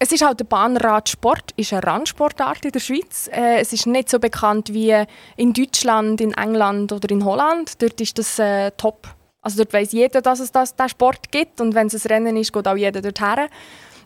es 0.00 0.10
ist 0.10 0.24
halt 0.24 0.40
der 0.40 0.46
Bahnradsport, 0.46 1.52
ist 1.56 1.72
eine 1.72 1.84
Randsportart 1.84 2.64
in 2.64 2.72
der 2.72 2.80
Schweiz. 2.80 3.30
Äh, 3.32 3.60
es 3.60 3.72
ist 3.72 3.86
nicht 3.86 4.08
so 4.08 4.18
bekannt 4.18 4.72
wie 4.72 5.04
in 5.36 5.52
Deutschland, 5.52 6.20
in 6.20 6.34
England 6.34 6.90
oder 6.90 7.08
in 7.08 7.24
Holland. 7.24 7.80
Dort 7.80 8.00
ist 8.00 8.18
das 8.18 8.36
äh, 8.40 8.72
top. 8.72 9.06
Also 9.42 9.58
dort 9.58 9.72
weiß 9.72 9.92
jeder, 9.92 10.20
dass 10.20 10.40
es 10.40 10.50
das, 10.50 10.74
diesen 10.74 10.88
Sport 10.88 11.30
gibt 11.30 11.60
und 11.60 11.76
wenn 11.76 11.86
es 11.86 12.04
ein 12.04 12.08
Rennen 12.08 12.36
ist, 12.36 12.52
geht 12.52 12.66
auch 12.66 12.76
jeder 12.76 13.00
dorthin. 13.00 13.48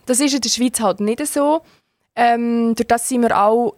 Das 0.05 0.19
ist 0.19 0.35
in 0.35 0.41
der 0.41 0.49
Schweiz 0.49 0.79
halt 0.79 0.99
nicht 0.99 1.25
so. 1.25 1.63
Ähm, 2.17 2.73
durch 2.75 2.87
das 2.87 3.07
sind 3.07 3.21
wir 3.21 3.39
auch 3.39 3.75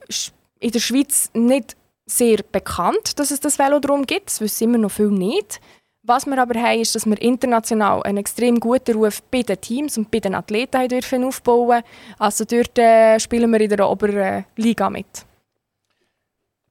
in 0.60 0.72
der 0.72 0.80
Schweiz 0.80 1.30
nicht 1.34 1.76
sehr 2.06 2.38
bekannt, 2.52 3.20
dass 3.20 3.32
es 3.32 3.42
das 3.42 3.60
Velodrom 3.60 4.06
gibt. 4.06 4.28
Das 4.28 4.42
wissen 4.42 4.64
immer 4.64 4.78
noch 4.78 4.92
viel 4.92 5.12
nicht. 5.12 5.60
Was 6.04 6.26
wir 6.26 6.42
aber 6.42 6.60
haben, 6.60 6.80
ist, 6.80 6.96
dass 6.96 7.06
wir 7.06 7.22
international 7.22 8.02
einen 8.04 8.18
extrem 8.18 8.60
guten 8.60 8.96
Ruf 8.96 9.22
bei 9.24 9.44
den 9.44 9.60
Teams 9.60 9.98
und 9.98 10.10
bei 10.10 10.20
den 10.20 10.34
Athleten 10.34 10.88
dürfen 10.88 11.26
aufbauen 11.26 11.84
Also 12.18 12.46
dort 12.46 12.80
äh, 12.80 13.20
spielen 13.20 13.52
wir 13.52 13.60
in 13.60 13.70
der 13.70 13.88
oberen 13.88 14.46
Liga 14.56 14.90
mit. 14.90 15.26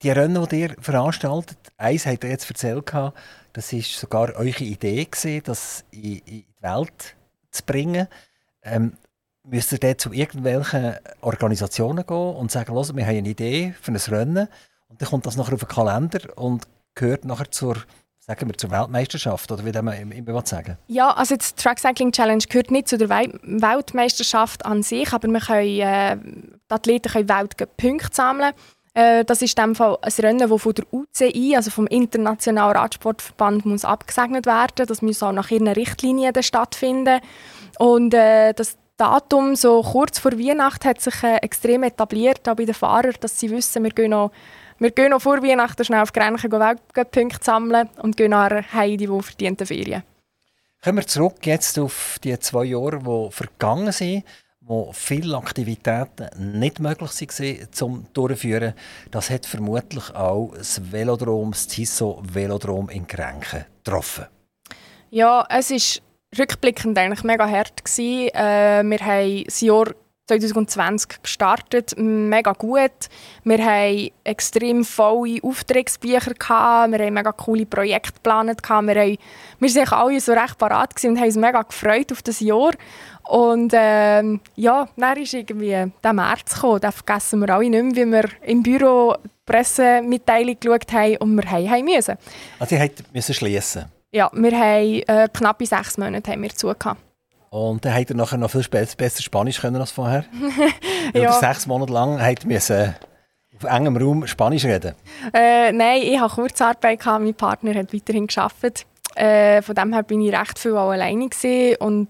Die 0.02 0.10
Rennen, 0.10 0.46
die 0.48 0.60
ihr 0.60 0.74
veranstaltet, 0.80 1.58
eins 1.76 2.06
hat 2.06 2.24
ihr 2.24 2.30
jetzt 2.30 2.48
erzählt, 2.48 2.90
das 3.52 3.72
war 3.72 3.80
sogar 3.82 4.34
eure 4.36 4.64
Idee, 4.64 5.06
das 5.44 5.84
in, 5.90 6.22
die 6.24 6.46
Welt 6.60 7.16
zu 7.50 7.62
bringen. 7.64 8.08
Ähm, 8.62 8.94
müsst 9.50 9.72
ihr 9.72 9.78
dann 9.78 9.98
zu 9.98 10.12
irgendwelchen 10.12 10.96
Organisationen 11.20 12.06
gehen 12.06 12.16
und 12.16 12.50
sagen, 12.50 12.74
wir 12.74 13.06
haben 13.06 13.16
eine 13.16 13.28
Idee 13.28 13.74
für 13.80 13.92
ein 13.92 13.96
Rennen 13.96 14.48
und 14.88 15.00
dann 15.00 15.08
kommt 15.08 15.26
das 15.26 15.36
nachher 15.36 15.54
auf 15.54 15.60
den 15.60 15.68
Kalender 15.68 16.20
und 16.36 16.66
gehört 16.94 17.24
nachher 17.24 17.50
zur 17.50 17.76
sagen 18.18 18.46
wir, 18.46 18.58
zur 18.58 18.70
Weltmeisterschaft 18.70 19.50
oder 19.50 19.64
wie 19.64 19.82
man 19.82 20.12
immer 20.12 20.44
sagen 20.44 20.76
Ja, 20.86 21.10
also 21.12 21.34
die 21.34 21.44
Track 21.56 21.78
Cycling 21.78 22.12
Challenge 22.12 22.44
gehört 22.46 22.70
nicht 22.70 22.88
zu 22.88 22.98
der 22.98 23.08
Weltmeisterschaft 23.08 24.66
an 24.66 24.82
sich, 24.82 25.12
aber 25.14 25.28
wir 25.28 25.40
können, 25.40 25.80
äh, 25.80 26.16
die 26.18 26.74
Athleten 26.74 27.10
können 27.10 27.28
Weltpunkte 27.28 28.10
sammeln. 28.12 28.52
Äh, 28.92 29.24
das 29.24 29.40
ist 29.40 29.58
in 29.58 29.64
dem 29.64 29.74
Fall 29.74 29.96
ein 30.02 30.12
Rennen, 30.18 30.50
das 30.50 30.60
von 30.60 30.74
der 30.74 30.84
UCI, 30.92 31.56
also 31.56 31.70
vom 31.70 31.86
Internationalen 31.86 32.76
Radsportverband, 32.76 33.64
muss 33.64 33.86
abgesegnet 33.86 34.44
werden. 34.44 34.86
Das 34.86 35.00
muss 35.00 35.22
auch 35.22 35.32
nach 35.32 35.50
ihren 35.50 35.68
Richtlinien 35.68 36.34
stattfinden. 36.42 37.20
Und 37.78 38.12
äh, 38.12 38.52
das 38.52 38.76
Datum 38.98 39.54
so 39.54 39.80
kurz 39.82 40.18
vor 40.18 40.32
Weihnachten 40.32 40.88
hat 40.88 41.00
sich 41.00 41.22
äh, 41.22 41.36
extrem 41.36 41.84
etabliert, 41.84 42.48
auch 42.48 42.56
bei 42.56 42.64
den 42.64 42.74
Fahrern, 42.74 43.14
dass 43.20 43.38
sie 43.38 43.48
wissen, 43.48 43.84
wir 43.84 43.92
gehen 43.92 44.10
noch, 44.10 44.32
wir 44.78 44.90
gehen 44.90 45.10
noch 45.10 45.22
vor 45.22 45.40
Weihnachten 45.40 45.84
schnell 45.84 46.02
auf 46.02 46.10
die 46.10 46.18
Grenzen 46.18 46.50
Weltcup-Punkte 46.50 47.44
sammeln 47.44 47.88
und 48.02 48.16
gehen 48.16 48.32
nachher 48.32 48.64
heim 48.72 48.90
in 48.90 48.98
die 48.98 49.08
wohlverdienten 49.08 49.68
Ferien. 49.68 50.02
Kommen 50.82 50.98
wir 50.98 51.06
zurück 51.06 51.46
jetzt 51.46 51.78
auf 51.78 52.18
die 52.24 52.36
zwei 52.40 52.64
Jahre, 52.64 52.98
die 52.98 53.32
vergangen 53.32 53.92
sind, 53.92 54.24
wo 54.60 54.92
viele 54.92 55.36
Aktivitäten 55.36 56.58
nicht 56.58 56.80
möglich 56.80 57.10
waren 57.10 57.72
zum 57.72 58.06
Durchführen. 58.12 58.74
Das 59.12 59.30
hat 59.30 59.46
vermutlich 59.46 60.12
auch 60.14 60.52
das 60.56 60.92
Velodrom, 60.92 61.52
das 61.52 61.68
CISO 61.68 62.20
Velodrom 62.24 62.88
in 62.90 63.06
Grenchen 63.06 63.64
getroffen. 63.84 64.26
Ja, 65.10 65.46
es 65.48 65.70
ist 65.70 66.02
rückblickend 66.36 66.98
eigentlich 66.98 67.24
mega 67.24 67.48
hart. 67.48 67.84
Gewesen. 67.84 68.28
Äh, 68.34 68.82
wir 68.84 68.98
haben 68.98 69.44
das 69.44 69.60
Jahr 69.60 69.86
2020 70.28 71.22
gestartet, 71.22 71.94
mega 71.96 72.52
gut. 72.52 73.08
Wir 73.44 73.64
haben 73.64 74.10
extrem 74.24 74.84
volle 74.84 75.38
Auftragsbücher, 75.42 76.34
gehabt. 76.34 76.92
wir 76.92 76.98
haben 76.98 77.14
mega 77.14 77.32
coole 77.32 77.66
Projekte 77.66 78.12
geplant. 78.12 78.60
Wir, 78.68 78.76
haben, 78.78 79.18
wir 79.58 79.74
waren 79.74 79.92
alle 79.92 80.20
so 80.20 80.32
recht 80.32 80.58
parat 80.58 81.02
und 81.04 81.18
haben 81.18 81.26
uns 81.26 81.36
mega 81.36 81.62
gefreut 81.62 82.12
auf 82.12 82.22
das 82.22 82.40
Jahr. 82.40 82.72
Und 83.26 83.72
ähm, 83.74 84.40
ja, 84.54 84.88
dann 84.96 85.16
ist 85.18 85.34
irgendwie 85.34 85.92
der 86.04 86.12
März 86.12 86.54
gekommen. 86.54 86.80
Den 86.80 86.92
vergessen 86.92 87.40
wir 87.40 87.50
alle 87.54 87.70
nicht 87.70 87.82
mehr, 87.82 88.06
wie 88.06 88.12
wir 88.12 88.24
im 88.42 88.62
Büro 88.62 89.14
die 89.24 89.30
Pressemitteilung 89.46 90.56
geschaut 90.60 90.92
haben 90.92 91.16
und 91.18 91.36
wir 91.36 91.50
haben 91.50 91.84
müssen. 91.84 92.16
Also 92.58 92.76
ihr 92.76 92.90
müssen 93.12 93.34
schließen? 93.34 93.97
Ja, 94.10 94.30
wir 94.32 94.52
haben 94.52 95.02
äh, 95.06 95.28
knappe 95.32 95.66
sechs 95.66 95.98
Monate 95.98 96.32
haben 96.32 96.42
wir 96.42 96.50
zugehört. 96.50 96.96
Und 97.50 97.84
dann 97.84 97.94
hat 97.94 98.10
er 98.10 98.16
nachher 98.16 98.38
noch 98.38 98.50
viel 98.50 98.64
besser 98.68 99.22
Spanisch 99.22 99.60
können 99.60 99.80
als 99.80 99.90
vorher. 99.90 100.24
ja. 101.14 101.32
sechs 101.32 101.66
Monate 101.66 101.92
lang 101.92 102.20
hat 102.20 102.44
müssen 102.44 102.94
auf 103.56 103.70
engem 103.70 103.96
Raum 103.96 104.26
Spanisch 104.26 104.64
reden. 104.64 104.94
Äh, 105.34 105.72
nein, 105.72 106.02
ich 106.02 106.20
hatte 106.20 106.34
Kurzarbeit, 106.34 107.00
gehabt, 107.00 107.24
mein 107.24 107.34
Partner 107.34 107.74
hat 107.74 107.92
weiterhin 107.92 108.26
gearbeitet. 108.26 108.86
Äh, 109.14 109.62
von 109.62 109.74
dem 109.74 109.92
her 109.92 110.02
bin 110.04 110.20
ich 110.20 110.32
recht 110.32 110.58
viel 110.58 110.76
auch 110.76 110.90
alleine 110.90 111.28
und 111.80 112.08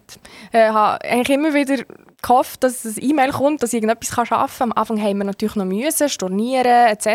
äh, 0.52 0.68
habe 0.68 1.02
eigentlich 1.04 1.36
immer 1.36 1.54
wieder 1.54 1.84
gehofft, 2.20 2.62
dass 2.64 2.84
ein 2.84 2.96
E-Mail 3.00 3.30
kommt, 3.30 3.62
dass 3.62 3.72
ich 3.72 3.82
irgendetwas 3.82 4.30
arbeiten 4.30 4.52
kann. 4.58 4.72
Am 4.72 4.78
Anfang 4.78 5.00
haben 5.00 5.18
wir 5.18 5.24
natürlich 5.24 5.56
noch 5.56 5.64
müssen, 5.64 6.08
stornieren 6.08 6.88
etc., 6.88 7.06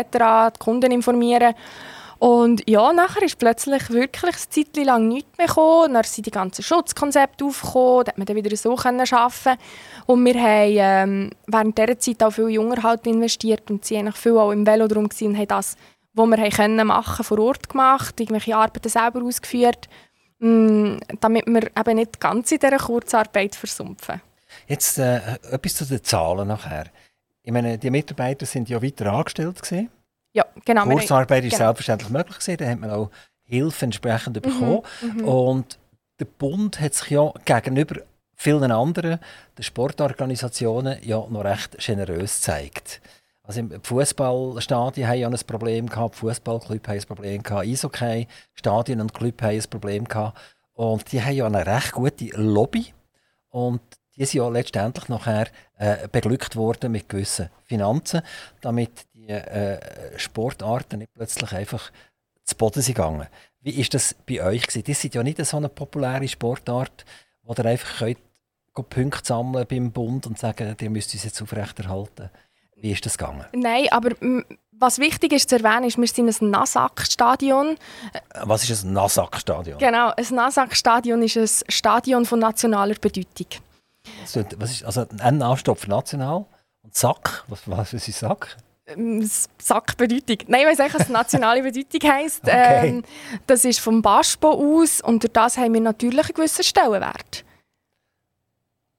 die 0.54 0.58
Kunden 0.58 0.90
informieren. 0.90 1.54
Und 2.24 2.66
ja, 2.66 2.90
nachher 2.94 3.22
ist 3.22 3.38
plötzlich 3.38 3.90
wirklich 3.90 4.34
eine 4.34 4.48
Zeit 4.48 4.86
lang 4.86 5.08
nichts 5.08 5.36
mehr 5.36 5.46
gekommen. 5.46 5.92
Dann 5.92 6.04
sind 6.04 6.24
die 6.24 6.30
ganzen 6.30 6.62
Schutzkonzepte 6.62 7.44
aufgekommen, 7.44 8.04
da 8.04 8.12
hat 8.12 8.16
man 8.16 8.24
dann 8.24 8.36
wieder 8.36 8.56
so 8.56 8.78
arbeiten 8.78 9.04
können. 9.04 9.58
Und 10.06 10.24
wir 10.24 10.34
haben 10.42 10.70
ähm, 10.74 11.30
während 11.46 11.76
dieser 11.76 11.98
Zeit 11.98 12.22
auch 12.22 12.30
viel 12.30 12.48
junger 12.48 12.82
halt 12.82 13.06
investiert 13.06 13.70
und 13.70 13.84
sie 13.84 13.98
eigentlich 13.98 14.16
viel 14.16 14.38
auch 14.38 14.52
im 14.52 14.66
Velodrom 14.66 15.04
und 15.04 15.36
haben 15.36 15.48
das, 15.48 15.76
was 16.14 16.26
wir 16.26 16.48
können 16.48 16.86
machen 16.86 17.24
vor 17.26 17.38
Ort 17.40 17.68
gemacht, 17.68 18.18
irgendwelche 18.18 18.56
Arbeiten 18.56 18.88
selber 18.88 19.22
ausgeführt, 19.22 19.90
mh, 20.38 20.48
mm, 20.48 21.00
damit 21.20 21.46
wir 21.46 21.70
eben 21.78 21.96
nicht 21.96 22.18
ganz 22.20 22.50
in 22.52 22.58
dieser 22.58 22.78
Kurzarbeit 22.78 23.54
versumpfen. 23.54 24.22
Jetzt 24.66 24.96
äh, 24.98 25.20
etwas 25.50 25.74
zu 25.74 25.84
den 25.84 26.02
Zahlen 26.02 26.48
nachher. 26.48 26.86
Ich 27.42 27.52
meine, 27.52 27.76
die 27.76 27.90
Mitarbeiter 27.90 28.46
sind 28.46 28.70
ja 28.70 28.82
weiter 28.82 29.12
angestellt 29.12 29.60
gewesen. 29.60 29.90
Ja, 30.34 30.44
genau. 30.64 30.84
Kurzarbeit 30.84 31.44
ist 31.44 31.52
genau. 31.52 31.66
selbstverständlich 31.66 32.10
möglich 32.10 32.38
gewesen, 32.38 32.56
da 32.58 32.66
hat 32.68 32.80
man 32.80 32.90
auch 32.90 33.10
Hilfe 33.44 33.84
entsprechend 33.84 34.42
bekommen. 34.42 34.82
Mhm, 35.00 35.08
mhm, 35.08 35.28
und 35.28 35.78
der 36.18 36.26
Bund 36.26 36.80
hat 36.80 36.94
sich 36.94 37.10
ja 37.10 37.32
gegenüber 37.44 38.00
vielen 38.34 38.72
anderen, 38.72 39.20
den 39.56 39.62
Sportorganisationen, 39.62 40.98
ja 41.02 41.24
noch 41.28 41.44
recht 41.44 41.78
generös 41.78 42.36
gezeigt. 42.36 43.00
Also 43.42 43.60
im 43.60 43.82
Fußballstadien 43.82 45.06
haben 45.06 45.18
ja 45.18 45.28
ein 45.28 45.38
Problem 45.46 45.88
gehabt, 45.88 46.16
Fußballclub 46.16 46.88
haben 46.88 46.98
ein 46.98 47.06
Problem 47.06 47.42
gehabt, 47.42 47.66
Eishockey, 47.66 48.26
Stadien 48.54 49.00
und 49.00 49.12
Club 49.14 49.40
haben 49.42 49.50
ein 49.50 49.70
Problem 49.70 50.04
gehabt. 50.04 50.38
Und 50.72 51.12
die 51.12 51.22
haben 51.22 51.34
ja 51.34 51.46
eine 51.46 51.64
recht 51.66 51.92
gute 51.92 52.24
Lobby. 52.36 52.92
Und 53.50 53.82
die 54.16 54.24
sind 54.24 54.38
ja 54.38 54.48
letztendlich 54.48 55.08
nachher 55.08 55.48
äh, 55.76 56.08
beglückt 56.08 56.56
worden 56.56 56.92
mit 56.92 57.08
gewissen 57.08 57.50
Finanzen, 57.64 58.22
damit 58.60 59.06
die 59.26 59.32
äh, 59.32 60.18
Sportarten 60.18 60.98
nicht 60.98 61.12
plötzlich 61.14 61.52
einfach 61.52 61.90
zu 62.44 62.56
Boden 62.56 62.82
sind 62.82 62.94
gegangen. 62.94 63.26
Wie 63.60 63.80
ist 63.80 63.94
das 63.94 64.14
bei 64.26 64.42
euch 64.42 64.66
gewesen? 64.66 64.84
Das 64.86 65.02
ist 65.02 65.14
ja 65.14 65.22
nicht 65.22 65.44
so 65.44 65.56
eine 65.56 65.68
populäre 65.68 66.28
Sportart, 66.28 67.04
wo 67.42 67.54
ihr 67.54 67.64
einfach 67.64 67.98
könnt, 67.98 68.18
Punkte 68.90 69.24
sammeln 69.24 69.66
beim 69.68 69.92
Bund 69.92 70.26
und 70.26 70.38
sagen, 70.38 70.76
ihr 70.78 70.90
müsst 70.90 71.14
uns 71.14 71.24
jetzt 71.24 71.40
aufrechterhalten. 71.40 72.28
Wie 72.76 72.90
ist 72.90 73.06
das 73.06 73.16
gegangen? 73.16 73.46
Nein, 73.52 73.86
aber 73.90 74.10
was 74.72 74.98
wichtig 74.98 75.32
ist 75.32 75.48
zu 75.48 75.56
erwähnen, 75.56 75.84
ist, 75.84 75.96
wir 75.96 76.08
sind 76.08 76.42
ein 76.42 76.50
Nasak-Stadion. 76.50 77.76
Was 78.42 78.68
ist 78.68 78.84
ein 78.84 78.92
Nasak-Stadion? 78.92 79.78
Genau, 79.78 80.12
ein 80.14 80.26
Nasak-Stadion 80.30 81.22
ist 81.22 81.36
ein 81.36 81.48
Stadion 81.68 82.26
von 82.26 82.40
nationaler 82.40 82.94
Bedeutung. 82.94 83.46
Was 84.58 84.72
ist, 84.72 84.84
also 84.84 85.06
ein 85.18 85.40
für 85.76 85.88
national 85.88 86.44
und 86.82 86.94
Sack, 86.94 87.44
was, 87.48 87.60
was 87.66 87.94
ist 87.94 88.12
Sack? 88.12 88.56
Ähm, 88.86 89.28
Sackbedeutung. 89.58 90.38
Nein, 90.46 90.60
ich 90.62 90.66
weiß 90.66 90.78
nicht, 90.78 90.98
was 90.98 91.08
nationale 91.08 91.62
Bedeutung 91.62 92.10
heisst. 92.10 92.42
Okay. 92.42 92.88
Ähm, 92.88 93.02
das 93.46 93.64
ist 93.64 93.80
vom 93.80 94.02
Baspo 94.02 94.50
aus 94.50 95.00
und 95.00 95.22
durch 95.22 95.32
das 95.32 95.56
haben 95.56 95.72
wir 95.72 95.80
natürlich 95.80 96.26
einen 96.26 96.34
gewissen 96.34 96.64
Stellenwert. 96.64 97.44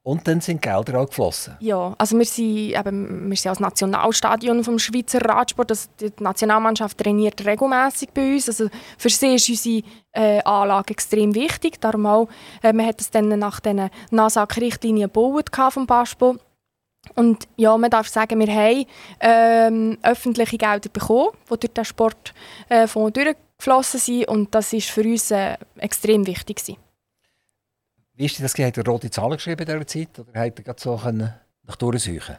Und 0.05 0.27
dann 0.27 0.39
sind 0.39 0.61
Gelder 0.61 0.99
auch 0.99 1.07
geflossen? 1.07 1.57
Ja, 1.59 1.95
also 1.97 2.15
wir 2.15 2.25
sind, 2.25 2.77
eben, 2.77 3.27
wir 3.27 3.35
sind 3.37 3.49
als 3.49 3.59
Nationalstadion 3.59 4.63
vom 4.63 4.77
Schweizer 4.77 5.19
Radsport. 5.19 5.71
Also 5.71 5.89
die 5.99 6.11
Nationalmannschaft 6.19 6.95
trainiert 6.95 7.43
regelmäßig 7.43 8.09
bei 8.13 8.35
uns. 8.35 8.47
Also 8.47 8.69
für 8.99 9.09
sie 9.09 9.33
ist 9.33 9.49
unsere 9.49 9.83
äh, 10.11 10.43
Anlage 10.43 10.91
extrem 10.91 11.33
wichtig. 11.33 11.81
Darum 11.81 12.05
auch, 12.05 12.29
äh, 12.61 12.71
man 12.71 12.85
hat 12.85 13.01
es 13.01 13.09
dann 13.09 13.29
nach 13.29 13.59
den 13.59 13.89
NASAC-Richtlinien 14.11 15.11
gebaut 15.11 15.49
vom 15.71 15.87
Baspo. 15.87 16.35
Und 17.13 17.47
ja, 17.55 17.77
man 17.77 17.89
darf 17.89 18.07
sagen, 18.07 18.39
wir 18.39 18.53
haben 18.53 18.85
ähm, 19.19 19.97
öffentliche 20.01 20.57
Gelder 20.57 20.89
bekommen, 20.89 21.29
die 21.45 21.59
durch 21.59 21.73
den 21.73 21.85
Sportfonds 21.85 23.17
äh, 23.17 23.23
durchgeflossen 23.23 23.99
sind. 23.99 24.27
Und 24.27 24.53
das 24.55 24.73
war 24.73 24.81
für 24.81 25.01
uns 25.01 25.31
äh, 25.31 25.57
extrem 25.77 26.25
wichtig. 26.25 26.57
Gewesen. 26.57 26.77
Wie 28.15 28.25
ist 28.25 28.41
das? 28.41 28.57
Hat 28.57 28.77
er 28.77 28.85
rote 28.85 29.09
Zahlen 29.09 29.33
geschrieben 29.37 29.61
in 29.61 29.65
dieser 29.65 29.87
Zeit? 29.87 30.19
Oder 30.19 30.39
hat 30.39 30.59
er 30.65 30.75
so 30.77 30.99
nach 31.67 31.75
durchsuchen 31.75 32.37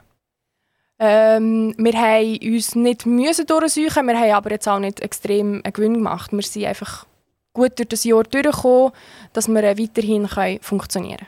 ähm, 0.98 1.74
wir 1.76 1.92
haben 1.92 2.38
uns 2.42 2.74
nicht 2.74 3.04
müssen 3.04 3.46
durchsuchen, 3.46 4.06
wir 4.06 4.18
haben 4.18 4.32
aber 4.32 4.50
jetzt 4.52 4.66
auch 4.66 4.78
nicht 4.78 5.00
extrem 5.00 5.60
einen 5.62 5.72
Gewinn 5.74 5.92
gemacht. 5.92 6.32
Wir 6.32 6.42
sind 6.42 6.64
einfach 6.64 7.04
gut 7.52 7.78
durch 7.78 7.88
das 7.88 8.04
Jahr 8.04 8.22
durchgekommen, 8.22 8.92
dass 9.32 9.48
wir 9.48 9.62
weiterhin 9.62 10.26
funktionieren 10.62 11.18
können. 11.18 11.26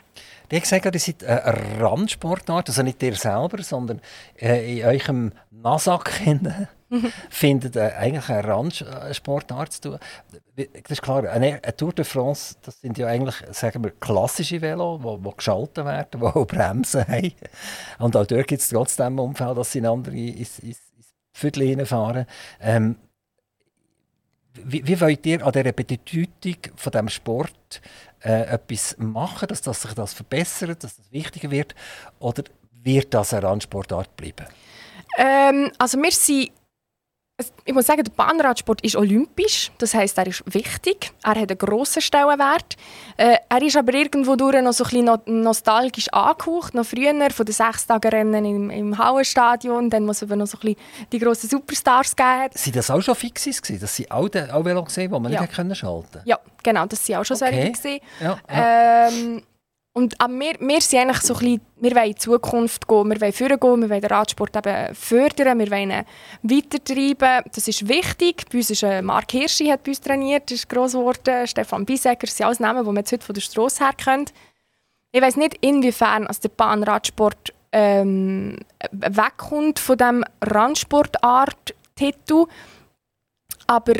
Die 0.49 0.55
haben 0.55 0.63
gesagt, 0.63 0.85
ihr 0.85 0.99
seid 0.99 1.23
eine 1.23 1.79
Randsportart, 1.79 2.69
also 2.69 2.81
nicht 2.81 3.03
ihr 3.03 3.15
selber, 3.15 3.61
sondern 3.61 4.01
äh, 4.39 4.79
in 4.79 4.85
eurem 4.85 5.31
Nasak 5.51 6.11
findet 7.29 7.75
äh, 7.75 7.91
eigentlich 7.97 8.29
eine 8.29 8.47
Randsportart 8.47 9.73
zu 9.73 9.81
tun. 9.81 9.99
Das 10.55 10.91
ist 10.91 11.01
klar, 11.01 11.23
eine, 11.29 11.61
Tour 11.77 11.93
de 11.93 12.03
France, 12.03 12.55
das 12.63 12.81
sind 12.81 12.97
ja 12.97 13.07
eigentlich, 13.07 13.35
sagen 13.51 13.83
wir, 13.83 13.91
klassische 13.91 14.59
Velo, 14.61 14.97
die, 14.97 15.23
die 15.23 15.35
geschaltet 15.35 15.85
werden, 15.85 16.19
die 16.19 16.25
auch 16.25 16.45
Bremsen 16.45 17.01
haben. 17.07 17.33
Und 17.99 18.17
auch 18.17 18.25
dort 18.25 18.47
gibt 18.47 18.61
es 18.61 18.69
trotzdem 18.69 19.19
Umfeld, 19.19 19.57
dass 19.57 19.71
sie 19.71 19.85
andere 19.85 20.15
ins, 20.15 20.59
ins, 20.59 20.79
ins 20.97 21.13
Viertel 21.31 21.67
hineinfahren. 21.67 22.25
Ähm, 22.59 22.95
wie, 24.63 24.85
wie 24.85 24.99
wollt 24.99 25.25
ihr 25.25 25.45
an 25.45 25.51
dieser 25.51 25.71
Bedeutung 25.71 26.57
von 26.75 26.91
diesem 26.91 27.09
Sport 27.09 27.81
äh, 28.23 28.43
etwas 28.53 28.95
machen, 28.97 29.47
dass, 29.47 29.61
dass 29.61 29.81
sich 29.81 29.93
das 29.93 30.13
verbessert, 30.13 30.83
dass 30.83 30.97
das 30.97 31.11
wichtiger 31.11 31.51
wird? 31.51 31.75
Oder 32.19 32.43
wird 32.71 33.13
das 33.13 33.33
eine 33.33 33.43
Randsportart 33.43 34.15
bleiben? 34.15 34.45
Ähm, 35.17 35.71
also 35.77 35.97
wir 36.01 36.11
sind 36.11 36.51
ich 37.65 37.73
muss 37.73 37.85
sagen, 37.85 38.03
der 38.03 38.11
Bahnradsport 38.11 38.81
ist 38.81 38.95
olympisch. 38.95 39.71
Das 39.77 39.93
heißt, 39.93 40.17
er 40.17 40.27
ist 40.27 40.43
wichtig. 40.53 41.11
Er 41.23 41.39
hat 41.39 41.49
einen 41.49 41.57
grossen 41.57 42.01
Stellenwert. 42.01 42.75
Äh, 43.17 43.37
er 43.47 43.61
ist 43.61 43.77
aber 43.77 43.93
irgendwo 43.93 44.35
durch 44.35 44.61
noch 44.61 44.73
so 44.73 44.83
ein 44.83 45.05
bisschen 45.05 45.43
nostalgisch 45.43 46.09
angehaucht. 46.09 46.73
Noch 46.73 46.85
früher 46.85 47.29
von 47.31 47.45
den 47.45 47.53
Sechstagerennen 47.53 48.45
im, 48.45 48.69
im 48.69 48.97
Hauenstadion, 48.97 49.89
dann 49.89 50.05
muss 50.05 50.21
es 50.21 50.29
noch 50.29 50.47
so 50.47 50.57
ein 50.57 50.61
bisschen 50.61 50.75
die 51.11 51.19
grossen 51.19 51.49
Superstars 51.49 52.15
geben. 52.15 52.49
Sind 52.53 52.75
das 52.75 52.91
auch 52.91 53.01
schon 53.01 53.15
Fixes 53.15 53.61
gewesen? 53.61 53.81
Das 53.81 53.95
sind 53.95 54.11
auch, 54.11 54.27
auch 54.27 54.65
Velo 54.65 54.83
gesehen, 54.83 55.11
die 55.11 55.19
man 55.19 55.31
ja. 55.31 55.41
nicht 55.41 55.55
schalten 55.55 55.79
konnte? 55.79 56.21
Ja, 56.25 56.39
genau. 56.63 56.85
Das 56.85 57.05
sind 57.05 57.15
auch 57.15 57.23
schon 57.23 57.37
okay. 57.37 57.73
solche 57.75 58.01
Ja, 58.19 58.39
ja. 58.49 59.07
Ähm, 59.07 59.43
und 59.93 60.19
aber 60.21 60.33
wir, 60.33 60.53
wir 60.59 60.81
sind 60.81 60.99
eigentlich 60.99 61.21
so 61.21 61.33
ein 61.33 61.39
bisschen, 61.39 61.61
wir 61.77 61.95
wollen 61.95 62.05
in 62.05 62.13
die 62.13 62.19
Zukunft 62.19 62.87
gehen, 62.87 63.09
wir 63.09 63.21
wollen 63.21 63.33
vorgehen, 63.33 63.81
wir 63.81 63.89
wollen 63.89 64.01
den 64.01 64.11
Radsport 64.11 64.55
eben 64.55 64.95
fördern, 64.95 65.59
wir 65.59 65.71
wollen 65.71 65.91
ihn 65.91 66.05
weitertreiben. 66.43 67.43
Das 67.53 67.67
ist 67.67 67.87
wichtig. 67.87 68.45
Bei 68.51 68.59
uns 68.59 68.69
ist 68.69 68.83
äh, 68.83 69.01
Mark 69.01 69.31
Hirschi 69.31 69.67
hat 69.67 69.83
bei 69.83 69.91
uns 69.91 69.99
trainiert, 69.99 70.51
das 70.51 70.59
ist 70.59 70.69
gross 70.69 70.93
geworden. 70.93 71.47
Stefan 71.47 71.85
Bisecker, 71.85 72.27
das 72.27 72.37
sind 72.37 72.45
alles 72.45 72.59
Namen, 72.59 72.83
die 72.83 72.87
man 72.87 72.97
jetzt 72.97 73.11
heute 73.11 73.25
von 73.25 73.33
der 73.33 73.41
Straße 73.41 73.83
her 73.83 73.93
kennt. 73.93 74.31
Ich 75.11 75.21
weiß 75.21 75.37
nicht, 75.37 75.57
inwiefern 75.61 76.27
also 76.27 76.41
der 76.41 76.49
Bahnradsport 76.49 77.53
ähm, 77.71 78.57
wegkommt 78.91 79.79
von 79.79 79.97
diesem 79.97 80.23
Randsportart-Titel, 80.41 82.45
aber 83.67 83.93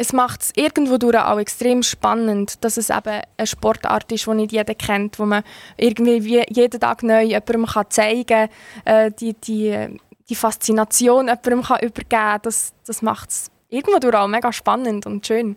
es 0.00 0.12
macht 0.12 0.42
es 0.42 0.52
irgendwo 0.54 0.94
auch 1.18 1.40
extrem 1.40 1.82
spannend, 1.82 2.64
dass 2.64 2.76
es 2.76 2.88
eben 2.88 3.20
eine 3.36 3.46
Sportart 3.46 4.10
ist, 4.12 4.26
die 4.26 4.34
nicht 4.34 4.52
jeder 4.52 4.76
kennt, 4.76 5.18
wo 5.18 5.26
man 5.26 5.42
irgendwie 5.76 6.44
jeden 6.48 6.80
Tag 6.80 7.02
neu 7.02 7.22
jemandem 7.22 7.66
kann 7.66 7.90
zeigen 7.90 8.24
kann, 8.26 8.48
äh, 8.84 9.10
die, 9.10 9.34
die, 9.34 9.98
die 10.28 10.34
Faszination 10.36 11.26
jemandem 11.26 11.62
kann 11.62 11.80
übergeben 11.80 12.08
kann. 12.08 12.40
Das, 12.42 12.72
das 12.86 13.02
macht 13.02 13.30
es 13.30 13.50
irgendwo 13.68 14.16
auch 14.16 14.28
mega 14.28 14.52
spannend 14.52 15.04
und 15.04 15.26
schön. 15.26 15.56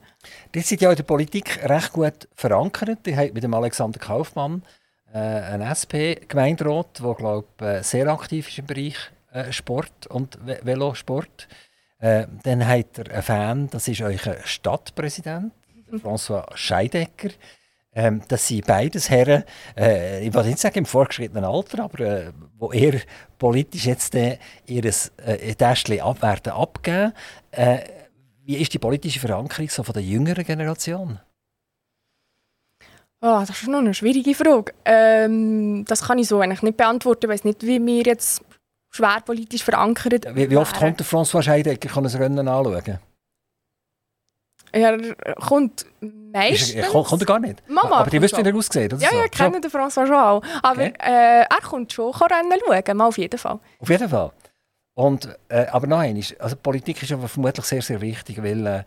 Die 0.55 0.61
sind 0.61 0.81
ja 0.81 0.89
in 0.89 0.95
der 0.95 1.03
Politik 1.03 1.59
recht 1.63 1.93
gut 1.93 2.27
verankert. 2.33 3.05
Die 3.05 3.15
haben 3.15 3.33
mit 3.33 3.43
dem 3.43 3.53
Alexander 3.53 3.99
Kaufmann 3.99 4.63
äh, 5.13 5.19
einen 5.19 5.67
SP-Gemeinderat, 5.69 6.99
der 6.99 7.13
glaube 7.13 7.47
äh, 7.59 7.83
sehr 7.83 8.07
aktiv 8.07 8.47
ist 8.47 8.57
im 8.57 8.65
Bereich 8.65 8.97
äh, 9.33 9.51
Sport 9.51 10.07
und 10.07 10.39
Ve 10.43 10.61
Velosport. 10.63 11.47
Äh, 12.01 12.25
dann 12.43 12.67
habt 12.67 12.97
ihr 12.97 13.11
einen 13.11 13.21
Fan, 13.21 13.69
das 13.69 13.87
ist 13.87 14.01
euer 14.01 14.17
Stadtpräsident, 14.43 15.53
mhm. 15.89 15.97
François 15.97 16.45
Scheidecker. 16.55 17.29
Ähm, 17.93 18.21
das 18.27 18.47
sind 18.47 18.65
beides 18.65 19.09
Herren, 19.09 19.43
äh, 19.77 20.25
ich 20.25 20.33
will 20.33 20.45
nicht 20.45 20.59
sagen 20.59 20.79
im 20.79 20.85
vorgeschrittenen 20.85 21.43
Alter, 21.43 21.83
aber 21.83 21.99
äh, 21.99 22.31
wo 22.57 22.71
eher 22.71 23.01
politisch 23.37 23.85
jetzt 23.85 24.15
äh, 24.15 24.37
ihr 24.65 24.85
äh, 24.85 25.55
Täschchen 25.55 25.99
abwerten 25.99 26.53
abgeben. 26.53 27.13
Äh, 27.51 27.79
wie 28.45 28.57
ist 28.57 28.73
die 28.73 28.79
politische 28.79 29.19
Verankerung 29.19 29.69
so 29.69 29.83
von 29.83 29.93
der 29.93 30.03
jüngeren 30.03 30.43
Generation? 30.43 31.19
Oh, 33.21 33.43
das 33.45 33.51
ist 33.51 33.67
noch 33.67 33.79
eine 33.79 33.93
schwierige 33.93 34.33
Frage. 34.33 34.73
Ähm, 34.83 35.85
das 35.85 36.07
kann 36.07 36.17
ich 36.17 36.27
so 36.27 36.39
eigentlich 36.39 36.63
nicht 36.63 36.77
beantworten. 36.77 37.25
Ich 37.25 37.29
weiß 37.29 37.43
nicht, 37.43 37.61
wie 37.63 37.85
wir 37.85 38.03
jetzt 38.03 38.41
schwer 38.91 39.21
politisch 39.25 39.63
verankert 39.63 40.25
Wie, 40.35 40.49
wie 40.49 40.57
oft 40.57 40.75
kommt 40.75 40.99
der 40.99 41.07
François 41.07 41.41
Scheidecker 41.41 41.89
kann 41.89 42.05
ein 42.05 42.15
Rennen 42.15 42.47
anschauen? 42.47 42.99
Er 44.73 44.97
kommt 45.35 45.85
meistens. 45.99 46.71
Er 46.75 46.87
kommt 46.87 47.21
er 47.21 47.25
gar 47.25 47.39
nicht? 47.39 47.61
Mama 47.67 47.97
aber 47.97 48.09
die 48.09 48.21
wisst, 48.21 48.37
wie 48.37 48.41
er 48.41 48.55
aussieht, 48.55 48.93
oder 48.93 49.01
Ja, 49.01 49.09
ja, 49.13 49.25
ich 49.25 49.31
kenne 49.31 49.59
den 49.59 49.69
François 49.69 50.05
schon 50.07 50.15
auch. 50.15 50.41
Aber 50.63 50.83
Okay. 50.83 50.93
äh, 50.99 51.41
er 51.41 51.61
kommt 51.61 51.91
schon 51.91 52.13
Rennen 52.13 52.59
schauen, 52.65 52.97
mal 52.97 53.07
auf 53.07 53.17
jeden 53.17 53.37
Fall. 53.37 53.59
Auf 53.79 53.89
jeden 53.89 54.07
Fall. 54.07 54.31
Und, 54.93 55.27
äh, 55.49 55.65
aber 55.67 55.87
nein, 55.87 56.23
also 56.39 56.55
Politik 56.55 57.01
ist 57.03 57.11
aber 57.11 57.27
vermutlich 57.27 57.65
sehr, 57.65 57.81
sehr 57.81 57.99
wichtig, 58.01 58.41
weil 58.43 58.65
äh, 58.65 58.83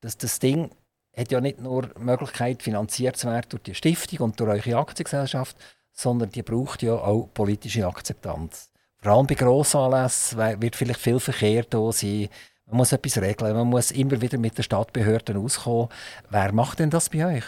das, 0.00 0.16
das 0.18 0.38
Ding 0.38 0.70
hat 1.16 1.30
ja 1.30 1.40
nicht 1.40 1.60
nur 1.60 1.82
die 1.86 2.00
Möglichkeit, 2.00 2.62
finanziert 2.62 3.16
zu 3.16 3.28
werden 3.28 3.46
durch 3.50 3.62
die 3.62 3.74
Stiftung 3.74 4.18
und 4.20 4.40
durch 4.40 4.66
eure 4.66 4.80
Aktiengesellschaft, 4.80 5.56
sondern 5.92 6.30
die 6.30 6.42
braucht 6.42 6.82
ja 6.82 6.94
auch 6.94 7.28
politische 7.32 7.86
Akzeptanz. 7.86 8.71
Vor 9.02 9.12
allem 9.12 9.26
bei 9.26 9.34
Grossanlässen 9.34 10.38
wird 10.60 10.76
vielleicht 10.76 11.00
viel 11.00 11.18
Verkehr 11.18 11.64
da 11.68 11.90
sein. 11.90 12.28
Man 12.66 12.76
muss 12.76 12.92
etwas 12.92 13.18
regeln, 13.18 13.54
man 13.54 13.66
muss 13.66 13.90
immer 13.90 14.20
wieder 14.20 14.38
mit 14.38 14.56
den 14.56 14.62
Stadtbehörden 14.62 15.36
auskommen. 15.36 15.88
Wer 16.30 16.52
macht 16.52 16.78
denn 16.78 16.88
das 16.88 17.08
bei 17.08 17.36
euch? 17.36 17.44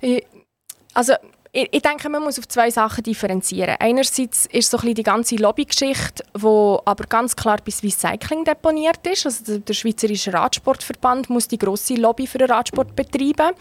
Ich, 0.00 0.24
also, 0.94 1.14
ich, 1.50 1.82
denke, 1.82 2.08
man 2.08 2.22
muss 2.22 2.38
auf 2.38 2.46
zwei 2.46 2.70
Sachen 2.70 3.02
differenzieren. 3.02 3.76
Einerseits 3.80 4.46
ist 4.46 4.70
so 4.70 4.78
ein 4.78 4.94
die 4.94 5.02
ganze 5.02 5.36
Lobbygeschichte, 5.36 6.22
die 6.36 6.76
aber 6.84 7.04
ganz 7.08 7.34
klar 7.34 7.58
bei 7.64 7.72
Swiss 7.72 7.98
Cycling 7.98 8.44
deponiert 8.44 9.04
ist. 9.06 9.26
Also 9.26 9.58
der, 9.58 9.74
Schweizerische 9.74 10.32
Radsportverband 10.32 11.30
muss 11.30 11.48
die 11.48 11.58
grosse 11.58 11.94
Lobby 11.94 12.26
für 12.26 12.38
den 12.38 12.50
Radsport 12.50 12.94
betreiben 12.94 13.56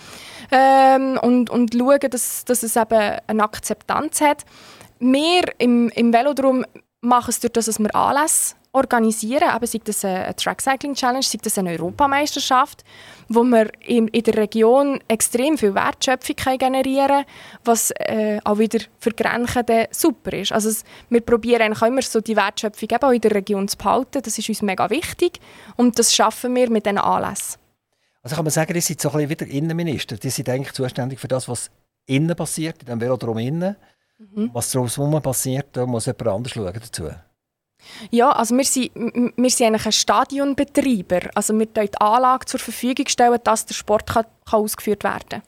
ähm, 0.52 1.18
und, 1.22 1.50
und 1.50 1.74
schauen, 1.74 2.00
dass, 2.12 2.46
dass 2.46 2.64
es 2.64 2.76
eben 2.76 3.20
eine 3.28 3.44
Akzeptanz 3.44 4.22
hat. 4.22 4.46
Wir 5.00 5.44
im, 5.58 5.90
im 5.90 6.14
Velodrom 6.14 6.66
machen 7.06 7.30
es 7.30 7.40
durch 7.40 7.54
das, 7.54 7.66
dass 7.66 7.80
wir 7.80 7.94
Anlässe 7.96 8.56
organisieren, 8.76 9.50
aber 9.50 9.66
sei 9.66 9.80
das 9.84 10.04
eine 10.04 10.36
Track 10.36 10.62
Cycling 10.62 10.96
Challenge, 10.96 11.24
sei 11.24 11.40
das 11.42 11.58
eine 11.58 11.72
Europameisterschaft, 11.72 12.84
wo 13.30 13.44
wir 13.44 13.72
in, 13.80 14.08
der 14.08 14.36
Region 14.36 15.00
extrem 15.08 15.58
viel 15.58 15.74
Wertschöpfung 15.74 16.36
generieren 16.58 17.08
können, 17.08 17.26
was 17.64 17.92
äh, 17.92 18.40
auch 18.44 18.58
wieder 18.58 18.80
für 19.00 19.12
dann 19.12 19.48
super 19.92 20.34
ist. 20.34 20.52
Also 20.52 20.70
es, 20.70 20.84
wir 21.10 21.22
probieren 21.22 21.62
eigentlich 21.62 21.82
immer 21.82 22.02
so 22.02 22.20
die 22.20 22.36
Wertschöpfung 22.36 22.90
eben 22.92 23.04
auch 23.04 23.12
in 23.12 23.22
der 23.22 23.32
Region 23.32 23.68
zu 23.70 23.78
behalten, 23.78 24.22
das 24.22 24.38
ist 24.38 24.50
uns 24.50 24.62
mega 24.62 24.90
wichtig 24.90 25.40
und 25.78 25.98
das 25.98 26.14
schaffen 26.14 26.54
wir 26.54 26.70
mit 26.70 26.86
diesen 26.86 26.98
Anlässen. 26.98 27.60
Also 28.24 28.36
kann 28.36 28.46
man 28.46 28.52
sagen, 28.52 28.74
die 28.74 28.82
sind 28.82 29.00
so 29.00 29.10
ein 29.12 29.28
bisschen 29.28 29.30
wieder 29.30 29.48
Innenminister. 29.48 30.18
Die 30.18 30.32
sind 30.32 30.50
eigentlich 30.50 30.74
zuständig 30.74 31.20
für 31.20 31.28
das, 31.28 31.48
was 31.48 31.70
innen 32.08 32.36
passiert, 32.36 32.82
in 32.82 32.88
dem 32.88 33.00
Velodrom 33.00 33.38
innen. 33.38 33.76
Was 34.18 34.72
drumherum 34.72 35.22
passiert, 35.22 35.68
da 35.74 35.86
muss 35.86 36.06
jemand 36.06 36.28
anders 36.28 36.54
schauen 36.54 36.74
dazu. 36.74 37.10
Ja, 38.10 38.32
also 38.32 38.56
wir 38.58 38.64
sind, 38.64 38.92
wir 38.96 39.50
sind 39.50 39.68
eigentlich 39.68 39.86
ein 39.86 39.92
Stadionbetreiber. 39.92 41.30
Also 41.36 41.58
wir 41.58 41.68
stellen 41.68 41.90
die 41.94 42.02
Anlage 42.02 42.46
zur 42.46 42.60
Verfügung, 42.60 43.08
stellen, 43.08 43.40
dass 43.44 43.66
der 43.66 43.76
Sport 43.76 44.08
kann, 44.08 44.26
kann 44.46 44.62
ausgeführt 44.62 45.04
werden 45.04 45.30
kann. 45.30 45.42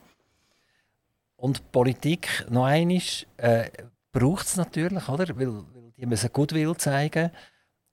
Und 1.36 1.72
Politik, 1.72 2.46
noch 2.50 2.64
einmal, 2.64 3.00
äh, 3.36 3.70
braucht 4.12 4.46
es 4.46 4.56
natürlich, 4.56 5.08
oder? 5.08 5.28
Weil, 5.36 5.48
weil 5.48 5.92
die 5.96 6.06
müssen 6.06 6.30
Goodwill 6.32 6.76
zeigen. 6.76 7.30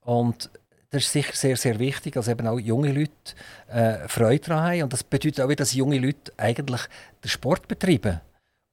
Und 0.01 0.49
das 0.89 1.03
ist 1.03 1.11
sicher 1.11 1.33
sehr, 1.33 1.57
sehr 1.57 1.79
wichtig, 1.79 2.13
dass 2.13 2.27
eben 2.27 2.47
auch 2.47 2.59
junge 2.59 2.91
Leute 2.91 3.11
äh, 3.67 4.07
Freude 4.07 4.47
daran 4.47 4.63
haben. 4.63 4.83
Und 4.83 4.93
das 4.93 5.03
bedeutet 5.03 5.41
auch, 5.41 5.53
dass 5.53 5.73
junge 5.73 5.99
Leute 5.99 6.33
eigentlich 6.37 6.81
den 7.23 7.29
Sport 7.29 7.67
betreiben. 7.67 8.21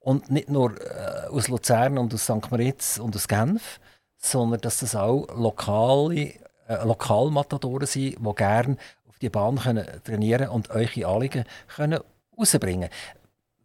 Und 0.03 0.30
nicht 0.30 0.50
nur 0.50 0.80
äh, 0.80 1.28
aus 1.28 1.48
Luzern 1.48 1.98
und 1.98 2.12
aus 2.12 2.24
St. 2.24 2.50
Moritz 2.50 2.98
und 2.98 3.14
aus 3.14 3.28
Genf, 3.28 3.80
sondern 4.18 4.61
dass 4.61 4.78
das 4.78 4.96
auch 4.96 5.26
lokale, 5.36 6.34
äh, 6.68 6.84
Lokalmatadoren 6.84 7.86
sind, 7.86 8.18
die 8.18 8.34
gerne 8.34 8.76
auf 9.09 9.18
die 9.20 9.28
Bahn 9.28 9.57
können 9.57 9.86
trainieren 10.05 10.48
und 10.48 10.70
eure 10.70 11.07
Anliegen 11.07 11.44
können 11.68 12.00
rausbringen 12.36 12.88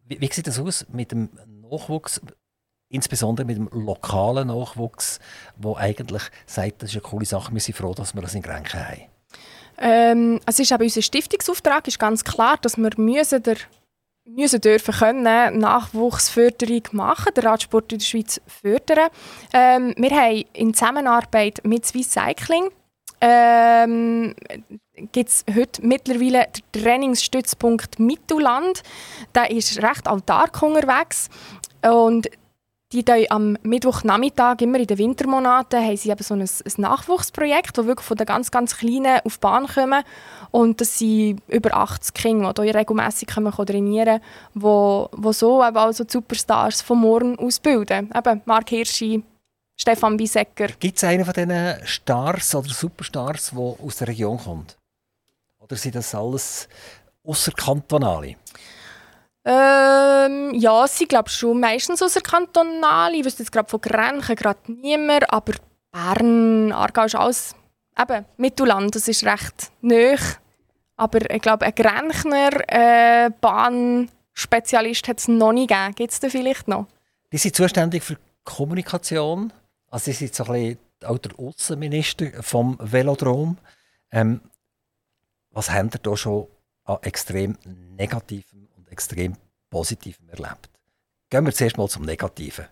wie, 0.08 0.22
wie 0.22 0.30
sieht 0.32 0.48
das 0.48 0.60
aus 0.60 0.86
mit 0.92 1.12
dem 1.12 1.30
Nachwuchs, 1.70 2.22
insbesondere 2.90 3.46
mit 3.46 3.58
dem 3.58 3.70
lokalen 3.72 4.48
Nachwuchs, 4.48 5.20
wo 5.58 5.76
eigentlich 5.76 6.24
sagt, 6.46 6.82
das 6.82 6.90
ist 6.92 6.96
eine 6.96 7.02
coole 7.02 7.26
Sache, 7.26 7.54
wir 7.54 7.60
sind 7.60 7.76
froh, 7.76 7.94
dass 7.94 8.16
wir 8.16 8.22
das 8.22 8.34
in 8.34 8.42
Grenken 8.42 8.80
haben? 8.80 9.02
Ähm, 9.80 10.40
es 10.46 10.60
ist 10.60 10.72
eben 10.72 10.84
unser 10.84 11.02
Stiftungsauftrag, 11.02 11.88
ist 11.88 12.00
ganz 12.00 12.24
klar, 12.24 12.58
dass 12.62 12.78
wir 12.78 12.90
müssen 12.98 13.44
der 13.44 13.58
müssen 14.28 14.62
dürfen 14.62 14.94
können 14.94 15.60
Nachwuchsförderung 15.60 16.84
machen, 16.92 17.34
den 17.36 17.46
Radsport 17.46 17.92
in 17.94 18.00
der 18.00 18.06
Schweiz 18.06 18.42
fördern. 18.46 19.10
Ähm, 19.54 19.94
wir 19.98 20.12
haben 20.12 20.44
in 20.54 20.74
Zusammenarbeit 20.74 21.62
mit 21.64 21.86
Swiss 21.86 22.12
Cycling 22.12 22.70
ähm, 23.20 24.36
gibt 25.12 25.30
es 25.30 25.46
heute 25.54 25.86
mittlerweile 25.86 26.48
den 26.74 26.84
Trainingsstützpunkt 26.84 28.00
Mittelland. 28.00 28.84
Der 29.34 29.50
ist 29.50 29.82
recht 29.82 30.08
autark 30.08 30.62
unterwegs 30.62 31.30
und 31.84 32.30
die 32.94 33.04
tun 33.04 33.26
am 33.30 33.58
Mittwochnachmittag, 33.64 34.62
immer 34.62 34.80
in 34.80 34.88
den 34.88 34.98
Wintermonaten, 34.98 35.84
haben 35.84 35.98
sie 35.98 36.10
eben 36.10 36.24
so 36.24 36.34
ein, 36.34 36.42
ein 36.42 36.72
Nachwuchsprojekt, 36.78 37.78
wo 37.78 37.86
wirklich 37.86 38.08
von 38.08 38.16
den 38.16 38.26
ganz, 38.26 38.50
ganz 38.50 38.78
Kleinen 38.78 39.20
auf 39.26 39.36
die 39.36 39.42
Bahn 39.42 39.68
kommen. 39.68 40.04
Und 40.52 40.80
das 40.80 40.98
sind 40.98 41.42
über 41.48 41.74
80 41.74 42.14
Kinder, 42.14 42.54
die 42.54 42.62
hier 42.64 42.76
regelmässig 42.76 43.28
trainieren 43.28 44.06
können, 44.06 44.22
wo 44.54 45.10
so 45.34 45.66
eben 45.66 45.78
auch 45.78 45.92
so 45.92 46.06
die 46.06 46.14
Superstars 46.14 46.82
von 46.82 47.00
morgen 47.00 47.38
ausbilden. 47.38 48.10
Eben 48.16 48.42
Mark 48.46 48.70
Hirschi, 48.70 49.22
Stefan 49.76 50.16
Bisecker. 50.16 50.68
Gibt 50.80 50.98
es 50.98 51.04
einen 51.04 51.26
von 51.26 51.34
diesen 51.34 51.86
Stars 51.86 52.56
oder 52.56 52.70
Superstars, 52.70 53.52
der 53.52 53.60
aus 53.60 53.98
der 53.98 54.08
Region 54.08 54.38
kommt? 54.38 54.78
Oder 55.60 55.76
sind 55.76 55.96
das 55.96 56.16
alles 56.16 56.70
außerkantonale? 57.26 58.38
Ähm, 59.50 60.54
ja, 60.56 60.86
sie 60.88 61.08
glaube 61.08 61.30
schon 61.30 61.62
meistens 61.62 62.02
aus 62.02 62.14
der 62.14 62.22
Kantonale. 62.22 63.16
Ich 63.16 63.24
wüsste 63.24 63.44
jetzt 63.44 63.52
gerade 63.54 63.70
von 63.70 63.80
Grenchen 63.80 64.36
gerade 64.36 64.60
niemand, 64.68 65.32
aber 65.32 65.54
Bern, 65.90 66.74
Aargau 66.74 67.06
ist 67.06 67.16
alles 67.16 67.56
eben 67.98 68.26
Mittelland, 68.36 68.94
das 68.94 69.08
ist 69.08 69.24
recht 69.24 69.72
nöch. 69.80 70.20
Aber 70.98 71.32
ich 71.32 71.42
glaube, 71.42 71.66
ein 71.66 71.74
Grenchner 71.74 72.50
äh, 72.68 73.30
Bahnspezialist 73.40 75.08
hat 75.08 75.20
es 75.20 75.30
noch 75.30 75.54
nie 75.54 75.66
gegeben. 75.66 75.96
Gibt 75.96 76.12
es 76.12 76.20
da 76.20 76.28
vielleicht 76.28 76.68
noch? 76.68 76.88
Die 77.32 77.38
sind 77.38 77.56
zuständig 77.56 78.04
für 78.04 78.18
Kommunikation. 78.44 79.54
Also 79.90 80.06
sie 80.06 80.14
sind 80.14 80.36
so 80.36 80.44
ein 80.46 80.52
bisschen 80.52 80.80
auch 81.06 81.20
der 81.20 81.40
Außenminister 81.40 82.44
vom 82.44 82.78
Velodrom. 82.82 83.58
Ähm, 84.12 84.42
was 85.52 85.70
habt 85.70 85.96
ihr 85.96 86.00
da 86.00 86.18
schon 86.18 86.48
an 86.84 86.98
extrem 87.02 87.58
Negativem 87.64 88.44
und 88.47 88.47
extrem 88.98 89.36
Positivem 89.70 90.28
erlebt? 90.30 90.70
Gehen 91.30 91.46
wir 91.46 91.54
zuerst 91.54 91.78
mal 91.78 91.88
zum 91.88 92.04
Negativen. 92.04 92.66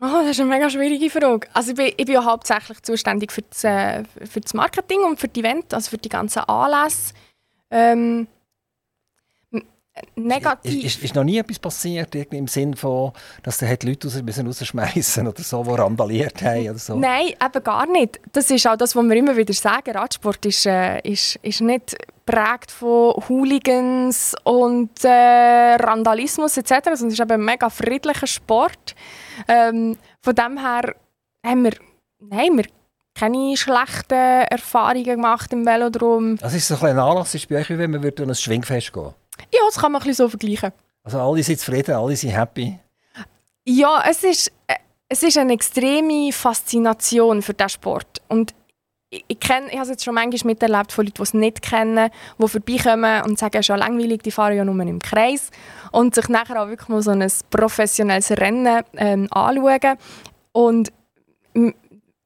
Oh, 0.00 0.20
das 0.22 0.30
ist 0.30 0.40
eine 0.40 0.50
mega 0.50 0.70
schwierige 0.70 1.10
Frage. 1.10 1.48
Also 1.54 1.70
ich 1.70 1.76
bin, 1.76 1.86
ich 1.86 2.04
bin 2.04 2.14
ja 2.14 2.24
hauptsächlich 2.24 2.82
zuständig 2.82 3.32
für 3.32 3.42
das, 3.42 3.64
äh, 3.64 4.04
für 4.04 4.40
das 4.40 4.54
Marketing 4.54 5.00
und 5.00 5.18
für 5.18 5.26
die 5.26 5.40
Event, 5.40 5.74
also 5.74 5.90
für 5.90 5.98
die 5.98 6.08
ganzen 6.08 6.40
Anlässe. 6.40 7.14
Ähm, 7.70 8.28
negativ. 10.16 10.84
Ist, 10.84 11.02
ist, 11.02 11.14
noch 11.14 11.24
nie 11.24 11.38
etwas 11.38 11.58
passiert, 11.58 12.14
irgendwie 12.14 12.38
im 12.38 12.48
Sinn 12.48 12.74
von, 12.74 13.12
dass 13.42 13.58
der 13.58 13.70
Leute 13.70 14.08
raus, 14.08 14.22
müssen 14.22 14.46
rausschmeißen 14.46 15.26
oder 15.26 15.42
so, 15.42 15.62
die 15.62 15.70
randaliert 15.70 16.42
haben 16.42 16.70
oder 16.70 16.78
so? 16.78 16.96
Nein, 16.96 17.28
eben 17.28 17.64
gar 17.64 17.86
nicht. 17.86 18.20
Das 18.32 18.50
ist 18.50 18.66
auch 18.66 18.76
das, 18.76 18.94
was 18.94 19.04
wir 19.04 19.16
immer 19.16 19.36
wieder 19.36 19.54
sagen. 19.54 19.96
Radsport 19.96 20.44
ist, 20.46 20.66
äh, 20.66 21.00
ist, 21.00 21.36
ist 21.42 21.60
nicht 21.60 21.96
geprägt 22.28 22.70
von 22.70 23.14
Hooligans 23.28 24.34
und 24.44 25.04
äh, 25.04 25.76
Randalismus 25.76 26.56
etc., 26.56 26.68
sondern 26.68 27.08
es 27.08 27.14
ist 27.14 27.20
eben 27.20 27.32
ein 27.32 27.44
mega 27.44 27.70
friedlicher 27.70 28.26
Sport. 28.26 28.94
Ähm, 29.46 29.96
von 30.22 30.34
dem 30.34 30.58
her 30.58 30.94
haben 31.44 31.64
wir, 31.64 31.72
nein, 32.20 32.56
wir 32.56 32.64
keine 33.14 33.56
schlechten 33.56 34.14
Erfahrungen 34.14 35.04
gemacht 35.04 35.52
im 35.52 35.66
Velodrom. 35.66 36.38
Also 36.40 36.56
ist 36.56 36.70
es 36.70 36.82
ein 36.82 36.98
Anlass 36.98 37.34
ist 37.34 37.48
bei 37.48 37.56
euch, 37.56 37.68
wie 37.70 37.78
wenn 37.78 37.90
man 37.90 38.02
würde 38.02 38.22
ein 38.22 38.34
Schwingfest 38.34 38.92
gehen 38.92 39.12
Ja, 39.52 39.60
das 39.66 39.76
kann 39.76 39.92
man 39.92 40.02
ein 40.02 40.06
bisschen 40.06 40.26
so 40.26 40.28
vergleichen. 40.28 40.72
Also 41.04 41.20
alle 41.20 41.42
sind 41.42 41.58
zufrieden, 41.58 41.94
alle 41.94 42.16
sind 42.16 42.30
happy? 42.30 42.78
Ja, 43.64 44.02
es 44.08 44.24
ist, 44.24 44.52
äh, 44.66 44.74
es 45.08 45.22
ist 45.22 45.38
eine 45.38 45.52
extreme 45.52 46.32
Faszination 46.32 47.42
für 47.42 47.54
diesen 47.54 47.68
Sport. 47.70 48.22
Und 48.28 48.54
ich, 49.10 49.24
ich, 49.26 49.40
kenn, 49.40 49.66
ich 49.68 49.74
habe 49.74 49.82
es 49.82 49.88
jetzt 49.88 50.04
schon 50.04 50.14
manchmal 50.14 50.52
miterlebt 50.52 50.92
von 50.92 51.06
Leuten, 51.06 51.16
die 51.16 51.22
es 51.22 51.34
nicht 51.34 51.62
kennen, 51.62 52.10
die 52.38 52.48
vorbeikommen 52.48 53.22
und 53.22 53.38
sagen, 53.38 53.62
schon 53.62 53.78
langweilig, 53.78 54.22
die 54.22 54.30
fahren 54.30 54.56
ja 54.56 54.64
nur 54.64 54.78
im 54.80 54.98
Kreis. 54.98 55.50
Und 55.92 56.14
sich 56.14 56.28
nachher 56.28 56.62
auch 56.62 56.68
wirklich 56.68 56.88
mal 56.88 57.02
so 57.02 57.10
ein 57.10 57.26
professionelles 57.50 58.30
Rennen 58.32 58.82
ähm, 58.96 59.28
anschauen. 59.30 59.96
Und 60.52 60.92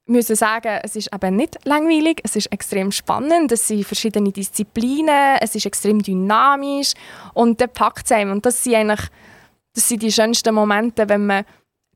müssen 0.07 0.36
sagen, 0.36 0.80
es 0.82 0.96
ist 0.96 1.11
eben 1.14 1.36
nicht 1.36 1.59
langweilig, 1.64 2.20
es 2.24 2.36
ist 2.36 2.53
extrem 2.53 2.90
spannend, 2.90 3.53
es 3.53 3.68
sind 3.68 3.84
verschiedene 3.84 4.32
Disziplinen, 4.32 5.38
es 5.40 5.55
ist 5.55 5.66
extrem 5.66 6.03
dynamisch 6.03 6.92
und 7.34 7.61
dann 7.61 7.70
packt 7.70 8.07
es 8.07 8.12
einem. 8.12 8.32
Und 8.32 8.44
das 8.44 8.62
sind 8.64 8.74
eigentlich 8.74 9.09
das 9.74 9.88
sind 9.88 10.03
die 10.03 10.12
schönsten 10.12 10.55
Momente, 10.55 11.09
wenn 11.09 11.26
man 11.26 11.44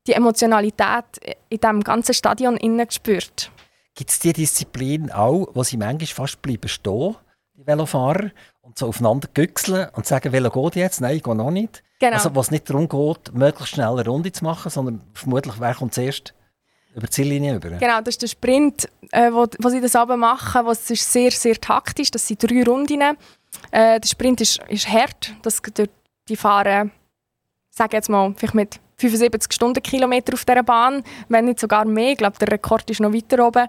die 0.07 0.13
Emotionalität 0.13 1.05
in 1.49 1.59
diesem 1.59 1.83
ganzen 1.83 2.13
Stadion 2.13 2.57
innen 2.57 2.89
spürt. 2.89 3.51
Gibt 3.93 4.09
es 4.09 4.19
diese 4.19 4.33
Disziplin 4.33 5.11
auch, 5.11 5.47
wo 5.53 5.63
sie 5.63 5.77
manchmal 5.77 6.07
fast 6.07 6.41
bleiben 6.41 6.67
stehen, 6.67 7.15
die 7.55 7.65
Velofahrer, 7.65 8.31
und 8.61 8.77
so 8.77 8.87
aufeinander 8.87 9.29
güchseln 9.33 9.87
und 9.93 10.05
sagen, 10.05 10.33
Velo 10.33 10.49
geht 10.49 10.75
jetzt? 10.75 11.01
Nein, 11.01 11.17
ich 11.17 11.23
gehe 11.23 11.35
noch 11.35 11.51
nicht. 11.51 11.83
Genau. 11.99 12.13
Also, 12.13 12.35
was 12.35 12.51
nicht 12.51 12.69
darum 12.69 12.89
geht, 12.89 13.33
möglichst 13.33 13.75
schnell 13.75 13.87
eine 13.87 14.05
Runde 14.05 14.31
zu 14.31 14.43
machen, 14.43 14.69
sondern 14.69 15.01
vermutlich, 15.13 15.55
wer 15.59 15.73
kommt 15.73 15.93
zuerst 15.93 16.33
über 16.97 17.07
die 17.07 17.11
Ziellinie 17.11 17.55
über. 17.55 17.69
Genau, 17.69 17.99
das 17.99 18.15
ist 18.15 18.21
der 18.23 18.27
Sprint, 18.27 18.89
äh, 19.11 19.31
wo, 19.31 19.45
wo 19.59 19.69
sie 19.69 19.79
das 19.79 19.95
aber 19.95 20.17
machen. 20.17 20.65
Was 20.65 20.89
ist 20.89 21.11
sehr, 21.11 21.31
sehr 21.31 21.55
taktisch. 21.61 22.11
Das 22.11 22.27
sind 22.27 22.41
drei 22.43 22.63
Runden. 22.63 23.01
Äh, 23.01 23.99
der 23.99 24.07
Sprint 24.07 24.41
ist, 24.41 24.59
ist 24.67 24.89
hart. 24.89 25.33
Das, 25.43 25.61
die 26.27 26.35
fahren, 26.35 26.91
sage 27.69 27.95
jetzt 27.95 28.09
mal, 28.09 28.33
vielleicht 28.35 28.55
mit 28.55 28.79
75 28.97 29.53
Stundenkilometer 29.53 30.33
auf 30.33 30.43
dieser 30.43 30.63
Bahn, 30.63 31.03
wenn 31.29 31.45
nicht 31.45 31.59
sogar 31.59 31.85
mehr. 31.85 32.13
Ich 32.13 32.17
glaube, 32.17 32.39
der 32.39 32.51
Rekord 32.51 32.89
ist 32.89 32.99
noch 32.99 33.13
weiter 33.13 33.45
oben. 33.45 33.67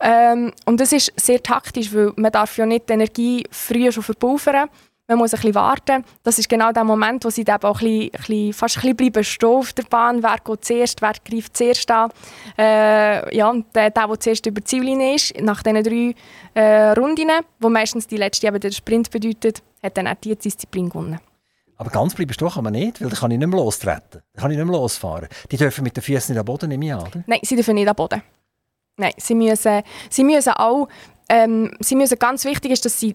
Ähm, 0.00 0.52
und 0.64 0.80
das 0.80 0.92
ist 0.92 1.12
sehr 1.16 1.42
taktisch, 1.42 1.94
weil 1.94 2.12
man 2.16 2.32
darf 2.32 2.56
ja 2.56 2.64
nicht 2.64 2.88
die 2.88 2.94
Energie 2.94 3.44
früher 3.50 3.92
schon 3.92 4.02
verpulvern 4.02 4.70
man 5.10 5.18
muss 5.18 5.34
ein 5.34 5.38
bisschen 5.38 5.54
warten. 5.56 6.04
Das 6.22 6.38
ist 6.38 6.48
genau 6.48 6.70
der 6.72 6.84
Moment, 6.84 7.24
wo 7.24 7.30
sie 7.30 7.44
dann 7.44 7.62
auch 7.62 7.80
ein 7.80 8.10
bisschen, 8.10 8.52
fast 8.52 8.76
ein 8.76 8.80
bisschen 8.80 8.96
bleiben 8.96 9.24
stehen 9.24 9.48
auf 9.48 9.72
der 9.72 9.82
Bahn. 9.82 10.22
Wer 10.22 10.36
geht 10.44 10.64
zuerst, 10.64 11.02
wer 11.02 11.12
greift 11.24 11.56
zuerst 11.56 11.90
an. 11.90 12.10
Äh, 12.56 13.36
ja, 13.36 13.52
der, 13.74 13.90
der, 13.90 14.06
der 14.06 14.20
zuerst 14.20 14.46
über 14.46 14.60
die 14.60 14.64
Ziellinie 14.64 15.16
ist, 15.16 15.40
nach 15.40 15.62
diesen 15.62 15.82
drei 15.82 16.14
äh, 16.54 16.92
Runden, 16.92 17.28
wo 17.58 17.68
meistens 17.68 18.06
die 18.06 18.16
letzte 18.16 18.46
eben 18.46 18.60
der 18.60 18.70
Sprint 18.70 19.10
bedeutet, 19.10 19.62
hat 19.82 19.96
dann 19.96 20.06
auch 20.06 20.14
die 20.14 20.36
Disziplin 20.36 20.88
gewonnen. 20.88 21.18
Aber 21.76 21.90
ganz 21.90 22.14
bleiben 22.14 22.32
stehen 22.32 22.50
kann 22.50 22.62
man 22.62 22.74
nicht, 22.74 23.00
weil 23.00 23.08
dann 23.08 23.18
kann 23.18 23.30
ich 23.30 23.38
nicht 23.38 23.48
mehr 23.48 23.58
lostreten. 23.58 24.22
Dann 24.34 24.42
kann 24.42 24.50
ich 24.50 24.58
nicht 24.58 24.66
mehr 24.66 24.76
losfahren. 24.76 25.28
Die 25.50 25.56
dürfen 25.56 25.82
mit 25.82 25.96
den 25.96 26.02
Füßen 26.02 26.32
nicht 26.32 26.38
am 26.38 26.44
Boden, 26.44 26.68
nehme 26.68 26.86
ich 26.86 26.92
an, 26.92 27.00
oder? 27.00 27.24
Nein, 27.26 27.40
sie 27.42 27.56
dürfen 27.56 27.74
nicht 27.74 27.88
am 27.88 27.96
Boden. 27.96 28.22
Nein, 28.96 29.12
sie 29.16 29.34
müssen, 29.34 29.82
sie 30.10 30.24
müssen 30.24 30.52
auch, 30.52 30.88
ähm, 31.28 31.74
sie 31.80 31.96
müssen, 31.96 32.18
ganz 32.18 32.44
wichtig 32.44 32.72
ist, 32.72 32.84
dass 32.84 33.00
sie 33.00 33.14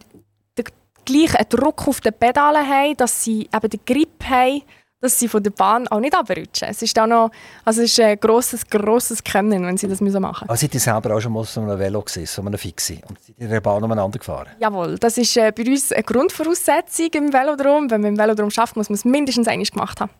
gleich 1.05 1.35
einen 1.35 1.49
Druck 1.49 1.87
auf 1.87 2.01
den 2.01 2.13
Pedalen 2.13 2.67
haben, 2.67 2.97
dass 2.97 3.23
sie 3.23 3.49
eben 3.53 3.69
den 3.69 3.79
Grip 3.85 4.23
haben, 4.27 4.61
dass 5.01 5.19
sie 5.19 5.27
von 5.27 5.43
der 5.43 5.51
Bahn 5.51 5.87
auch 5.87 5.99
nicht 5.99 6.15
abrutschen. 6.15 6.67
Es 6.69 6.81
ist 6.81 6.97
auch 6.99 7.07
noch, 7.07 7.29
also 7.63 7.81
es 7.81 7.91
ist 7.91 7.99
ein 7.99 8.19
grosses, 8.19 8.67
grosses 8.67 9.23
Können, 9.23 9.65
wenn 9.65 9.77
sie 9.77 9.87
das 9.87 10.01
machen 10.01 10.19
müssen. 10.19 10.49
Also 10.49 10.61
seid 10.61 10.73
ihr 10.73 10.79
selber 10.79 11.15
auch 11.15 11.19
schon 11.19 11.33
mal 11.33 11.43
so 11.43 11.61
einem 11.61 11.77
Velo 11.77 12.01
gesehen, 12.01 12.25
so 12.25 12.41
einem 12.41 12.57
Fixie, 12.57 13.01
und 13.07 13.21
seid 13.21 13.37
in 13.37 13.49
der 13.49 13.61
Bahn 13.61 13.83
umeinander 13.83 14.17
gefahren? 14.17 14.47
Jawohl, 14.59 14.97
das 14.97 15.17
ist 15.17 15.37
äh, 15.37 15.51
bei 15.51 15.63
uns 15.63 15.91
eine 15.91 16.03
Grundvoraussetzung 16.03 17.09
im 17.13 17.33
Velodrom. 17.33 17.89
Wenn 17.91 18.01
man 18.01 18.13
im 18.13 18.17
Velodrom 18.17 18.49
schafft, 18.49 18.75
muss 18.75 18.89
man 18.89 18.95
es 18.95 19.05
mindestens 19.05 19.47
einmal 19.47 19.65
gemacht 19.65 20.01
haben. 20.01 20.11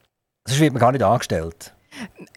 Sonst 0.48 0.60
wird 0.60 0.74
man 0.74 0.80
gar 0.80 0.92
nicht 0.92 1.04
angestellt? 1.04 1.74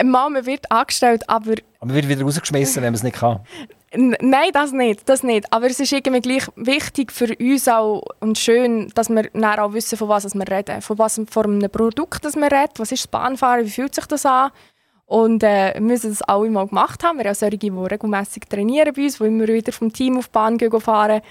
Man 0.02 0.46
wird 0.46 0.70
angestellt, 0.70 1.28
aber... 1.28 1.52
Aber 1.80 1.86
man 1.86 1.96
wird 1.96 2.08
wieder 2.08 2.22
rausgeschmissen, 2.22 2.76
wenn 2.76 2.92
man 2.92 2.94
es 2.94 3.02
nicht 3.02 3.16
kann? 3.16 3.40
Nein, 3.94 4.50
das 4.52 4.72
nicht, 4.72 5.08
das 5.08 5.22
nicht. 5.22 5.50
Aber 5.50 5.66
es 5.66 5.80
ist 5.80 5.92
irgendwie 5.92 6.20
gleich 6.20 6.46
wichtig 6.56 7.10
für 7.10 7.34
uns 7.38 7.68
auch 7.68 8.02
und 8.20 8.36
schön, 8.36 8.88
dass 8.94 9.08
wir 9.08 9.30
dann 9.32 9.58
auch 9.58 9.72
wissen, 9.72 9.96
von 9.96 10.08
was 10.08 10.34
wir 10.34 10.48
reden. 10.48 10.82
Von 10.82 10.98
was 10.98 11.20
von 11.30 11.44
einem 11.44 11.70
Produkt 11.70 12.24
das 12.24 12.36
wir 12.36 12.52
reden. 12.52 12.72
Was 12.76 12.92
ist 12.92 13.04
das 13.04 13.08
Bahnfahren? 13.08 13.64
Wie 13.64 13.70
fühlt 13.70 13.94
sich 13.94 14.06
das 14.06 14.26
an? 14.26 14.50
Und 15.06 15.42
äh, 15.42 15.72
wir 15.72 15.80
müssen 15.80 16.10
das 16.10 16.20
alle 16.20 16.50
mal 16.50 16.66
gemacht 16.66 17.02
haben. 17.02 17.18
Wir 17.18 17.26
haben 17.26 17.34
solche, 17.34 17.56
die 17.56 17.70
regelmässig 17.70 18.46
trainieren 18.46 18.92
bei 18.94 19.04
uns, 19.04 19.16
die 19.16 19.24
immer 19.24 19.48
wieder 19.48 19.72
vom 19.72 19.90
Team 19.90 20.18
auf 20.18 20.26
die 20.26 20.32
Bahn 20.32 20.58
gehen 20.58 20.80
fahren. 20.80 21.22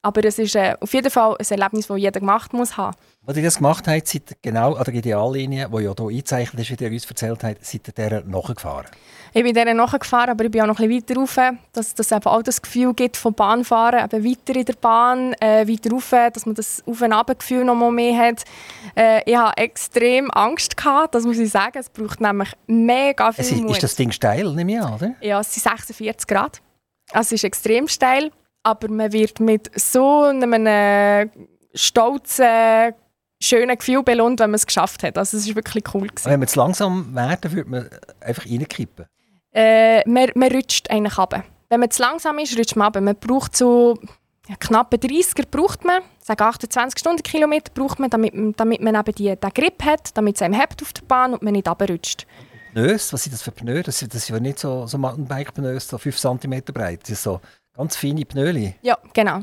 Aber 0.00 0.24
es 0.24 0.38
ist 0.38 0.56
äh, 0.56 0.76
auf 0.80 0.94
jeden 0.94 1.10
Fall 1.10 1.36
ein 1.38 1.46
Erlebnis, 1.50 1.88
das 1.88 1.98
jeder 1.98 2.20
gemacht 2.20 2.54
muss 2.54 2.78
haben. 2.78 2.96
Als 3.26 3.36
ihr 3.36 3.42
das 3.42 3.56
gemacht 3.56 3.86
habt, 3.86 4.06
seid 4.06 4.30
ihr 4.30 4.36
genau 4.40 4.74
an 4.74 4.84
der 4.84 4.94
Ideallinie, 4.94 5.68
die 5.68 5.82
ja 5.82 5.92
hier 5.94 6.06
eingezeichnet 6.06 6.62
ist, 6.62 6.80
wie 6.80 6.84
ihr 6.84 6.90
uns 6.90 7.04
erzählt 7.04 7.44
habt, 7.44 7.66
seid 7.66 7.88
ihr 7.88 7.92
dieser 7.92 8.22
nachgefahren? 8.22 8.86
Ich 9.32 9.42
bin 9.42 9.54
dieser 9.54 9.74
nachgefahren, 9.74 10.30
aber 10.30 10.44
ich 10.44 10.50
bin 10.50 10.62
auch 10.62 10.66
noch 10.66 10.78
ein 10.78 10.88
bisschen 10.88 11.16
weiter 11.16 11.20
rauf, 11.20 11.56
dass 11.72 11.94
es 11.96 12.12
eben 12.12 12.26
auch 12.26 12.42
das 12.42 12.62
Gefühl 12.62 12.94
gibt 12.94 13.16
vom 13.16 13.34
Bahnfahren, 13.34 14.04
eben 14.04 14.24
weiter 14.24 14.58
in 14.58 14.64
der 14.64 14.74
Bahn, 14.74 15.34
äh, 15.40 15.66
weiter 15.68 15.90
rauf, 15.90 16.10
dass 16.10 16.46
man 16.46 16.54
das 16.54 16.82
Auf- 16.86 17.02
und 17.02 17.38
Gefühl 17.38 17.64
noch 17.64 17.74
mal 17.74 17.90
mehr 17.90 18.18
hat. 18.18 18.44
Äh, 18.96 19.22
ich 19.30 19.36
hatte 19.36 19.58
extrem 19.58 20.30
Angst, 20.30 20.76
gehabt, 20.76 21.14
das 21.14 21.24
muss 21.24 21.38
ich 21.38 21.50
sagen. 21.50 21.78
Es 21.78 21.90
braucht 21.90 22.20
nämlich 22.20 22.52
mega 22.66 23.32
viel 23.32 23.44
es 23.44 23.52
ist, 23.52 23.60
Mut. 23.60 23.72
Ist 23.72 23.82
das 23.82 23.96
Ding 23.96 24.12
steil, 24.12 24.52
nehme 24.54 24.72
ich 24.72 24.80
an, 24.80 24.94
oder? 24.94 25.14
Ja, 25.20 25.40
es 25.40 25.52
sind 25.52 25.62
46 25.62 26.26
Grad. 26.26 26.60
Also 27.12 27.28
es 27.28 27.32
ist 27.32 27.44
extrem 27.44 27.88
steil, 27.88 28.30
aber 28.62 28.88
man 28.88 29.12
wird 29.12 29.40
mit 29.40 29.70
so 29.78 30.24
einem 30.24 30.66
äh, 30.66 31.28
stolzen 31.74 32.94
schönen 33.40 33.78
Gefühl 33.78 34.02
belohnt, 34.02 34.40
wenn 34.40 34.50
man 34.50 34.56
es 34.56 34.66
geschafft 34.66 35.02
hat. 35.02 35.16
Also 35.16 35.36
es 35.36 35.46
ist 35.46 35.54
wirklich 35.54 35.84
cool. 35.94 36.08
Gewesen. 36.08 36.30
Wenn 36.30 36.40
man 36.40 36.48
zu 36.48 36.58
langsam 36.58 37.14
werden, 37.14 37.52
würde 37.52 37.70
man 37.70 37.90
einfach 38.20 38.46
reinkippen? 38.46 39.06
Äh, 39.52 40.08
man, 40.08 40.30
man 40.34 40.52
rutscht 40.52 40.90
eigentlich 40.90 41.18
ab. 41.18 41.42
Wenn 41.68 41.80
man 41.80 41.90
zu 41.90 42.02
langsam 42.02 42.38
ist, 42.38 42.58
rutscht 42.58 42.76
man 42.76 42.88
ab. 42.88 43.00
Man 43.00 43.16
braucht 43.16 43.56
so 43.56 43.98
ja, 44.48 44.56
knappe 44.56 44.96
30er 44.96 45.46
braucht 45.50 45.84
man, 45.84 46.02
sage 46.20 46.44
28 46.44 46.98
Stundenkilometer 46.98 47.70
braucht 47.74 47.98
man, 47.98 48.08
damit, 48.08 48.32
damit 48.58 48.80
man 48.80 48.94
eben 48.94 49.14
die, 49.14 49.36
den 49.36 49.50
Grip 49.50 49.84
hat, 49.84 50.16
damit 50.16 50.36
es 50.36 50.42
einem 50.42 50.58
hebt 50.58 50.82
auf 50.82 50.92
der 50.94 51.02
Bahn 51.02 51.34
und 51.34 51.42
man 51.42 51.52
nicht 51.52 51.68
abrutscht. 51.68 52.26
Pneus, 52.72 53.12
was 53.12 53.24
sind 53.24 53.32
das 53.34 53.42
für 53.42 53.50
Pneus? 53.50 53.84
Das 53.84 53.98
sind, 53.98 54.14
das 54.14 54.28
ja 54.28 54.40
nicht 54.40 54.58
so, 54.58 54.86
so 54.86 54.98
Mountainbike-Pneus, 54.98 55.88
so 55.88 55.98
5 55.98 56.16
cm 56.16 56.62
breit. 56.72 57.00
Das 57.02 57.08
sind 57.08 57.18
so 57.18 57.40
ganz 57.76 57.96
feine 57.96 58.24
Pneus. 58.24 58.72
Ja, 58.82 58.96
genau. 59.12 59.40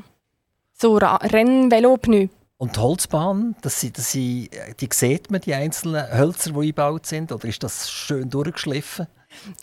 So 0.74 0.98
Rennvelo-Pneu. 0.98 2.28
Und 2.58 2.76
die 2.76 2.80
Holzbahn, 2.80 3.56
das 3.62 3.82
sind, 3.82 3.98
das 3.98 4.12
sind, 4.12 4.50
die 4.80 4.90
sieht 4.92 5.30
man, 5.30 5.42
die 5.42 5.54
einzelnen 5.54 6.18
Hölzer, 6.18 6.52
die 6.52 6.60
eingebaut 6.60 7.06
sind? 7.06 7.32
Oder 7.32 7.48
ist 7.48 7.62
das 7.64 7.92
schön 7.92 8.30
durchgeschliffen? 8.30 9.08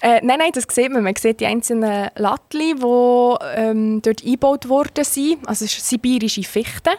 Äh, 0.00 0.20
nein, 0.22 0.38
nein, 0.38 0.52
das 0.52 0.66
sieht 0.70 0.90
man. 0.90 1.02
Man 1.02 1.16
sieht 1.16 1.40
die 1.40 1.46
einzelnen 1.46 2.10
Lattli, 2.16 2.74
die 2.74 3.36
ähm, 3.56 4.02
dort 4.02 4.24
eingebaut 4.24 4.68
worden 4.68 5.04
sind. 5.04 5.46
Also 5.48 5.64
es 5.64 5.88
sibirische 5.88 6.42
Fichte, 6.42 6.90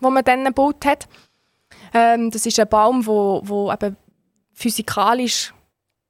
die 0.00 0.10
man 0.10 0.24
dann 0.24 0.44
gebaut 0.44 0.84
hat. 0.84 1.08
Ähm, 1.94 2.30
das 2.30 2.46
ist 2.46 2.60
ein 2.60 2.68
Baum, 2.68 3.00
der 3.00 3.06
wo, 3.06 3.40
wo 3.44 3.72
eben 3.72 3.96
physikalisch 4.52 5.52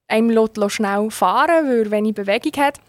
einem 0.07 0.49
schnell 0.69 1.11
fahren 1.11 1.67
lässt, 1.67 1.69
weil 1.69 1.85
er 1.85 1.91
wenig 1.91 2.15
Bewegung 2.15 2.63
hat. 2.63 2.79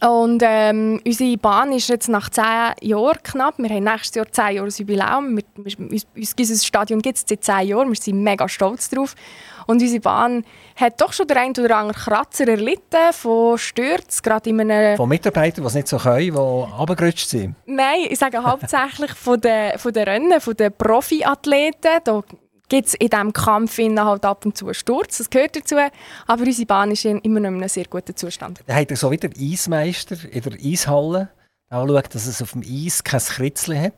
Und 0.00 0.42
ähm, 0.44 1.00
unsere 1.04 1.36
Bahn 1.38 1.72
ist 1.72 1.88
jetzt 1.88 2.08
nach 2.08 2.30
zehn 2.30 2.72
Jahren 2.82 3.18
knapp. 3.22 3.58
Wir 3.58 3.70
haben 3.70 3.84
nächstes 3.84 4.14
Jahr 4.14 4.30
zehn 4.30 4.56
Jahre 4.56 4.68
Jubiläum. 4.68 5.36
Wir, 5.36 5.44
wir, 5.56 6.02
unser 6.14 6.54
Stadion 6.64 7.02
gibt 7.02 7.16
es 7.16 7.24
seit 7.26 7.42
zehn 7.42 7.68
Jahren. 7.68 7.88
Wir 7.88 7.96
sind 7.96 8.22
mega 8.22 8.48
stolz 8.48 8.90
drauf. 8.90 9.16
Und 9.68 9.82
unsere 9.82 10.00
Bahn 10.00 10.46
hat 10.76 10.98
doch 10.98 11.12
schon 11.12 11.26
den 11.26 11.36
einen 11.36 11.52
oder 11.52 11.76
anderen 11.76 12.02
Kratzer 12.02 12.48
erlitten 12.48 13.12
von 13.12 13.58
Stürzen, 13.58 14.22
gerade 14.22 14.48
in 14.48 14.60
einem... 14.62 14.96
Von 14.96 15.10
Mitarbeitern, 15.10 15.62
die 15.62 15.68
es 15.68 15.74
nicht 15.74 15.88
so 15.88 15.98
können, 15.98 16.20
die 16.20 16.30
runtergerutscht 16.30 17.28
sind? 17.28 17.54
Nein, 17.66 18.06
ich 18.08 18.18
sage 18.18 18.42
hauptsächlich 18.42 19.12
von 19.12 19.38
den, 19.38 19.78
von 19.78 19.92
den 19.92 20.04
Rennen, 20.04 20.40
von 20.40 20.56
den 20.56 20.72
Profiathleten. 20.72 22.00
Da 22.02 22.22
gibt 22.70 22.88
es 22.88 22.94
in 22.94 23.10
diesem 23.10 23.34
Kampf 23.34 23.76
halt 23.76 24.24
ab 24.24 24.46
und 24.46 24.56
zu 24.56 24.64
einen 24.64 24.74
Sturz, 24.74 25.18
das 25.18 25.28
gehört 25.28 25.54
dazu. 25.54 25.76
Aber 26.26 26.42
unsere 26.42 26.66
Bahn 26.66 26.90
ist 26.90 27.04
immer 27.04 27.40
noch 27.40 27.48
in 27.50 27.56
einem 27.56 27.68
sehr 27.68 27.84
guten 27.84 28.16
Zustand. 28.16 28.60
Dann 28.66 28.74
habt 28.74 28.90
ihr 28.90 28.96
so 28.96 29.10
wie 29.10 29.18
der 29.18 29.30
Eismeister 29.38 30.16
in 30.30 30.40
der 30.40 30.52
Eishalle 30.64 31.28
auch 31.68 31.86
schaut, 31.86 32.14
dass 32.14 32.26
es 32.26 32.40
auf 32.40 32.52
dem 32.52 32.62
Eis 32.62 33.04
kein 33.04 33.20
Kritzchen 33.20 33.82
hat. 33.82 33.92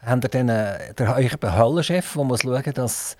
Habt 0.00 0.24
ihr 0.24 0.28
dann 0.28 0.48
äh, 0.48 0.94
der, 0.94 1.14
euren 1.14 1.52
Hallenchef, 1.52 2.14
der 2.14 2.24
muss 2.24 2.40
schauen, 2.40 2.72
dass 2.72 3.18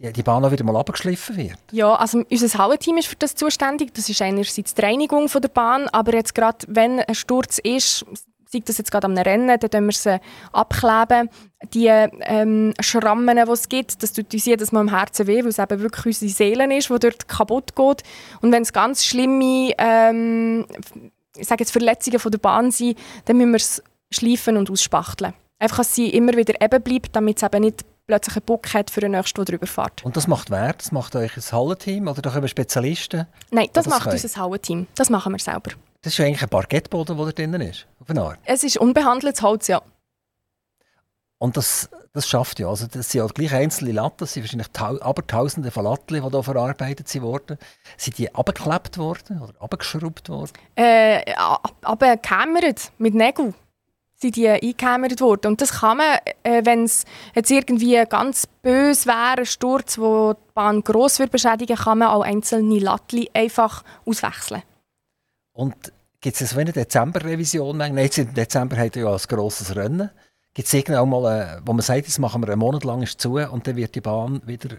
die 0.00 0.22
Bahn 0.22 0.44
auch 0.44 0.50
wieder 0.50 0.64
mal 0.64 0.76
abgeschliffen 0.76 1.36
wird? 1.36 1.58
Ja, 1.72 1.94
also 1.94 2.22
unser 2.30 2.58
Hallenteam 2.58 2.96
ist 2.96 3.08
für 3.08 3.16
das 3.16 3.34
zuständig. 3.34 3.92
Das 3.94 4.08
ist 4.08 4.22
einerseits 4.22 4.74
die 4.74 4.80
Reinigung 4.80 5.26
der 5.26 5.48
Bahn, 5.48 5.88
aber 5.88 6.14
jetzt 6.14 6.34
gerade, 6.34 6.58
wenn 6.68 7.00
ein 7.00 7.14
Sturz 7.14 7.58
ist, 7.58 8.06
sei 8.50 8.60
das 8.64 8.78
jetzt 8.78 8.90
gerade 8.90 9.06
am 9.06 9.16
Rennen, 9.16 9.58
dann 9.60 9.86
wir 9.86 9.92
sie 9.92 10.20
abkleben. 10.52 11.28
Die 11.74 11.86
ähm, 11.86 12.72
Schrammen, 12.80 13.36
die 13.36 13.52
es 13.52 13.68
gibt, 13.68 14.02
das 14.02 14.12
tut 14.12 14.32
uns 14.32 14.44
jedes 14.46 14.72
Mal 14.72 14.80
am 14.80 14.88
Herzen 14.88 15.26
weh, 15.26 15.40
weil 15.42 15.48
es 15.48 15.58
eben 15.58 15.80
wirklich 15.80 16.06
unsere 16.06 16.30
Seele 16.30 16.76
ist, 16.76 16.88
die 16.88 16.98
dort 16.98 17.28
kaputt 17.28 17.76
geht. 17.76 18.02
Und 18.40 18.52
wenn 18.52 18.62
es 18.62 18.72
ganz 18.72 19.04
schlimme 19.04 19.72
ähm, 19.78 20.66
ich 21.36 21.46
sage 21.46 21.62
jetzt 21.62 21.72
Verletzungen 21.72 22.18
von 22.18 22.32
der 22.32 22.38
Bahn 22.38 22.70
sind, 22.70 22.98
dann 23.24 23.36
müssen 23.36 23.52
wir 23.52 23.56
es 23.56 23.82
schleifen 24.10 24.56
und 24.56 24.70
ausspachteln. 24.70 25.32
Einfach, 25.58 25.78
dass 25.78 25.94
sie 25.94 26.08
immer 26.08 26.34
wieder 26.34 26.60
eben 26.60 26.82
bleibt, 26.82 27.14
damit 27.14 27.36
es 27.36 27.42
eben 27.42 27.62
nicht 27.62 27.84
plötzlich 28.10 28.36
einen 28.36 28.44
Bock 28.44 28.74
hat 28.74 28.90
für 28.90 29.00
den 29.00 29.12
nächsten, 29.12 29.36
der 29.36 29.44
drüber 29.44 29.68
fährt. 29.68 30.04
Und 30.04 30.16
das 30.16 30.26
macht 30.26 30.50
wer? 30.50 30.72
Das 30.72 30.90
macht 30.90 31.14
euch 31.14 31.36
ein 31.36 31.42
Hallenteam 31.52 32.08
oder 32.08 32.22
doch 32.22 32.48
Spezialisten? 32.48 33.26
Nein, 33.52 33.68
das, 33.72 33.84
das 33.84 33.92
macht 33.92 34.04
können? 34.04 34.20
unser 34.20 34.40
Hallenteam. 34.40 34.86
Das 34.96 35.10
machen 35.10 35.32
wir 35.32 35.38
selber. 35.38 35.70
Das 36.02 36.12
ist 36.12 36.18
ja 36.18 36.24
eigentlich 36.24 36.42
ein 36.42 36.48
Parkettboden, 36.48 37.16
der 37.16 37.26
da 37.26 37.32
drinnen 37.32 37.60
ist, 37.60 37.86
auf 38.00 38.10
eine 38.10 38.22
Art. 38.22 38.38
Es 38.44 38.64
ist 38.64 38.78
unbehandeltes 38.78 39.42
Holz, 39.42 39.68
ja. 39.68 39.80
Und 41.38 41.56
das, 41.56 41.88
das 42.12 42.28
schafft 42.28 42.58
ja. 42.58 42.68
Also 42.68 42.86
das 42.86 43.10
sind 43.10 43.20
ja 43.20 43.26
gleich 43.28 43.54
einzelne 43.54 43.92
Latten, 43.92 44.16
das 44.18 44.32
sind 44.32 44.42
wahrscheinlich 44.42 44.68
tau 44.72 45.00
aber 45.00 45.24
tausende 45.24 45.70
von 45.70 45.84
Latten, 45.84 46.14
die 46.14 46.20
hier 46.20 46.42
verarbeitet 46.42 47.22
wurden. 47.22 47.58
Sind 47.96 48.18
die 48.18 48.34
abgeklebt 48.34 48.98
worden 48.98 49.40
oder 49.40 49.54
abgeschraubt 49.60 50.28
worden? 50.28 50.52
Äh, 50.74 51.32
abgekämmert 51.82 52.90
mit 52.98 53.14
Nägeln 53.14 53.54
sind 54.20 54.36
die 54.36 54.48
eingekämmert 54.48 55.20
worden. 55.20 55.48
Und 55.48 55.60
das 55.60 55.80
kann 55.80 55.98
man, 55.98 56.18
äh, 56.42 56.62
wenn 56.64 56.84
es 56.84 57.04
jetzt 57.34 57.50
irgendwie 57.50 58.02
ganz 58.08 58.46
böse 58.62 59.06
wäre, 59.06 59.38
ein 59.38 59.46
Sturz, 59.46 59.98
wo 59.98 60.34
die 60.34 60.52
Bahn 60.54 60.82
gross 60.82 61.18
wird 61.18 61.30
beschädigen, 61.30 61.76
kann 61.76 61.98
man 61.98 62.08
auch 62.08 62.22
einzelne 62.22 62.78
Latten 62.78 63.26
einfach 63.32 63.82
auswechseln. 64.04 64.62
Und 65.52 65.74
gibt 66.20 66.40
es 66.40 66.50
so 66.50 66.58
eine 66.58 66.72
Dezember-Revision? 66.72 67.80
Jetzt 67.96 68.18
im 68.18 68.34
Dezember 68.34 68.76
hat 68.76 68.96
ja 68.96 69.10
ein 69.10 69.18
grosses 69.28 69.74
Rennen. 69.74 70.10
Gibt 70.52 70.66
es 70.66 70.74
irgendwann 70.74 71.08
mal, 71.08 71.62
wo 71.64 71.72
man 71.72 71.82
sagt, 71.82 72.06
jetzt 72.06 72.18
machen 72.18 72.42
wir 72.42 72.48
einen 72.48 72.58
Monat 72.58 72.84
lang 72.84 73.06
zu 73.06 73.34
und 73.34 73.66
dann 73.66 73.76
wird 73.76 73.94
die 73.94 74.00
Bahn 74.00 74.42
wieder 74.44 74.76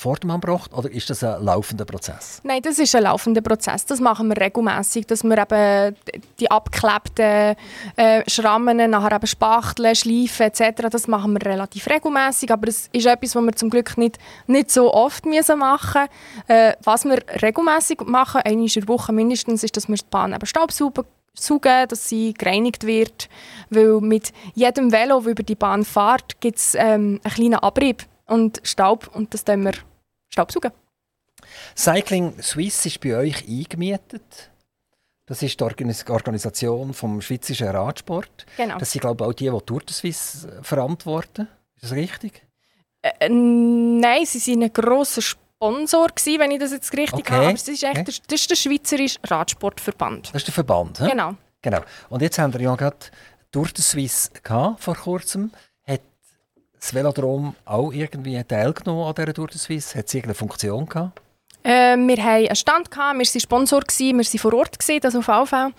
Vordermann 0.00 0.40
gebracht 0.40 0.72
oder 0.72 0.90
ist 0.90 1.10
das 1.10 1.22
ein 1.22 1.44
laufender 1.44 1.84
Prozess? 1.84 2.40
Nein, 2.42 2.62
das 2.62 2.78
ist 2.78 2.94
ein 2.94 3.02
laufender 3.02 3.42
Prozess. 3.42 3.84
Das 3.84 4.00
machen 4.00 4.28
wir 4.28 4.40
regelmäßig, 4.40 5.06
dass 5.06 5.22
wir 5.22 5.36
eben 5.36 5.96
die 6.40 6.50
abgeklebten 6.50 7.54
äh, 7.96 8.28
Schrammen 8.28 8.90
nachher 8.90 9.16
eben 9.16 9.26
spachteln, 9.26 9.94
schleifen 9.94 10.46
etc. 10.46 10.88
Das 10.90 11.06
machen 11.06 11.34
wir 11.34 11.44
relativ 11.44 11.86
regelmäßig, 11.86 12.50
aber 12.50 12.68
es 12.68 12.88
ist 12.92 13.06
etwas, 13.06 13.36
was 13.36 13.44
wir 13.44 13.52
zum 13.52 13.68
Glück 13.68 13.98
nicht, 13.98 14.18
nicht 14.46 14.70
so 14.70 14.92
oft 14.92 15.26
müssen 15.26 15.58
machen. 15.58 16.06
Äh, 16.48 16.72
was 16.82 17.04
wir 17.04 17.18
regelmäßig 17.42 18.00
machen, 18.06 18.40
einmal 18.40 18.66
in 18.66 18.72
der 18.72 18.88
Woche 18.88 19.12
mindestens, 19.12 19.62
ist, 19.62 19.76
dass 19.76 19.88
wir 19.88 19.96
die 19.96 20.04
Bahn 20.10 20.32
eben 20.32 20.46
staubsaugen 20.46 21.04
saugen, 21.34 21.88
dass 21.88 22.08
sie 22.08 22.34
gereinigt 22.34 22.86
wird. 22.86 23.28
Weil 23.68 24.00
mit 24.00 24.32
jedem 24.54 24.92
Velo, 24.92 25.18
das 25.20 25.26
über 25.26 25.42
die 25.42 25.54
Bahn 25.54 25.84
fährt, 25.84 26.40
gibt 26.40 26.58
es 26.58 26.74
ähm, 26.74 27.20
einen 27.22 27.34
kleinen 27.34 27.54
Abrieb 27.54 28.04
und 28.26 28.60
Staub 28.64 29.10
und 29.12 29.34
das 29.34 29.44
tun 29.44 29.64
wir 29.64 29.72
Staubsaugen. 30.30 30.72
Cycling 31.76 32.40
Swiss 32.42 32.86
ist 32.86 33.00
bei 33.00 33.16
euch 33.16 33.46
eingemietet. 33.48 34.50
Das 35.26 35.42
ist 35.42 35.60
die 35.60 35.64
Organisation 35.64 36.92
vom 36.92 37.20
Schweizerischen 37.20 37.68
Radsport. 37.68 38.46
Genau. 38.56 38.78
Das 38.78 38.90
sind, 38.90 39.02
glaube 39.02 39.22
ich, 39.22 39.28
auch 39.28 39.32
die, 39.32 39.50
die 39.50 39.66
Tour 39.66 39.80
de 39.80 39.92
Suisse 39.92 40.60
verantworten. 40.62 41.46
Ist 41.76 41.84
das 41.84 41.92
richtig? 41.92 42.42
Äh, 43.02 43.12
äh 43.20 43.28
nein, 43.28 44.26
sie 44.26 44.52
waren 44.52 44.64
ein 44.64 44.72
grosser 44.72 45.22
Sponsor, 45.22 46.08
gewesen, 46.08 46.40
wenn 46.40 46.50
ich 46.50 46.58
das 46.58 46.72
jetzt 46.72 46.92
richtig 46.94 47.20
okay. 47.20 47.32
habe. 47.32 47.44
Aber 47.44 47.52
das 47.52 47.68
ist, 47.68 47.82
echt 47.82 47.92
okay. 47.92 48.04
der, 48.04 48.14
das 48.26 48.40
ist 48.40 48.50
der 48.50 48.56
Schweizerische 48.56 49.18
Radsportverband. 49.24 50.28
Das 50.28 50.42
ist 50.42 50.48
der 50.48 50.54
Verband, 50.54 50.98
he? 50.98 51.08
Genau. 51.08 51.36
genau. 51.62 51.80
Und 52.08 52.22
jetzt 52.22 52.38
haben 52.38 52.52
wir 52.52 52.60
ja 52.60 52.74
gerade 52.74 52.96
Tour 53.52 53.66
de 53.66 53.82
Suisse 53.82 54.30
gehabt, 54.42 54.82
vor 54.82 54.96
kurzem 54.96 55.52
das 56.80 56.94
Velodrom 56.94 57.54
auch 57.64 57.92
irgendwie 57.92 58.42
teilgenommen 58.42 59.06
an 59.06 59.14
dieser 59.14 59.34
Tour 59.34 59.48
de 59.48 59.58
Suisse? 59.58 59.98
Hat 59.98 60.06
es 60.06 60.14
irgendeine 60.14 60.34
Funktion 60.34 60.86
gehabt? 60.86 61.20
Äh, 61.62 61.96
wir 61.96 62.16
hatten 62.16 62.46
einen 62.46 62.56
Stand, 62.56 62.90
gehabt, 62.90 63.18
wir 63.18 63.26
waren 63.26 63.40
Sponsor, 63.40 63.80
gewesen, 63.80 64.18
wir 64.18 64.24
waren 64.24 64.38
vor 64.38 64.54
Ort, 64.54 64.78
gewesen, 64.78 65.04
also 65.04 65.20
VV. 65.20 65.72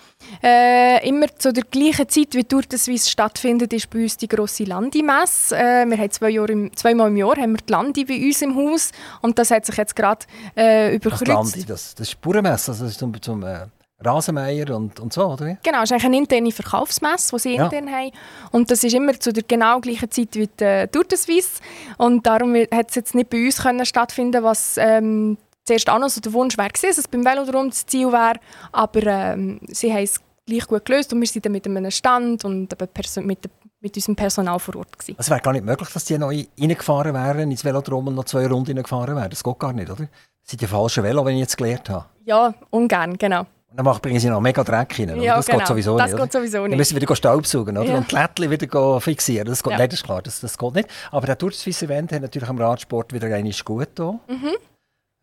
Äh, 0.43 1.07
immer 1.07 1.27
zu 1.37 1.51
der 1.51 1.63
gleichen 1.63 2.07
Zeit, 2.07 2.35
wie 2.35 2.43
Tour 2.43 2.61
de 2.61 2.77
Suisse 2.77 3.09
stattfindet, 3.09 3.73
ist 3.73 3.89
bei 3.89 4.03
uns 4.03 4.15
die 4.17 4.27
grosse 4.27 4.63
Landi-Messe. 4.65 5.57
Äh, 5.57 5.85
wir 5.87 5.97
haben 5.97 6.11
zwei 6.11 6.29
Jahre 6.29 6.51
im, 6.51 6.75
zweimal 6.75 7.07
im 7.07 7.17
Jahr 7.17 7.35
haben 7.35 7.53
wir 7.53 7.61
die 7.65 7.71
Landi 7.71 8.05
bei 8.05 8.23
uns 8.23 8.41
im 8.43 8.55
Haus 8.55 8.91
und 9.21 9.39
das 9.39 9.49
hat 9.49 9.65
sich 9.65 9.75
jetzt 9.75 9.95
gerade 9.95 10.25
äh, 10.55 10.95
überkreuzt. 10.95 11.27
Das 11.27 11.27
Landi, 11.27 11.65
das, 11.65 11.95
das 11.95 12.07
ist 12.09 12.21
Bauernmesse, 12.21 12.71
also 12.71 12.83
das 12.83 12.91
ist 12.91 12.99
zum, 12.99 13.19
zum 13.19 13.43
äh, 13.43 13.65
Rasenmeier 14.03 14.75
und, 14.75 14.99
und 14.99 15.13
so, 15.13 15.25
oder? 15.25 15.57
Genau, 15.63 15.79
es 15.79 15.83
ist 15.85 15.91
eigentlich 15.91 16.05
eine 16.05 16.17
interne 16.17 16.51
Verkaufsmesse, 16.51 17.35
die 17.35 17.39
sie 17.39 17.55
ja. 17.55 17.65
intern 17.65 17.91
haben. 17.91 18.11
Und 18.51 18.71
das 18.71 18.83
ist 18.83 18.93
immer 18.93 19.19
zu 19.19 19.31
der 19.31 19.43
genau 19.43 19.79
gleichen 19.79 20.09
Zeit 20.11 20.35
wie 20.35 20.47
die 20.47 20.87
Tour 20.91 21.03
de 21.03 21.17
Suisse. 21.17 21.61
Und 21.97 22.25
darum 22.25 22.55
hat 22.55 22.89
es 22.89 22.95
jetzt 22.95 23.15
nicht 23.15 23.29
bei 23.29 23.45
uns 23.45 23.61
können 23.61 23.85
stattfinden 23.85 24.43
was 24.43 24.77
ähm, 24.77 25.37
zuerst 25.65 25.89
auch 25.89 25.99
noch 25.99 26.09
so 26.09 26.21
der 26.21 26.33
Wunsch 26.33 26.57
wäre 26.57 26.69
dass 26.69 26.97
es 26.97 27.07
beim 27.07 27.23
Velodrom 27.23 27.69
das 27.69 27.85
Ziel 27.85 28.11
wäre. 28.11 28.39
Aber 28.71 29.03
ähm, 29.05 29.59
sie 29.67 29.93
haben 29.93 30.03
es 30.03 30.19
gleich 30.45 30.67
gut 30.67 30.85
gelöst 30.85 31.13
und 31.13 31.21
wir 31.21 31.27
sind 31.27 31.45
dann 31.45 31.51
mit 31.51 31.65
einem 31.65 31.91
Stand 31.91 32.43
und 32.45 32.75
mit, 33.17 33.49
mit 33.79 33.95
unserem 33.95 34.15
Personal 34.15 34.59
vor 34.59 34.75
Ort. 34.77 34.97
Gewesen. 34.97 35.15
Es 35.17 35.29
wäre 35.29 35.41
gar 35.41 35.53
nicht 35.53 35.65
möglich, 35.65 35.89
dass 35.89 36.05
die 36.05 36.17
noch 36.17 36.29
reingefahren 36.31 37.13
wären 37.13 37.51
ins 37.51 37.63
Velodrom 37.63 38.07
und 38.07 38.15
noch 38.15 38.25
zwei 38.25 38.47
Runden 38.47 38.81
gefahren 38.81 39.15
wären. 39.15 39.29
Das 39.29 39.43
geht 39.43 39.59
gar 39.59 39.73
nicht, 39.73 39.89
oder? 39.89 40.07
Das 40.41 40.49
sind 40.49 40.61
die 40.61 40.67
falschen 40.67 41.03
Velo, 41.03 41.23
wenn 41.25 41.35
ich 41.35 41.41
jetzt 41.41 41.57
gelernt 41.57 41.89
habe. 41.89 42.05
Ja, 42.25 42.53
ungern, 42.69 43.17
genau. 43.17 43.45
Und 43.71 43.85
dann 43.85 43.99
bringen 43.99 44.19
sie 44.19 44.29
noch 44.29 44.41
mega 44.41 44.63
Dreck 44.63 44.99
rein. 44.99 45.21
Ja, 45.21 45.37
das 45.37 45.45
genau. 45.45 45.59
geht 45.59 45.67
sowieso 45.67 45.97
das 45.97 46.11
nicht. 46.11 46.21
Geht 46.21 46.31
sowieso 46.33 46.57
nicht. 46.63 46.71
Dann 46.71 46.77
müssen 46.77 46.95
wir 46.95 47.01
wieder 47.01 47.15
Staubsaugen 47.15 47.77
oder? 47.77 47.89
Ja. 47.89 47.97
und 47.97 48.11
die 48.11 48.15
Lättchen 48.15 48.51
wieder 48.51 48.99
fixieren. 48.99 49.47
Das 49.47 49.63
geht, 49.63 49.71
ja. 49.71 49.77
Nein, 49.77 49.89
das 49.89 49.99
ist 49.99 50.05
klar, 50.05 50.21
das, 50.21 50.41
das 50.41 50.57
geht 50.57 50.75
nicht. 50.75 50.89
Aber 51.09 51.25
der 51.25 51.37
Tour 51.37 51.51
de 51.51 51.73
Event 51.73 52.11
hat 52.11 52.21
natürlich 52.21 52.49
am 52.49 52.59
Radsport 52.59 53.13
wieder 53.13 53.33
einmal 53.33 53.53
gut 53.63 53.95
getan. 53.95 54.19
Mhm. 54.27 54.55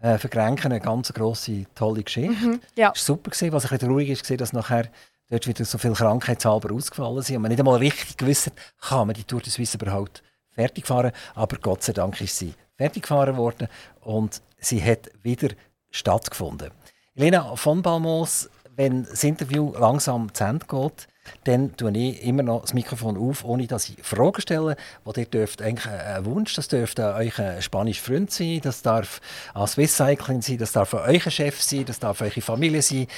Äh, 0.01 0.16
für 0.16 0.28
Grenken 0.30 0.72
eine 0.72 0.80
ganz 0.80 1.12
grosse, 1.12 1.66
tolle 1.74 2.03
Geschichte. 2.03 2.32
Mhm. 2.32 2.61
Ja. 2.74 2.92
Es 2.94 3.07
war 3.07 3.16
super, 3.16 3.30
gewesen, 3.30 3.53
was 3.53 3.64
ein 3.64 3.70
bisschen 3.70 3.88
traurig 3.88 4.09
ist, 4.09 4.40
dass 4.40 4.53
nachher 4.55 4.86
dort 5.28 5.46
wieder 5.46 5.64
so 5.66 5.76
viele 5.76 5.94
Krankheitshalber 5.94 6.72
ausgefallen 6.74 7.20
sind 7.20 7.36
und 7.36 7.42
man 7.42 7.51
nicht 7.51 7.59
einmal 7.59 7.76
richtig 7.76 8.16
gewusst 8.16 8.46
hat, 8.46 8.55
kann 8.80 9.09
man 9.09 9.14
die 9.14 9.24
Tour 9.24 9.40
de 9.40 9.51
Suisse 9.51 9.76
überhaupt 9.76 10.22
fertig 10.53 10.86
fahren. 10.86 11.12
Aber 11.34 11.59
Gott 11.59 11.82
sei 11.82 11.92
Dank 11.92 12.18
ist 12.22 12.38
sie 12.38 12.55
fertig 12.76 13.03
gefahren 13.03 13.36
worden 13.36 13.68
und 14.01 14.40
sie 14.59 14.82
hat 14.82 15.11
wieder 15.22 15.49
stattgefunden. 15.90 16.70
Elena 17.19 17.57
von 17.57 17.83
Balmos, 17.83 18.49
wenn 18.77 19.03
das 19.03 19.25
Interview 19.25 19.73
langsam 19.77 20.33
zu 20.33 20.45
Ende 20.45 20.64
geht, 20.66 21.09
dann 21.43 21.77
tue 21.77 21.91
ich 21.91 22.23
immer 22.23 22.45
noch 22.45 22.61
das 22.61 22.75
Mikrofon 22.75 23.16
auf, 23.16 23.45
ohne 23.45 23.66
dass 23.66 23.89
ich 23.89 23.97
Fragen 24.05 24.41
stelle. 24.41 24.77
Wo 25.03 25.12
ihr 25.16 25.27
dürft 25.27 25.61
eigentlich 25.61 25.93
ein 25.93 26.25
Wunsch, 26.27 26.55
das 26.55 26.69
dürfte 26.69 27.12
euch 27.14 27.41
ein 27.41 27.61
spanischer 27.61 28.05
Freund 28.05 28.31
sein, 28.31 28.61
das 28.62 28.83
darf 28.83 29.21
ein 29.53 29.66
Swiss 29.66 29.97
Cycling 29.97 30.43
sein, 30.43 30.59
das 30.59 30.71
darf 30.71 30.95
euer 30.95 31.19
Chef 31.19 31.61
sein, 31.61 31.85
das 31.87 31.99
darf 31.99 32.21
eure 32.21 32.41
Familie 32.41 32.83
sein. 32.83 33.09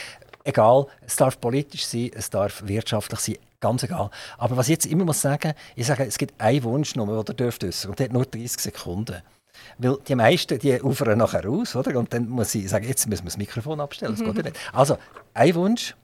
Egal, 0.44 0.86
es 1.06 1.16
darf 1.16 1.38
politisch 1.38 1.84
sein, 1.84 2.10
es 2.14 2.30
darf 2.30 2.62
wirtschaftlich 2.64 3.20
sein, 3.20 3.36
ganz 3.60 3.82
egal. 3.82 4.08
Aber 4.38 4.56
was 4.56 4.68
ich 4.68 4.72
jetzt 4.72 4.86
immer 4.86 5.04
muss 5.04 5.20
sagen, 5.20 5.52
ich 5.76 5.86
sage, 5.86 6.06
es 6.06 6.16
gibt 6.16 6.40
einen 6.40 6.62
Wunsch, 6.62 6.94
den 6.94 7.06
ihr 7.06 7.24
dürft 7.24 7.62
äußern 7.62 7.90
und 7.90 7.98
der 7.98 8.06
hat 8.06 8.14
nur 8.14 8.24
30 8.24 8.62
Sekunden. 8.62 9.20
Weil 9.78 9.98
die 10.06 10.14
meisten, 10.14 10.58
die 10.58 10.80
ufern 10.80 11.18
nachher 11.18 11.48
aus, 11.48 11.76
oder? 11.76 11.98
Und 11.98 12.12
dann 12.12 12.28
muss 12.28 12.54
ich 12.54 12.68
sagen, 12.68 12.86
jetzt 12.86 13.08
müssen 13.08 13.24
wir 13.24 13.30
das 13.30 13.38
Mikrofon 13.38 13.80
abstellen, 13.80 14.12
das 14.12 14.20
mhm. 14.20 14.34
geht 14.34 14.44
nicht. 14.44 14.58
Also, 14.72 14.96
ein 15.34 15.54
Wunsch, 15.54 15.94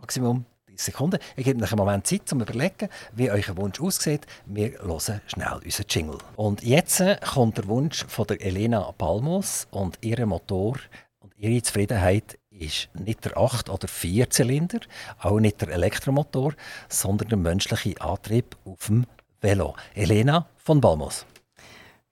Maximum 0.00 0.44
30 0.80 0.80
Sekunden. 0.80 1.18
Ich 1.36 1.44
gebe 1.44 1.62
euch 1.62 1.72
einen 1.72 1.78
Moment 1.78 2.06
Zeit, 2.06 2.32
um 2.32 2.38
zu 2.40 2.44
überlegen, 2.46 2.88
wie 3.12 3.30
euer 3.30 3.56
Wunsch 3.56 3.80
aussieht. 3.80 4.26
Wir 4.46 4.72
hören 4.80 5.20
schnell 5.26 5.60
unseren 5.64 5.86
Jingle. 5.88 6.18
Und 6.36 6.62
jetzt 6.62 7.02
kommt 7.32 7.58
der 7.58 7.68
Wunsch 7.68 8.04
von 8.08 8.26
der 8.26 8.40
Elena 8.40 8.92
Palmos 8.96 9.68
und 9.70 9.98
ihr 10.00 10.24
Motor 10.26 10.76
und 11.20 11.32
ihre 11.36 11.62
Zufriedenheit 11.62 12.38
ist 12.50 12.88
nicht 12.94 13.24
der 13.24 13.36
8- 13.36 13.70
oder 13.70 13.88
4-Zylinder, 13.88 14.80
auch 15.18 15.40
nicht 15.40 15.60
der 15.60 15.68
Elektromotor, 15.68 16.54
sondern 16.88 17.28
der 17.28 17.38
menschliche 17.38 18.00
Antrieb 18.00 18.56
auf 18.64 18.86
dem 18.86 19.06
Velo. 19.40 19.74
Elena 19.94 20.46
von 20.56 20.80
Balmos. 20.80 21.24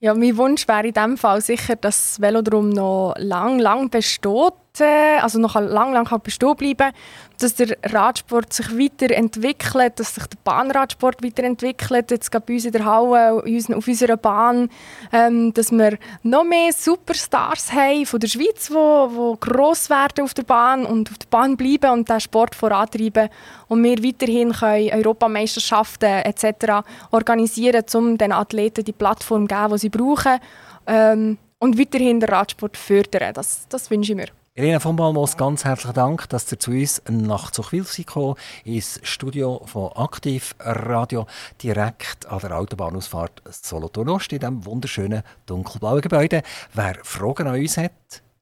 Ja, 0.01 0.15
mein 0.15 0.37
Wunsch 0.37 0.69
wäre 0.69 0.87
in 0.87 0.93
dem 0.93 1.17
Fall 1.17 1.41
sicher, 1.41 1.75
dass 1.75 2.13
das 2.15 2.21
Velodrom 2.21 2.69
noch 2.69 3.15
lang, 3.19 3.59
lang 3.59 3.91
besteht 3.91 4.53
also 4.85 5.39
noch 5.39 5.55
lang, 5.55 5.93
lang 5.93 6.21
bestehen 6.23 6.57
bleiben 6.57 6.93
dass 7.39 7.55
der 7.55 7.77
Radsport 7.85 8.53
sich 8.53 8.69
weiterentwickelt, 8.77 10.01
dass 10.01 10.15
sich 10.15 10.27
der 10.27 10.39
Bahnradsport 10.43 11.23
weiterentwickelt, 11.23 12.11
jetzt 12.11 12.31
gerade 12.31 12.45
bei 12.47 12.55
uns 12.55 12.65
in 12.65 12.73
der 12.73 12.85
Halle, 12.85 13.35
auf 13.35 13.89
unserer 13.89 14.17
Bahn, 14.17 14.69
ähm, 15.13 15.55
dass 15.55 15.71
wir 15.71 15.99
noch 16.23 16.45
mehr 16.45 16.73
Superstars 16.73 17.73
haben 17.73 18.07
von 18.07 18.21
der 18.21 18.29
Schweiz, 18.29 18.67
die 18.69 18.75
wo, 18.75 19.11
wo 19.13 19.37
gross 19.37 19.89
werden 19.89 20.25
auf 20.25 20.35
der 20.35 20.43
Bahn 20.43 20.85
und 20.85 21.11
auf 21.11 21.19
der 21.19 21.29
Bahn 21.29 21.57
bleiben 21.57 21.93
und 21.93 22.09
den 22.09 22.21
Sport 22.21 22.55
vorantreiben 22.55 23.29
und 23.69 23.85
wir 23.85 24.03
weiterhin 24.03 24.53
können 24.53 24.91
Europameisterschaften 24.91 26.25
etc. 26.25 26.85
organisieren, 27.13 27.85
um 27.95 28.19
den 28.19 28.33
Athleten 28.33 28.85
die 28.85 28.93
Plattform 28.93 29.49
zu 29.49 29.55
geben, 29.55 29.73
die 29.73 29.79
sie 29.79 29.89
brauchen 29.91 30.41
ähm, 30.87 31.39
und 31.61 31.79
weiterhin 31.79 32.21
den 32.21 32.29
Radsport 32.29 32.77
fördern. 32.77 33.33
Das, 33.35 33.67
das 33.69 33.91
wünsche 33.91 34.13
ich 34.13 34.17
mir. 34.17 34.38
Irene 34.59 34.81
von 34.81 34.97
Balmos, 34.97 35.37
ganz 35.37 35.65
herzlichen 35.65 35.95
Dank, 35.95 36.29
dass 36.31 36.51
ihr 36.51 36.59
zu 36.59 36.73
uns 36.73 37.01
nach 37.09 37.53
Zuchwil 37.53 37.85
gekommen 37.85 38.35
ins 38.65 38.99
Studio 39.05 39.63
von 39.67 39.93
Aktiv 39.93 40.57
Radio, 40.59 41.29
direkt 41.63 42.27
an 42.27 42.41
der 42.41 42.59
Autobahnausfahrt 42.59 43.41
Solothurn 43.49 44.09
Ost, 44.09 44.33
in 44.33 44.41
diesem 44.41 44.67
wunderschönen 44.67 45.23
dunkelblauen 45.47 46.01
Gebäude. 46.01 46.43
Wer 46.75 46.97
Fragen 47.05 47.47
an 47.47 47.55
uns 47.55 47.77
hat, 47.77 47.93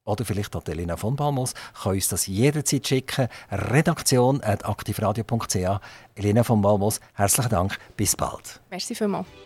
oder 0.05 0.25
vielleicht 0.25 0.55
auch 0.55 0.65
Elena 0.65 0.97
von 0.97 1.15
Balmos, 1.15 1.53
kann 1.83 1.91
uns 1.91 2.07
das 2.07 2.25
jederzeit 2.25 2.87
schicken. 2.87 3.27
Redaktion 3.51 4.41
at 4.41 4.65
aktivradio.ch. 4.67 5.79
Elena 6.15 6.43
von 6.43 6.63
Balmos, 6.63 6.99
herzlichen 7.13 7.49
Dank. 7.49 7.77
Bis 7.95 8.15
bald. 8.15 8.59
Merci 8.71 8.95
vielmals. 8.95 9.27